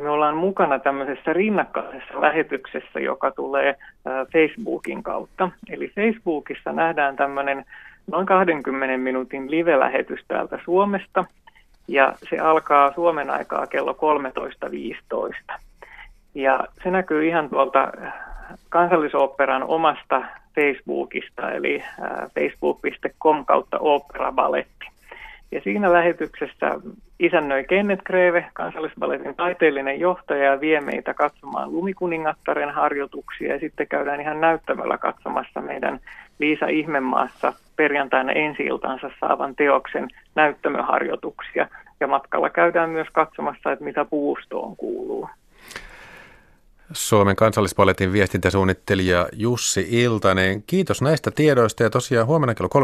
me 0.03 0.09
ollaan 0.11 0.37
mukana 0.37 0.79
tämmöisessä 0.79 1.33
rinnakkaisessa 1.33 2.21
lähetyksessä, 2.21 3.01
joka 3.01 3.31
tulee 3.31 3.77
ää, 4.05 4.27
Facebookin 4.33 5.03
kautta. 5.03 5.51
Eli 5.71 5.93
Facebookissa 5.95 6.73
nähdään 6.73 7.17
tämmöinen 7.17 7.65
noin 8.07 8.27
20 8.27 8.99
minuutin 8.99 9.51
live-lähetys 9.51 10.21
täältä 10.29 10.59
Suomesta, 10.65 11.25
ja 11.89 12.15
se 12.31 12.39
alkaa 12.39 12.93
Suomen 12.93 13.31
aikaa 13.31 13.67
kello 13.67 13.97
13.15. 15.51 15.59
Ja 16.35 16.61
se 16.83 16.91
näkyy 16.91 17.27
ihan 17.27 17.49
tuolta 17.49 17.93
kansallisoopperan 18.69 19.63
omasta 19.63 20.23
Facebookista, 20.55 21.51
eli 21.51 21.85
facebook.com 22.35 23.45
kautta 23.45 23.79
operabaletti. 23.79 24.87
Ja 25.53 25.61
siinä 25.65 25.93
lähetyksessä 25.93 26.81
isännöi 27.21 27.65
Kenneth 27.65 28.03
Greve, 28.03 28.47
kansallisballetin 28.53 29.35
taiteellinen 29.35 30.01
johtaja, 30.01 30.45
ja 30.45 30.61
vie 30.61 30.81
meitä 30.81 31.15
katsomaan 31.15 31.73
Lumikuningattaren 31.73 32.71
harjoituksia, 32.71 33.53
ja 33.53 33.61
sitten 33.61 33.89
käydään 33.89 34.21
ihan 34.21 34.41
näyttämällä 34.41 34.99
katsomassa 34.99 35.61
meidän 35.61 36.01
Liisa 36.39 36.67
Ihmemaassa 36.67 37.53
perjantaina 37.77 38.33
ensi 38.33 38.63
saavan 39.21 39.57
teoksen 39.57 40.09
näyttämöharjoituksia. 40.35 41.69
Ja 42.01 42.07
matkalla 42.07 42.51
käydään 42.51 42.91
myös 42.91 43.09
katsomassa, 43.13 43.73
että 43.73 43.85
mitä 43.85 44.05
puustoon 44.05 44.77
kuuluu. 44.77 45.29
Suomen 46.93 47.37
kansallispaletin 47.37 48.13
viestintäsuunnittelija 48.13 49.29
Jussi 49.33 49.87
Iltanen. 49.91 50.63
Kiitos 50.67 51.03
näistä 51.03 51.31
tiedoista 51.31 51.83
ja 51.83 51.91
tosiaan 51.91 52.27
huomenna 52.27 52.55
kello 52.55 52.71
13.15 52.75 52.81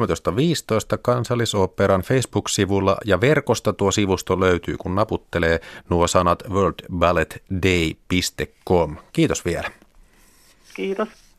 kansallisoperan 1.02 2.02
Facebook-sivulla 2.02 2.96
ja 3.04 3.20
verkosta 3.20 3.72
tuo 3.72 3.90
sivusto 3.90 4.40
löytyy, 4.40 4.76
kun 4.76 4.94
naputtelee 4.94 5.60
nuo 5.90 6.06
sanat 6.06 6.42
worldballetday.com. 6.50 8.96
Kiitos 9.12 9.44
vielä. 9.44 9.70
Kiitos. 10.74 11.29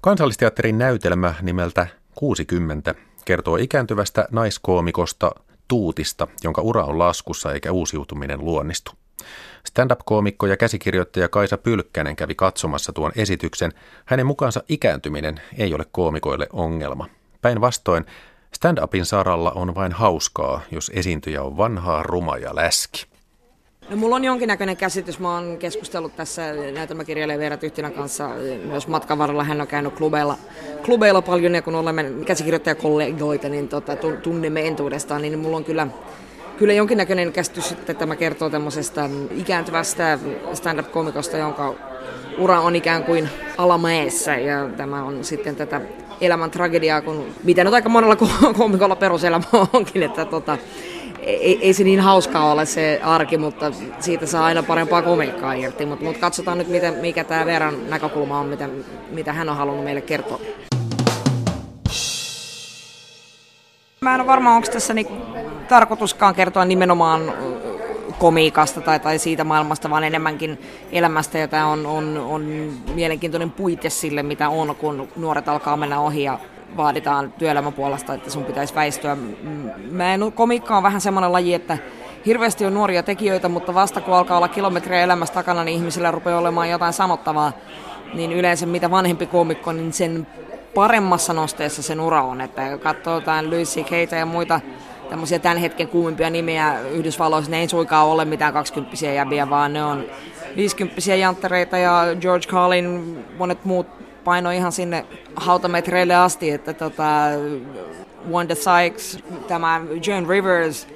Kansallisteatterin 0.00 0.78
näytelmä 0.78 1.34
nimeltä 1.42 1.86
60 2.14 2.94
kertoo 3.24 3.56
ikääntyvästä 3.56 4.28
naiskoomikosta 4.30 5.30
Tuutista, 5.68 6.28
jonka 6.44 6.62
ura 6.62 6.84
on 6.84 6.98
laskussa 6.98 7.52
eikä 7.52 7.72
uusiutuminen 7.72 8.44
luonnistu. 8.44 8.92
Stand-up-koomikko 9.66 10.46
ja 10.46 10.56
käsikirjoittaja 10.56 11.28
Kaisa 11.28 11.58
Pylkkänen 11.58 12.16
kävi 12.16 12.34
katsomassa 12.34 12.92
tuon 12.92 13.12
esityksen. 13.16 13.72
Hänen 14.04 14.26
mukaansa 14.26 14.62
ikääntyminen 14.68 15.40
ei 15.56 15.74
ole 15.74 15.84
koomikoille 15.92 16.46
ongelma. 16.52 17.06
Päinvastoin, 17.42 18.06
stand-upin 18.56 19.04
saralla 19.04 19.50
on 19.50 19.74
vain 19.74 19.92
hauskaa, 19.92 20.60
jos 20.70 20.90
esiintyjä 20.94 21.42
on 21.42 21.56
vanhaa, 21.56 22.02
ruma 22.02 22.36
ja 22.36 22.56
läski. 22.56 23.06
No, 23.90 23.96
mulla 23.96 24.16
on 24.16 24.24
jonkinnäköinen 24.24 24.76
käsitys. 24.76 25.18
Mä 25.18 25.34
oon 25.34 25.56
keskustellut 25.58 26.16
tässä 26.16 26.42
näytelmäkirjailija 26.74 27.38
Veera 27.38 27.56
Tyhtinän 27.56 27.92
kanssa 27.92 28.30
myös 28.64 28.88
matkan 28.88 29.18
varrella. 29.18 29.44
Hän 29.44 29.60
on 29.60 29.66
käynyt 29.66 29.94
klubeilla, 29.94 30.36
klubeilla 30.84 31.22
paljon 31.22 31.54
ja 31.54 31.62
kun 31.62 31.74
olemme 31.74 32.04
käsikirjoittajakollegoita, 32.26 33.48
niin 33.48 33.68
tota, 33.68 33.96
tunnemme 34.22 34.66
entuudestaan, 34.66 35.22
niin 35.22 35.38
mulla 35.38 35.56
on 35.56 35.64
kyllä 35.64 35.86
kyllä 36.58 36.72
jonkinnäköinen 36.72 37.32
käsitys, 37.32 37.72
että 37.72 37.94
tämä 37.94 38.16
kertoo 38.16 38.50
tämmöisestä 38.50 39.10
ikääntyvästä 39.36 40.18
stand-up-komikosta, 40.54 41.36
jonka 41.36 41.74
ura 42.38 42.60
on 42.60 42.76
ikään 42.76 43.04
kuin 43.04 43.28
alamäessä 43.58 44.36
ja 44.36 44.68
tämä 44.76 45.04
on 45.04 45.24
sitten 45.24 45.56
tätä 45.56 45.80
elämän 46.20 46.50
tragediaa, 46.50 47.02
kun 47.02 47.26
mitä 47.44 47.64
nyt 47.64 47.74
aika 47.74 47.88
monella 47.88 48.16
komikolla 48.58 48.96
peruselämä 48.96 49.44
onkin, 49.72 50.02
että 50.02 50.24
tota, 50.24 50.58
ei, 51.28 51.58
ei 51.62 51.72
se 51.72 51.84
niin 51.84 52.00
hauskaa 52.00 52.52
ole 52.52 52.66
se 52.66 53.00
arki, 53.02 53.38
mutta 53.38 53.72
siitä 54.00 54.26
saa 54.26 54.44
aina 54.44 54.62
parempaa 54.62 55.02
komiikkaa 55.02 55.52
irti. 55.52 55.86
Mutta 55.86 56.04
mut 56.04 56.18
katsotaan 56.18 56.58
nyt, 56.58 56.68
miten, 56.68 56.94
mikä 56.94 57.24
tämä 57.24 57.46
Veeran 57.46 57.90
näkökulma 57.90 58.40
on, 58.40 58.46
mitä, 58.46 58.68
mitä 59.10 59.32
hän 59.32 59.48
on 59.48 59.56
halunnut 59.56 59.84
meille 59.84 60.00
kertoa. 60.00 60.40
Mä 64.00 64.14
en 64.14 64.20
ole 64.20 64.26
varma, 64.26 64.56
onko 64.56 64.68
tässä 64.72 64.94
niin 64.94 65.06
tarkoituskaan 65.68 66.34
kertoa 66.34 66.64
nimenomaan 66.64 67.32
komiikasta 68.18 68.80
tai, 68.80 69.00
tai 69.00 69.18
siitä 69.18 69.44
maailmasta, 69.44 69.90
vaan 69.90 70.04
enemmänkin 70.04 70.58
elämästä. 70.92 71.46
Tämä 71.48 71.66
on, 71.66 71.86
on, 71.86 72.18
on 72.18 72.42
mielenkiintoinen 72.94 73.50
puite 73.50 73.90
sille, 73.90 74.22
mitä 74.22 74.48
on, 74.48 74.76
kun 74.76 75.08
nuoret 75.16 75.48
alkaa 75.48 75.76
mennä 75.76 76.00
ohi 76.00 76.22
ja 76.22 76.38
vaaditaan 76.76 77.32
työelämän 77.32 77.72
puolesta, 77.72 78.14
että 78.14 78.30
sun 78.30 78.44
pitäisi 78.44 78.74
väistyä. 78.74 79.16
Mä 79.90 80.14
en, 80.14 80.32
komiikka 80.34 80.76
on 80.76 80.82
vähän 80.82 81.00
semmoinen 81.00 81.32
laji, 81.32 81.54
että 81.54 81.78
hirveästi 82.26 82.66
on 82.66 82.74
nuoria 82.74 83.02
tekijöitä, 83.02 83.48
mutta 83.48 83.74
vasta 83.74 84.00
kun 84.00 84.14
alkaa 84.14 84.36
olla 84.36 84.48
kilometriä 84.48 85.00
elämästä 85.00 85.34
takana, 85.34 85.64
niin 85.64 85.76
ihmisillä 85.76 86.10
rupeaa 86.10 86.38
olemaan 86.38 86.70
jotain 86.70 86.92
sanottavaa. 86.92 87.52
Niin 88.14 88.32
yleensä 88.32 88.66
mitä 88.66 88.90
vanhempi 88.90 89.26
komikko, 89.26 89.72
niin 89.72 89.92
sen 89.92 90.26
paremmassa 90.74 91.32
nosteessa 91.32 91.82
sen 91.82 92.00
ura 92.00 92.22
on. 92.22 92.40
Että 92.40 92.78
katsoo 92.78 93.14
jotain 93.14 93.50
Louis 93.50 93.74
C.K. 93.74 94.12
ja 94.18 94.26
muita 94.26 94.60
tämmöisiä 95.10 95.38
tämän 95.38 95.58
hetken 95.58 95.88
kuumimpia 95.88 96.30
nimiä 96.30 96.80
Yhdysvalloissa, 96.80 97.50
ne 97.50 97.60
ei 97.60 97.68
suikaan 97.68 98.06
ole 98.06 98.24
mitään 98.24 98.52
20 98.52 99.06
jäbiä, 99.06 99.50
vaan 99.50 99.72
ne 99.72 99.84
on 99.84 100.04
50 100.56 101.14
janttereita 101.14 101.78
ja 101.78 102.04
George 102.20 102.46
Carlin, 102.46 103.18
monet 103.38 103.64
muut 103.64 103.86
painoi 104.28 104.56
ihan 104.56 104.72
sinne 104.72 105.06
hautametreille 105.36 106.14
asti, 106.14 106.50
että 106.50 106.72
tota, 106.74 107.04
Wanda 108.30 108.54
Sykes, 108.54 109.18
tämä 109.48 109.80
Joan 110.06 110.28
Rivers 110.28 110.88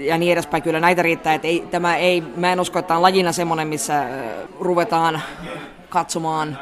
ja 0.00 0.18
niin 0.18 0.32
edespäin, 0.32 0.62
kyllä 0.62 0.80
näitä 0.80 1.02
riittää, 1.02 1.34
että 1.34 1.48
ei, 1.48 1.64
tämä 1.70 1.96
ei, 1.96 2.20
mä 2.36 2.52
en 2.52 2.60
usko, 2.60 2.78
että 2.78 2.96
on 2.96 3.02
lajina 3.02 3.32
semmoinen, 3.32 3.68
missä 3.68 3.98
äh, 3.98 4.08
ruvetaan 4.60 5.22
katsomaan 5.88 6.58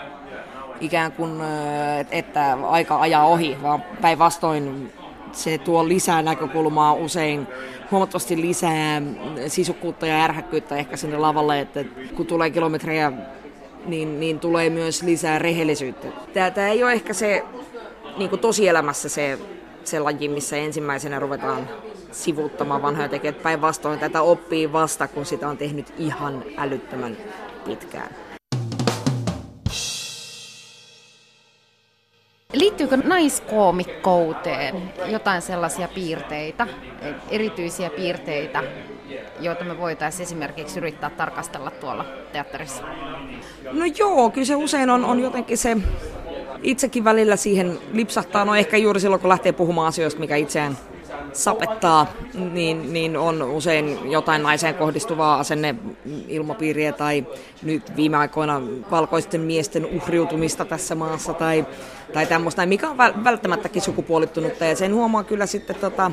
ikään 0.81 1.13
kuin, 1.13 1.41
äh, 1.41 2.07
että 2.11 2.59
aika 2.69 3.01
ajaa 3.01 3.27
ohi, 3.27 3.57
vaan 3.63 3.83
päinvastoin 4.01 4.93
se 5.33 5.59
tuo 5.59 5.89
lisää 5.89 6.23
näkökulmaa 6.23 6.93
usein, 6.93 7.47
huomattavasti 7.91 8.41
lisää 8.41 9.03
sisukkuutta 9.47 10.07
ja 10.07 10.25
ärhäkkyyttä 10.25 10.77
ehkä 10.77 10.97
sinne 10.97 11.17
lavalle, 11.17 11.61
että 11.61 11.85
kun 12.17 12.27
tulee 12.27 12.51
kilometrejä, 12.51 13.13
niin, 13.87 14.21
niin 14.21 14.41
tulee 14.41 14.71
myös 14.71 15.03
lisää 15.03 15.39
rehellisyyttä. 15.39 16.09
Tämä, 16.35 16.51
tämä 16.51 16.69
ei 16.69 16.83
ole 16.85 16.93
ehkä 16.93 17.13
se 17.13 17.43
niin 18.17 18.31
kuin 18.31 18.41
tosielämässä 18.41 19.09
se, 19.09 19.39
se 19.85 19.99
laji, 19.99 20.29
missä 20.29 20.57
ensimmäisenä 20.57 21.19
ruvetaan 21.19 21.69
sivuuttamaan 22.13 22.83
vanhoja 22.83 23.09
tekijät. 23.09 23.43
Päinvastoin 23.43 23.99
tätä 23.99 24.23
oppii 24.23 24.73
vasta, 24.73 25.09
kun 25.09 25.27
sitä 25.27 25.49
on 25.49 25.59
tehnyt 25.59 25.93
ihan 25.99 26.45
älyttömän 26.57 27.17
pitkään. 27.65 28.11
Liittyykö 32.53 32.97
naiskoomikkouteen 32.97 34.93
jotain 35.07 35.43
sellaisia 35.43 35.89
piirteitä, 35.89 36.67
erityisiä 37.31 37.91
piirteitä, 37.91 38.63
joita 39.41 39.65
me 39.65 39.79
voitaisiin 39.79 40.27
esimerkiksi 40.27 40.79
yrittää 40.79 41.11
tarkastella 41.11 41.71
tuolla 41.71 42.05
teatterissa? 42.33 42.83
No 43.73 43.85
joo, 43.99 44.31
kyllä 44.31 44.45
se 44.45 44.57
usein 44.57 44.91
on, 44.91 45.05
on 45.05 45.21
jotenkin 45.21 45.59
se, 45.59 45.77
itsekin 46.63 47.05
välillä 47.05 47.37
siihen 47.37 47.79
lipsahtaa, 47.93 48.45
no 48.45 48.55
ehkä 48.55 48.77
juuri 48.77 49.01
silloin 49.01 49.21
kun 49.21 49.29
lähtee 49.29 49.53
puhumaan 49.53 49.89
asioista, 49.89 50.21
mikä 50.21 50.37
itseään 50.37 50.79
sapettaa, 51.33 52.07
niin, 52.35 52.93
niin 52.93 53.17
on 53.17 53.43
usein 53.43 54.11
jotain 54.11 54.43
naiseen 54.43 54.75
kohdistuvaa 54.75 55.39
asenne 55.39 55.75
ilmapiiriä 56.29 56.93
tai 56.93 57.27
nyt 57.63 57.97
viime 57.97 58.17
aikoina 58.17 58.63
valkoisten 58.91 59.41
miesten 59.41 59.87
uhriutumista 59.87 60.65
tässä 60.65 60.95
maassa 60.95 61.35
tai, 61.35 61.67
tai 62.13 62.27
tämmöistä, 62.27 62.67
mikä 62.67 62.91
on 62.91 62.99
välttämättäkin 62.99 63.83
sukupuolittunutta. 63.83 64.65
Ja 64.65 64.77
sen 64.77 64.95
huomaa 64.95 65.25
kyllä 65.25 65.47
sitten 65.47 65.77
tota, 65.77 66.11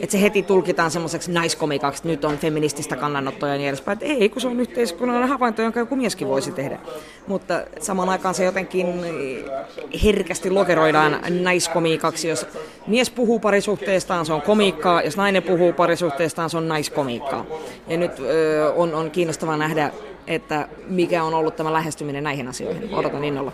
että 0.00 0.12
se 0.12 0.22
heti 0.22 0.42
tulkitaan 0.42 0.90
semmoiseksi 0.90 1.32
naiskomikaksi, 1.32 1.98
että 1.98 2.08
nyt 2.08 2.24
on 2.24 2.38
feminististä 2.38 2.96
kannanottoja 2.96 3.52
ja 3.52 3.58
niin 3.58 3.68
edespäin. 3.68 3.98
Että 3.98 4.06
ei, 4.06 4.28
kun 4.28 4.42
se 4.42 4.48
on 4.48 4.60
yhteiskunnallinen 4.60 5.28
havainto, 5.28 5.62
jonka 5.62 5.80
joku 5.80 5.96
mieskin 5.96 6.28
voisi 6.28 6.52
tehdä. 6.52 6.78
Mutta 7.26 7.62
samaan 7.80 8.08
aikaan 8.08 8.34
se 8.34 8.44
jotenkin 8.44 8.86
herkästi 10.04 10.50
lokeroidaan 10.50 11.18
naiskomikaksi. 11.42 12.28
Jos 12.28 12.46
mies 12.86 13.10
puhuu 13.10 13.38
parisuhteestaan, 13.38 14.26
se 14.26 14.32
on 14.32 14.42
komiikkaa. 14.42 15.02
Jos 15.02 15.16
nainen 15.16 15.42
puhuu 15.42 15.72
parisuhteestaan, 15.72 16.50
se 16.50 16.56
on 16.56 16.68
naiskomiikkaa. 16.68 17.46
Ja 17.88 17.96
nyt 17.96 18.12
ö, 18.20 18.72
on, 18.76 18.94
on 18.94 19.10
kiinnostavaa 19.10 19.56
nähdä, 19.56 19.90
että 20.26 20.68
mikä 20.86 21.24
on 21.24 21.34
ollut 21.34 21.56
tämä 21.56 21.72
lähestyminen 21.72 22.24
näihin 22.24 22.48
asioihin. 22.48 22.94
Odotan 22.94 23.24
innolla. 23.24 23.52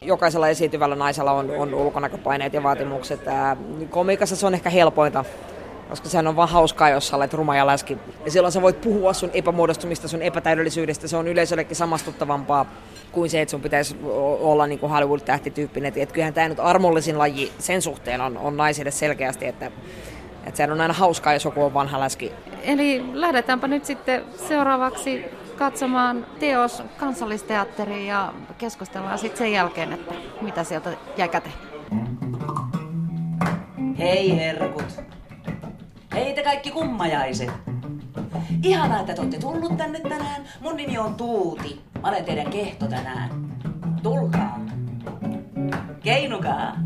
Jokaisella 0.00 0.48
esiintyvällä 0.48 0.96
naisella 0.96 1.32
on, 1.32 1.50
on 1.50 1.74
ulkonäköpaineet 1.74 2.52
ja 2.52 2.62
vaatimukset. 2.62 3.20
Komiikassa 3.90 4.36
se 4.36 4.46
on 4.46 4.54
ehkä 4.54 4.70
helpointa, 4.70 5.24
koska 5.90 6.08
sehän 6.08 6.26
on 6.26 6.36
vaan 6.36 6.48
hauskaa, 6.48 6.88
jos 6.88 7.08
sä 7.08 7.16
olet 7.16 7.34
ruma 7.34 7.56
ja 7.56 7.66
läski. 7.66 7.98
Ja 8.24 8.30
silloin 8.30 8.52
sä 8.52 8.62
voit 8.62 8.80
puhua 8.80 9.12
sun 9.12 9.30
epämuodostumista, 9.34 10.08
sun 10.08 10.22
epätäydellisyydestä. 10.22 11.08
Se 11.08 11.16
on 11.16 11.28
yleisöllekin 11.28 11.76
samastuttavampaa 11.76 12.66
kuin 13.12 13.30
se, 13.30 13.40
että 13.40 13.50
sun 13.50 13.60
pitäisi 13.60 13.96
olla 14.40 14.66
niin 14.66 14.78
kuin 14.78 14.92
Hollywood-tähtityyppinen. 14.92 15.92
Et 15.96 16.12
kyllähän 16.12 16.34
tämä 16.34 16.48
nyt 16.48 16.60
armollisin 16.60 17.18
laji 17.18 17.52
sen 17.58 17.82
suhteen 17.82 18.20
on, 18.20 18.38
on 18.38 18.56
naisille 18.56 18.90
selkeästi, 18.90 19.46
että, 19.46 19.66
että 20.46 20.56
sehän 20.56 20.72
on 20.72 20.80
aina 20.80 20.94
hauskaa, 20.94 21.32
jos 21.32 21.44
joku 21.44 21.62
on 21.62 21.74
vanha 21.74 22.00
läski. 22.00 22.32
Eli 22.62 23.04
lähdetäänpä 23.12 23.68
nyt 23.68 23.84
sitten 23.84 24.24
seuraavaksi 24.48 25.24
katsomaan 25.58 26.26
teos 26.38 26.82
kansallisteatteriin 26.96 28.06
ja 28.06 28.32
keskustellaan 28.58 29.18
sitten 29.18 29.38
sen 29.38 29.52
jälkeen, 29.52 29.92
että 29.92 30.14
mitä 30.40 30.64
sieltä 30.64 30.90
jäi 31.16 31.28
käteen. 31.28 31.54
Hei 33.98 34.36
herkut. 34.36 35.00
Hei 36.14 36.34
te 36.34 36.42
kaikki 36.42 36.70
kummajaiset. 36.70 37.50
Ihanaa, 38.62 39.00
että 39.00 39.14
te 39.14 39.20
olette 39.20 39.38
tullut 39.38 39.76
tänne 39.76 40.00
tänään. 40.00 40.42
Mun 40.60 40.76
nimi 40.76 40.98
on 40.98 41.14
Tuuti. 41.14 41.80
Mä 42.02 42.08
olen 42.08 42.24
teidän 42.24 42.50
kehto 42.50 42.86
tänään. 42.86 43.30
Tulkaa. 44.02 44.60
Keinukaa. 46.02 46.76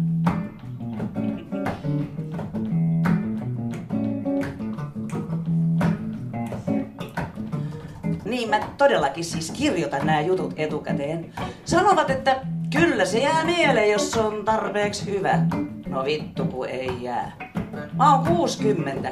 Niin, 8.32 8.50
mä 8.50 8.60
todellakin 8.78 9.24
siis 9.24 9.50
kirjoitan 9.50 10.06
nämä 10.06 10.20
jutut 10.20 10.54
etukäteen. 10.56 11.32
Sanovat, 11.64 12.10
että 12.10 12.36
kyllä 12.72 13.04
se 13.04 13.18
jää 13.18 13.44
mieleen, 13.44 13.90
jos 13.90 14.10
se 14.10 14.20
on 14.20 14.44
tarpeeksi 14.44 15.06
hyvä. 15.06 15.38
No 15.86 16.04
vittu, 16.04 16.44
kun 16.44 16.68
ei 16.68 16.90
jää. 17.00 17.32
Mä 17.92 18.14
oon 18.14 18.26
60. 18.26 19.10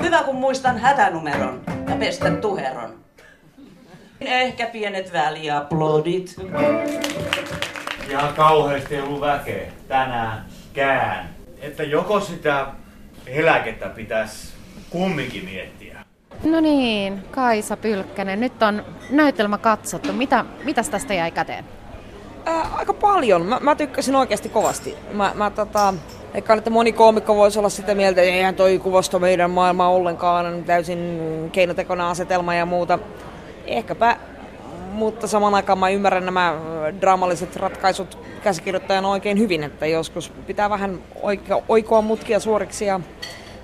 Hyvä, 0.00 0.22
kun 0.22 0.34
muistan 0.34 0.78
hätänumeron 0.78 1.62
ja 1.88 1.96
pestä 1.96 2.30
tuheron. 2.30 3.04
Ehkä 4.20 4.66
pienet 4.66 5.12
väliaplodit. 5.12 6.36
Ihan 8.08 8.34
kauheasti 8.34 9.00
ollut 9.00 9.20
väkeä 9.20 9.72
tänäänkään. 9.88 11.28
Että 11.60 11.82
joko 11.82 12.20
sitä 12.20 12.66
eläkettä 13.26 13.88
pitäisi 13.88 14.48
kumminkin 14.90 15.44
miettiä. 15.44 15.77
No 16.44 16.60
niin, 16.60 17.22
Kaisa 17.30 17.76
Pylkkänen, 17.76 18.40
nyt 18.40 18.62
on 18.62 18.84
näytelmä 19.10 19.58
katsottu. 19.58 20.12
Mitä, 20.12 20.44
mitäs 20.64 20.88
tästä 20.88 21.14
jäi 21.14 21.30
käteen? 21.30 21.64
Ää, 22.44 22.66
aika 22.74 22.94
paljon. 22.94 23.46
Mä, 23.46 23.58
mä 23.60 23.74
tykkäsin 23.74 24.16
oikeasti 24.16 24.48
kovasti. 24.48 24.96
Mä, 25.12 25.32
mä 25.34 25.50
tota, 25.50 25.94
eikä 26.34 26.54
että 26.54 26.70
moni 26.70 26.92
koomikko 26.92 27.36
voisi 27.36 27.58
olla 27.58 27.68
sitä 27.68 27.94
mieltä, 27.94 28.20
että 28.20 28.32
eihän 28.32 28.54
toi 28.54 28.78
kuvasto 28.78 29.18
meidän 29.18 29.50
maailmaa 29.50 29.90
ollenkaan, 29.90 30.64
täysin 30.64 31.20
keinotekona 31.52 32.10
asetelma 32.10 32.54
ja 32.54 32.66
muuta. 32.66 32.98
Ehkäpä, 33.66 34.16
mutta 34.92 35.26
saman 35.26 35.54
aikaan 35.54 35.78
mä 35.78 35.88
ymmärrän 35.88 36.24
nämä 36.24 36.54
draamalliset 37.00 37.56
ratkaisut 37.56 38.18
käsikirjoittajan 38.42 39.04
oikein 39.04 39.38
hyvin, 39.38 39.62
että 39.62 39.86
joskus 39.86 40.32
pitää 40.46 40.70
vähän 40.70 40.98
oikoa 41.68 42.02
mutkia 42.02 42.40
suoriksi 42.40 42.84
ja 42.84 43.00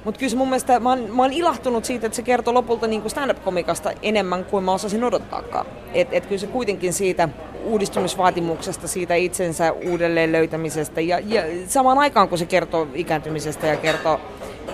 mutta 0.05 0.19
kyllä 0.19 0.31
se 0.31 0.37
mun 0.37 0.49
mielestä, 0.49 0.81
mä 0.81 0.89
oon, 0.89 1.11
mä 1.11 1.23
oon 1.23 1.33
ilahtunut 1.33 1.85
siitä, 1.85 2.07
että 2.07 2.17
se 2.17 2.23
kertoo 2.23 2.55
lopulta 2.55 2.87
niin 2.87 3.11
stand-up-komikasta 3.11 3.93
enemmän 4.03 4.45
kuin 4.45 4.65
mä 4.65 4.73
osasin 4.73 5.05
odottaakaan. 5.05 5.67
Että 5.95 6.17
et 6.17 6.27
kyllä 6.27 6.39
se 6.39 6.47
kuitenkin 6.47 6.93
siitä 6.93 7.29
uudistumisvaatimuksesta, 7.65 8.89
siitä 8.89 9.15
itsensä 9.15 9.73
uudelleen 9.73 10.33
löytämisestä 10.33 11.01
ja, 11.01 11.19
ja 11.19 11.43
samaan 11.67 11.99
aikaan 11.99 12.29
kun 12.29 12.39
se 12.39 12.47
kertoo 12.47 12.89
ikääntymisestä 12.95 13.67
ja 13.67 13.77
kertoo, 13.77 14.21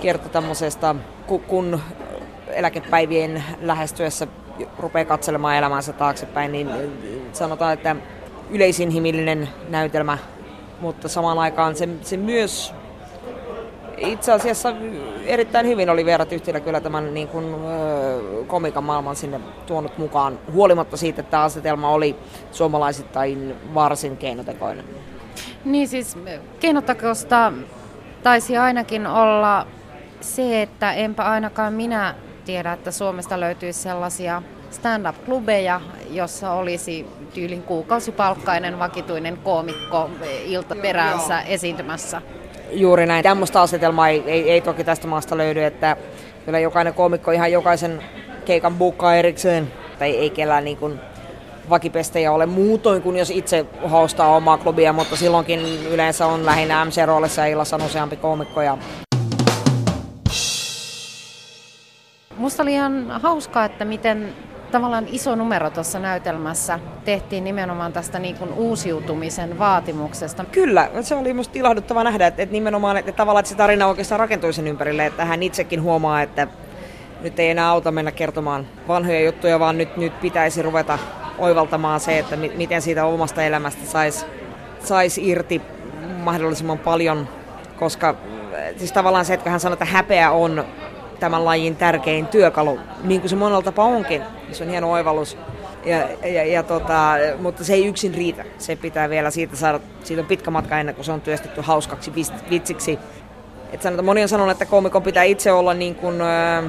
kertoo 0.00 0.28
tämmöisestä, 0.28 0.94
kun 1.48 1.80
eläkepäivien 2.48 3.44
lähestyessä 3.60 4.26
rupeaa 4.78 5.04
katselemaan 5.04 5.56
elämänsä 5.56 5.92
taaksepäin, 5.92 6.52
niin 6.52 6.70
sanotaan, 7.32 7.72
että 7.72 7.96
yleisinhimillinen 8.50 9.48
näytelmä, 9.68 10.18
mutta 10.80 11.08
samaan 11.08 11.38
aikaan 11.38 11.76
se, 11.76 11.88
se 12.02 12.16
myös 12.16 12.74
itse 14.00 14.32
asiassa 14.32 14.74
erittäin 15.24 15.66
hyvin 15.66 15.90
oli 15.90 16.04
Veera 16.04 16.26
Tyhtilä 16.26 16.60
kyllä 16.60 16.80
tämän 16.80 17.14
niin 17.14 17.28
kuin, 17.28 17.54
komikan 18.46 18.84
maailman 18.84 19.16
sinne 19.16 19.40
tuonut 19.66 19.98
mukaan, 19.98 20.38
huolimatta 20.52 20.96
siitä, 20.96 21.20
että 21.20 21.30
tämä 21.30 21.42
asetelma 21.42 21.90
oli 21.90 22.16
suomalaisittain 22.52 23.54
varsin 23.74 24.16
keinotekoinen. 24.16 24.84
Niin 25.64 25.88
siis 25.88 26.18
keinotekoista 26.60 27.52
taisi 28.22 28.56
ainakin 28.56 29.06
olla 29.06 29.66
se, 30.20 30.62
että 30.62 30.92
enpä 30.92 31.22
ainakaan 31.24 31.72
minä 31.72 32.14
tiedä, 32.44 32.72
että 32.72 32.90
Suomesta 32.90 33.40
löytyisi 33.40 33.82
sellaisia 33.82 34.42
stand-up-klubeja, 34.70 35.80
jossa 36.10 36.52
olisi 36.52 37.06
tyylin 37.34 37.62
kuukausipalkkainen 37.62 38.78
vakituinen 38.78 39.36
koomikko 39.36 40.10
iltaperäänsä 40.44 41.40
esiintymässä 41.40 42.22
juuri 42.72 43.06
näin. 43.06 43.22
Tämmöistä 43.22 43.60
asetelmaa 43.60 44.08
ei, 44.08 44.22
ei, 44.26 44.50
ei 44.50 44.60
toki 44.60 44.84
tästä 44.84 45.06
maasta 45.06 45.36
löydy, 45.36 45.64
että 45.64 45.96
kyllä 46.44 46.58
jokainen 46.58 46.94
koomikko 46.94 47.30
ihan 47.30 47.52
jokaisen 47.52 48.02
keikan 48.44 48.74
bukkaa 48.74 49.16
erikseen. 49.16 49.72
Tai 49.98 50.10
ei 50.10 50.30
kellään 50.30 50.64
niin 50.64 50.76
kuin 50.76 51.00
vakipestejä 51.70 52.32
ole 52.32 52.46
muutoin 52.46 53.02
kuin 53.02 53.16
jos 53.16 53.30
itse 53.30 53.66
hostaa 53.90 54.36
omaa 54.36 54.58
klubia, 54.58 54.92
mutta 54.92 55.16
silloinkin 55.16 55.60
yleensä 55.90 56.26
on 56.26 56.46
lähinnä 56.46 56.84
MC-roolissa 56.84 57.46
illassa 57.46 57.76
on 57.76 57.82
useampi 57.82 58.16
koomikko. 58.16 58.62
Ja... 58.62 58.78
Musta 62.36 62.62
oli 62.62 62.72
ihan 62.72 63.10
hauskaa, 63.10 63.64
että 63.64 63.84
miten 63.84 64.32
tavallaan 64.70 65.06
iso 65.08 65.36
numero 65.36 65.70
tuossa 65.70 65.98
näytelmässä 65.98 66.78
tehtiin 67.04 67.44
nimenomaan 67.44 67.92
tästä 67.92 68.18
niin 68.18 68.36
kuin 68.36 68.52
uusiutumisen 68.52 69.58
vaatimuksesta. 69.58 70.44
Kyllä, 70.44 70.90
se 71.00 71.14
oli 71.14 71.32
minusta 71.32 71.58
ilahduttava 71.58 72.04
nähdä, 72.04 72.26
että, 72.26 72.42
että 72.42 72.52
nimenomaan 72.52 72.96
että 72.96 73.12
tavallaan 73.12 73.40
että 73.40 73.50
se 73.50 73.56
tarina 73.56 73.86
oikeastaan 73.86 74.20
rakentui 74.20 74.52
sen 74.52 74.66
ympärille, 74.66 75.06
että 75.06 75.24
hän 75.24 75.42
itsekin 75.42 75.82
huomaa, 75.82 76.22
että 76.22 76.48
nyt 77.20 77.38
ei 77.38 77.50
enää 77.50 77.68
auta 77.68 77.90
mennä 77.92 78.12
kertomaan 78.12 78.66
vanhoja 78.88 79.20
juttuja, 79.20 79.60
vaan 79.60 79.78
nyt, 79.78 79.96
nyt 79.96 80.20
pitäisi 80.20 80.62
ruveta 80.62 80.98
oivaltamaan 81.38 82.00
se, 82.00 82.18
että 82.18 82.36
miten 82.36 82.82
siitä 82.82 83.04
omasta 83.04 83.42
elämästä 83.42 83.86
saisi 83.86 84.26
sais 84.84 85.18
irti 85.18 85.62
mahdollisimman 86.24 86.78
paljon, 86.78 87.28
koska 87.78 88.14
siis 88.76 88.92
tavallaan 88.92 89.24
se, 89.24 89.34
että 89.34 89.50
hän 89.50 89.60
sanoo, 89.60 89.72
että 89.72 89.84
häpeä 89.84 90.30
on 90.30 90.64
tämän 91.20 91.44
lajin 91.44 91.76
tärkein 91.76 92.26
työkalu, 92.26 92.80
niin 93.02 93.20
kuin 93.20 93.30
se 93.30 93.36
monella 93.36 93.62
tapaa 93.62 93.86
onkin. 93.86 94.22
Se 94.52 94.64
on 94.64 94.70
hieno 94.70 94.92
oivallus. 94.92 95.38
Ja, 95.84 96.28
ja, 96.28 96.44
ja 96.44 96.62
tota, 96.62 97.12
mutta 97.38 97.64
se 97.64 97.74
ei 97.74 97.86
yksin 97.86 98.14
riitä. 98.14 98.44
Se 98.58 98.76
pitää 98.76 99.10
vielä 99.10 99.30
siitä 99.30 99.56
saada, 99.56 99.80
siitä 100.04 100.22
on 100.22 100.28
pitkä 100.28 100.50
matka 100.50 100.78
ennen 100.78 100.94
kuin 100.94 101.04
se 101.04 101.12
on 101.12 101.20
työstetty 101.20 101.60
hauskaksi 101.60 102.12
vitsiksi. 102.50 102.98
Et 103.72 103.82
sanotaan, 103.82 104.04
moni 104.04 104.22
on 104.22 104.28
sanonut, 104.28 104.52
että 104.52 104.66
koomikon 104.66 105.02
pitää 105.02 105.22
itse 105.22 105.52
olla 105.52 105.74
niin 105.74 105.94
kuin, 105.94 106.20
äh, 106.20 106.64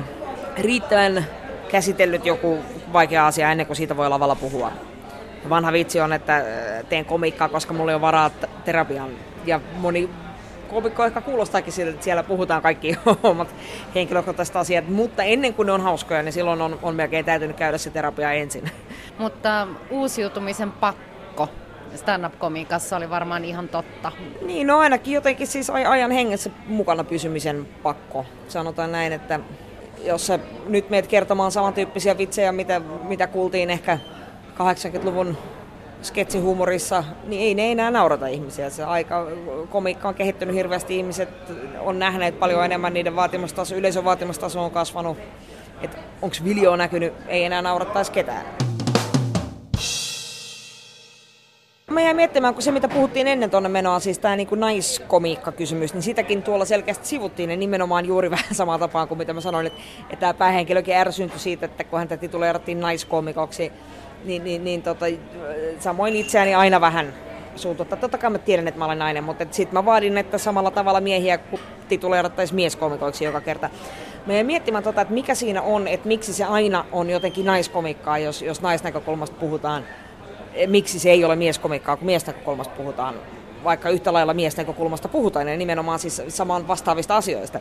riittävän 0.57 1.25
käsitellyt 1.71 2.25
joku 2.25 2.57
vaikea 2.93 3.27
asia 3.27 3.51
ennen 3.51 3.67
kuin 3.67 3.77
siitä 3.77 3.97
voi 3.97 4.09
lavalla 4.09 4.35
puhua. 4.35 4.71
Vanha 5.49 5.73
vitsi 5.73 6.01
on, 6.01 6.13
että 6.13 6.45
teen 6.89 7.05
komikkaa, 7.05 7.49
koska 7.49 7.73
mulla 7.73 7.91
ei 7.91 7.95
ole 7.95 8.01
varaa 8.01 8.31
terapiaan. 8.65 9.09
Ja 9.45 9.59
moni 9.77 10.09
komikko 10.71 11.05
ehkä 11.05 11.21
kuulostaakin 11.21 11.73
siltä, 11.73 11.91
että 11.91 12.03
siellä 12.03 12.23
puhutaan 12.23 12.61
kaikki 12.61 12.95
omat 13.23 13.55
henkilökohtaiset 13.95 14.55
asiat, 14.55 14.89
mutta 14.89 15.23
ennen 15.23 15.53
kuin 15.53 15.65
ne 15.65 15.71
on 15.71 15.81
hauskoja, 15.81 16.23
niin 16.23 16.33
silloin 16.33 16.61
on, 16.61 16.79
on 16.81 16.95
melkein 16.95 17.25
täytynyt 17.25 17.55
käydä 17.57 17.77
se 17.77 17.89
terapia 17.89 18.31
ensin. 18.31 18.71
Mutta 19.17 19.67
uusiutumisen 19.89 20.71
pakko 20.71 21.49
stand-up-komikassa 21.95 22.97
oli 22.97 23.09
varmaan 23.09 23.45
ihan 23.45 23.69
totta. 23.69 24.11
Niin, 24.41 24.67
no 24.67 24.79
ainakin 24.79 25.13
jotenkin 25.13 25.47
siis 25.47 25.69
ajan 25.69 26.11
hengessä 26.11 26.49
mukana 26.67 27.03
pysymisen 27.03 27.67
pakko. 27.83 28.25
Sanotaan 28.47 28.91
näin, 28.91 29.13
että 29.13 29.39
jos 30.03 30.27
sä 30.27 30.39
nyt 30.67 30.89
meet 30.89 31.07
kertomaan 31.07 31.51
samantyyppisiä 31.51 32.17
vitsejä, 32.17 32.51
mitä, 32.51 32.81
mitä 33.03 33.27
kuultiin 33.27 33.69
ehkä 33.69 33.97
80-luvun 34.53 35.37
sketsihumorissa, 36.01 37.03
niin 37.23 37.41
ei 37.41 37.55
ne 37.55 37.71
enää 37.71 37.91
naurata 37.91 38.27
ihmisiä. 38.27 38.69
Se 38.69 38.83
aika 38.83 39.27
komiikka 39.69 40.07
on 40.07 40.15
kehittynyt 40.15 40.55
hirveästi, 40.55 40.97
ihmiset 40.97 41.29
on 41.79 41.99
nähneet 41.99 42.39
paljon 42.39 42.65
enemmän, 42.65 42.93
niiden 42.93 43.15
vaatimustaso, 43.15 43.75
yleisön 43.75 44.05
vaatimustaso 44.05 44.63
on 44.63 44.71
kasvanut. 44.71 45.17
Että 45.81 45.97
onko 46.21 46.35
video 46.43 46.75
näkynyt, 46.75 47.13
ei 47.27 47.43
enää 47.43 47.61
naurattaisi 47.61 48.11
ketään. 48.11 48.45
Mä 51.91 52.01
jäin 52.01 52.15
miettimään, 52.15 52.53
kun 52.53 52.63
se 52.63 52.71
mitä 52.71 52.87
puhuttiin 52.87 53.27
ennen 53.27 53.49
tuonne 53.49 53.69
menoa, 53.69 53.99
siis 53.99 54.19
tämä 54.19 54.35
niin 54.35 54.47
naiskomiikka-kysymys, 54.55 55.93
niin 55.93 56.01
sitäkin 56.01 56.43
tuolla 56.43 56.65
selkeästi 56.65 57.07
sivuttiin 57.07 57.49
ja 57.49 57.57
nimenomaan 57.57 58.05
juuri 58.05 58.31
vähän 58.37 58.55
samaa 58.55 58.79
tapaa 58.79 59.07
kuin 59.07 59.17
mitä 59.17 59.33
mä 59.33 59.41
sanoin, 59.41 59.67
että, 59.67 59.79
että 60.03 60.19
tämä 60.19 60.33
päähenkilökin 60.33 60.95
ärsyntyi 60.95 61.39
siitä, 61.39 61.65
että 61.65 61.83
kun 61.83 61.99
häntä 61.99 62.17
tituleerattiin 62.17 62.79
naiskomikoksi, 62.79 63.71
niin, 64.25 64.43
niin, 64.43 64.63
niin 64.63 64.81
tota, 64.81 65.05
samoin 65.79 66.15
itseäni 66.15 66.55
aina 66.55 66.81
vähän 66.81 67.13
suututtaa. 67.55 67.97
Totta 67.97 68.17
kai 68.17 68.29
mä 68.29 68.37
tiedän, 68.37 68.67
että 68.67 68.79
mä 68.79 68.85
olen 68.85 68.99
nainen, 68.99 69.23
mutta 69.23 69.45
sitten 69.51 69.73
mä 69.73 69.85
vaadin, 69.85 70.17
että 70.17 70.37
samalla 70.37 70.71
tavalla 70.71 71.01
miehiä 71.01 71.39
tituleerattaisiin 71.89 72.55
mieskomikoiksi 72.55 73.23
joka 73.23 73.41
kerta. 73.41 73.69
Mä 74.25 74.33
jäin 74.33 74.45
miettimään, 74.45 74.83
tota, 74.83 75.01
että 75.01 75.13
mikä 75.13 75.35
siinä 75.35 75.61
on, 75.61 75.87
että 75.87 76.07
miksi 76.07 76.33
se 76.33 76.43
aina 76.43 76.85
on 76.91 77.09
jotenkin 77.09 77.45
naiskomikkaa, 77.45 78.17
jos, 78.17 78.41
jos 78.41 78.61
naisnäkökulmasta 78.61 79.35
puhutaan. 79.39 79.83
Eh, 80.53 80.67
miksi 80.67 80.99
se 80.99 81.11
ei 81.11 81.25
ole 81.25 81.35
mieskomikkaa, 81.35 81.97
kun 81.97 82.05
miesnäkökulmasta 82.05 82.75
puhutaan, 82.77 83.15
vaikka 83.63 83.89
yhtä 83.89 84.13
lailla 84.13 84.33
miesnäkökulmasta 84.33 85.07
puhutaan, 85.07 85.47
ja 85.47 85.57
nimenomaan 85.57 85.99
siis 85.99 86.21
samaan 86.27 86.67
vastaavista 86.67 87.17
asioista. 87.17 87.59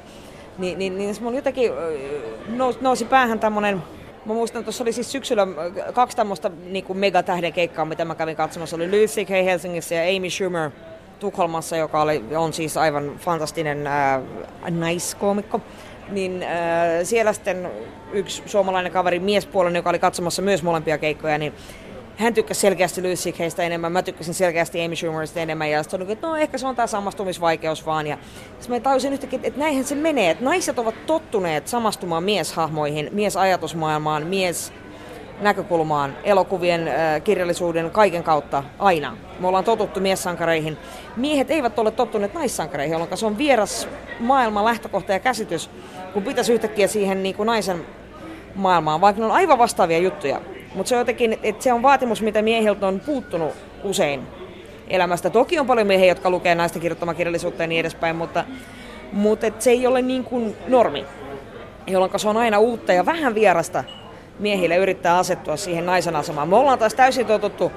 Ni, 0.59 0.75
niin, 0.75 0.99
niin 0.99 1.17
mun 1.21 1.35
jotenkin 1.35 1.73
nousi 2.81 3.05
päähän 3.05 3.41
tämmöinen 3.41 3.83
Mä 4.31 4.35
muistan, 4.35 4.65
tuossa 4.65 4.85
oli 4.85 4.93
siis 4.93 5.13
syksyllä 5.13 5.47
kaksi 5.93 6.17
tämmöistä 6.17 6.51
niin 6.65 6.85
megatähden 6.95 7.53
keikkaa, 7.53 7.85
mitä 7.85 8.05
mä 8.05 8.15
kävin 8.15 8.37
katsomassa. 8.37 8.77
Oli 8.77 8.91
Louis 8.91 9.15
C.K. 9.15 9.29
Helsingissä 9.29 9.95
ja 9.95 10.17
Amy 10.17 10.31
Schumer 10.31 10.71
Tukholmassa, 11.21 11.77
joka 11.77 12.03
oli, 12.03 12.25
on 12.37 12.53
siis 12.53 12.77
aivan 12.77 13.13
fantastinen 13.19 13.87
äh, 13.87 14.21
naiskoomikko. 14.71 15.61
Niin 16.09 16.43
äh, 16.43 16.49
siellä 17.03 17.33
sitten 17.33 17.71
yksi 18.13 18.43
suomalainen 18.47 18.93
kaveri 18.93 19.19
miespuolinen, 19.19 19.79
joka 19.79 19.91
oli 19.91 19.99
katsomassa 19.99 20.43
myös 20.43 20.63
molempia 20.63 20.99
keikkoja, 20.99 21.39
niin 21.39 21.55
hän 22.21 22.35
tykkäsi 22.35 22.61
selkeästi 22.61 23.03
C.K.stä 23.03 23.63
enemmän, 23.63 23.93
mä 23.93 24.03
tykkäsin 24.03 24.35
selkeästi 24.35 24.85
Amy 24.85 24.97
Schumerista 24.97 25.41
enemmän, 25.41 25.71
ja 25.71 25.83
sitten 25.83 26.11
että 26.11 26.27
no 26.27 26.37
ehkä 26.37 26.59
se 26.59 26.67
on 26.67 26.77
tämä 26.77 26.87
samastumisvaikeus 26.87 27.87
vaan, 27.87 28.07
ja 28.07 28.19
sitten 28.61 28.77
mä 28.77 28.81
tajusin 28.81 29.13
yhtäkkiä, 29.13 29.41
että 29.43 29.61
näinhän 29.61 29.85
se 29.85 29.95
menee, 29.95 30.31
että 30.31 30.45
naiset 30.45 30.79
ovat 30.79 31.07
tottuneet 31.07 31.69
samastumaan 31.69 32.25
mieshahmoihin, 32.25 33.09
miesajatusmaailmaan, 33.13 34.27
mies 34.27 34.73
näkökulmaan, 35.41 36.17
elokuvien, 36.25 36.89
äh, 36.89 37.23
kirjallisuuden, 37.25 37.91
kaiken 37.91 38.23
kautta 38.23 38.65
aina. 38.79 39.17
Me 39.39 39.47
ollaan 39.47 39.65
totuttu 39.65 40.01
miessankareihin. 40.01 40.77
Miehet 41.17 41.51
eivät 41.51 41.79
ole 41.79 41.91
tottuneet 41.91 42.35
naissankareihin, 42.35 42.93
jolloin 42.93 43.17
se 43.17 43.27
on 43.27 43.39
vieras 43.39 43.89
maailman 44.19 44.65
lähtökohta 44.65 45.13
ja 45.13 45.19
käsitys, 45.19 45.71
kun 46.13 46.23
pitäisi 46.23 46.53
yhtäkkiä 46.53 46.87
siihen 46.87 47.23
niin 47.23 47.35
kuin 47.35 47.47
naisen 47.47 47.87
maailmaan, 48.55 49.01
vaikka 49.01 49.21
ne 49.21 49.27
on 49.27 49.33
aivan 49.33 49.59
vastaavia 49.59 49.99
juttuja. 49.99 50.41
Mutta 50.75 50.89
se 50.89 50.95
on 50.95 51.01
jotenkin, 51.01 51.39
että 51.43 51.65
se 51.65 51.73
on 51.73 51.83
vaatimus, 51.83 52.23
mitä 52.23 52.43
miehiltä 52.43 52.87
on 52.87 53.01
puuttunut 53.01 53.55
usein 53.85 54.27
elämästä. 54.89 55.31
Toki 55.31 55.59
on 55.59 55.67
paljon 55.67 55.87
miehiä, 55.87 56.09
jotka 56.09 56.31
lukee 56.31 56.55
naista 56.55 56.79
kirjoittamaa 56.79 57.15
kirjallisuutta 57.15 57.63
ja 57.63 57.67
niin 57.67 57.81
edespäin, 57.81 58.17
mutta, 58.17 58.45
mutta 59.13 59.47
et 59.47 59.63
se 59.63 59.71
ei 59.71 59.87
ole 59.87 60.03
niin 60.03 60.25
kuin 60.25 60.57
normi, 60.69 61.05
jolloin 61.87 62.11
se 62.17 62.29
on 62.29 62.37
aina 62.37 62.59
uutta 62.59 62.93
ja 62.93 63.07
vähän 63.07 63.35
vierasta 63.35 63.85
miehille 64.39 64.77
yrittää 64.77 65.19
asettua 65.19 65.57
siihen 65.57 65.87
naisen 65.87 66.17
asemaan. 66.17 66.49
Me 66.49 66.57
ollaan 66.57 66.79
taas 66.79 66.95
täysin 66.95 67.27
totuttu 67.27 67.73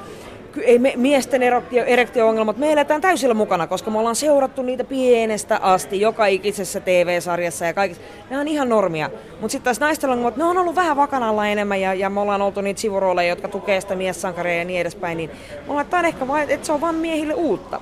ei 0.62 0.80
me, 0.80 0.94
miesten 0.96 1.42
erektio-ongelmat, 1.86 2.58
me 2.58 2.72
eletään 2.72 3.02
täysillä 3.02 3.34
mukana, 3.34 3.68
koska 3.68 3.92
me 3.92 4.00
ollaan 4.00 4.16
seurattu 4.16 4.62
niitä 4.62 4.84
pienestä 4.84 5.58
asti, 5.58 6.02
joka 6.02 6.26
ikisessä 6.26 6.80
TV-sarjassa 6.80 7.66
ja 7.66 7.74
kaikissa. 7.74 8.04
Ne 8.30 8.40
on 8.40 8.48
ihan 8.48 8.70
normia. 8.70 9.10
Mutta 9.32 9.52
sitten 9.52 9.64
taas 9.64 9.80
naisten 9.80 10.10
ongelmat, 10.10 10.38
ne 10.38 10.44
on 10.44 10.58
ollut 10.58 10.76
vähän 10.76 10.98
vakanalla 10.98 11.48
enemmän 11.48 11.82
ja, 11.82 11.94
ja 11.94 12.10
me 12.10 12.20
ollaan 12.20 12.42
oltu 12.42 12.62
niitä 12.62 12.82
sivurooleja, 12.82 13.30
jotka 13.30 13.48
tukee 13.48 13.82
sitä 13.82 13.96
miessankareja 13.96 14.58
ja 14.60 14.66
niin 14.66 14.82
edespäin. 14.82 15.18
Niin 15.18 15.30
me 15.30 15.64
ollaan, 15.68 15.86
että 15.86 16.02
ehkä 16.02 16.28
vain, 16.28 16.50
että 16.50 16.66
se 16.66 16.72
on 16.72 16.82
vain 16.82 16.96
miehille 16.96 17.34
uutta. 17.34 17.82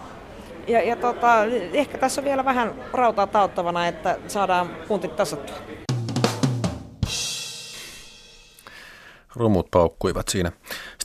Ja, 0.68 0.82
ja 0.82 0.96
tota, 0.96 1.46
ehkä 1.74 1.98
tässä 1.98 2.22
on 2.22 2.26
vielä 2.26 2.46
vähän 2.46 2.74
rautaa 2.94 3.28
tauttavana, 3.28 3.88
että 3.88 4.18
saadaan 4.28 4.70
puntit 4.88 5.16
tasattua. 5.16 5.56
Rumut 9.36 9.68
paukkuivat 9.72 10.28
siinä. 10.28 10.52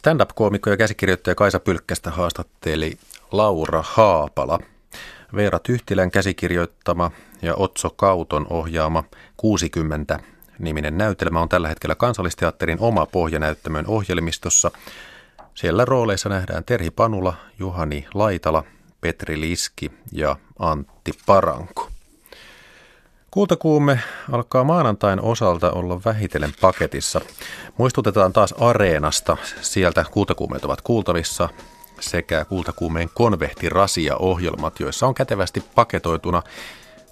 Stand-up-koomikko 0.06 0.70
ja 0.70 0.76
käsikirjoittaja 0.76 1.34
Kaisa 1.34 1.60
Pylkkästä 1.60 2.10
haastatteli 2.10 2.98
Laura 3.32 3.84
Haapala. 3.86 4.58
Veera 5.36 5.58
Tyhtilän 5.58 6.10
käsikirjoittama 6.10 7.10
ja 7.42 7.54
Otso 7.54 7.90
Kauton 7.90 8.46
ohjaama 8.50 9.04
60 9.36 10.18
niminen 10.58 10.98
näytelmä 10.98 11.40
on 11.40 11.48
tällä 11.48 11.68
hetkellä 11.68 11.94
kansallisteatterin 11.94 12.80
oma 12.80 13.06
pohjanäyttämön 13.06 13.86
ohjelmistossa. 13.86 14.70
Siellä 15.54 15.84
rooleissa 15.84 16.28
nähdään 16.28 16.64
Terhi 16.64 16.90
Panula, 16.90 17.34
Juhani 17.58 18.06
Laitala, 18.14 18.64
Petri 19.00 19.40
Liski 19.40 19.92
ja 20.12 20.36
Antti 20.58 21.12
Paranko. 21.26 21.88
Kultakuume 23.36 24.00
alkaa 24.32 24.64
maanantain 24.64 25.20
osalta 25.20 25.72
olla 25.72 26.00
vähitellen 26.04 26.52
paketissa. 26.60 27.20
Muistutetaan 27.78 28.32
taas 28.32 28.52
Areenasta. 28.52 29.36
Sieltä 29.60 30.04
kultakuumeet 30.10 30.64
ovat 30.64 30.80
kuultavissa 30.80 31.48
sekä 32.00 32.44
kultakuumeen 32.44 33.10
konvehtirasia-ohjelmat, 33.14 34.80
joissa 34.80 35.06
on 35.06 35.14
kätevästi 35.14 35.62
paketoituna 35.74 36.42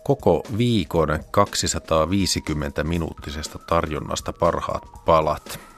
koko 0.05 0.43
viikon 0.59 1.19
250 1.31 2.85
minuuttisesta 2.85 3.59
tarjonnasta 3.59 4.33
parhaat 4.33 4.83
palat. 5.05 5.74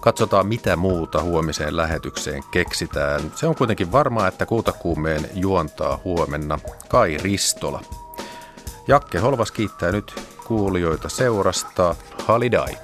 Katsotaan, 0.00 0.46
mitä 0.46 0.76
muuta 0.76 1.22
huomiseen 1.22 1.76
lähetykseen 1.76 2.42
keksitään. 2.50 3.32
Se 3.34 3.46
on 3.46 3.54
kuitenkin 3.54 3.92
varmaa, 3.92 4.28
että 4.28 4.46
kultakuumeen 4.46 5.30
juontaa 5.34 6.00
huomenna 6.04 6.58
Kai 6.88 7.16
Ristola. 7.22 8.05
Jakke 8.88 9.18
Holvas 9.18 9.52
kiittää 9.52 9.92
nyt 9.92 10.14
kuulijoita 10.44 11.08
seurasta. 11.08 11.96
Halidai. 12.26 12.76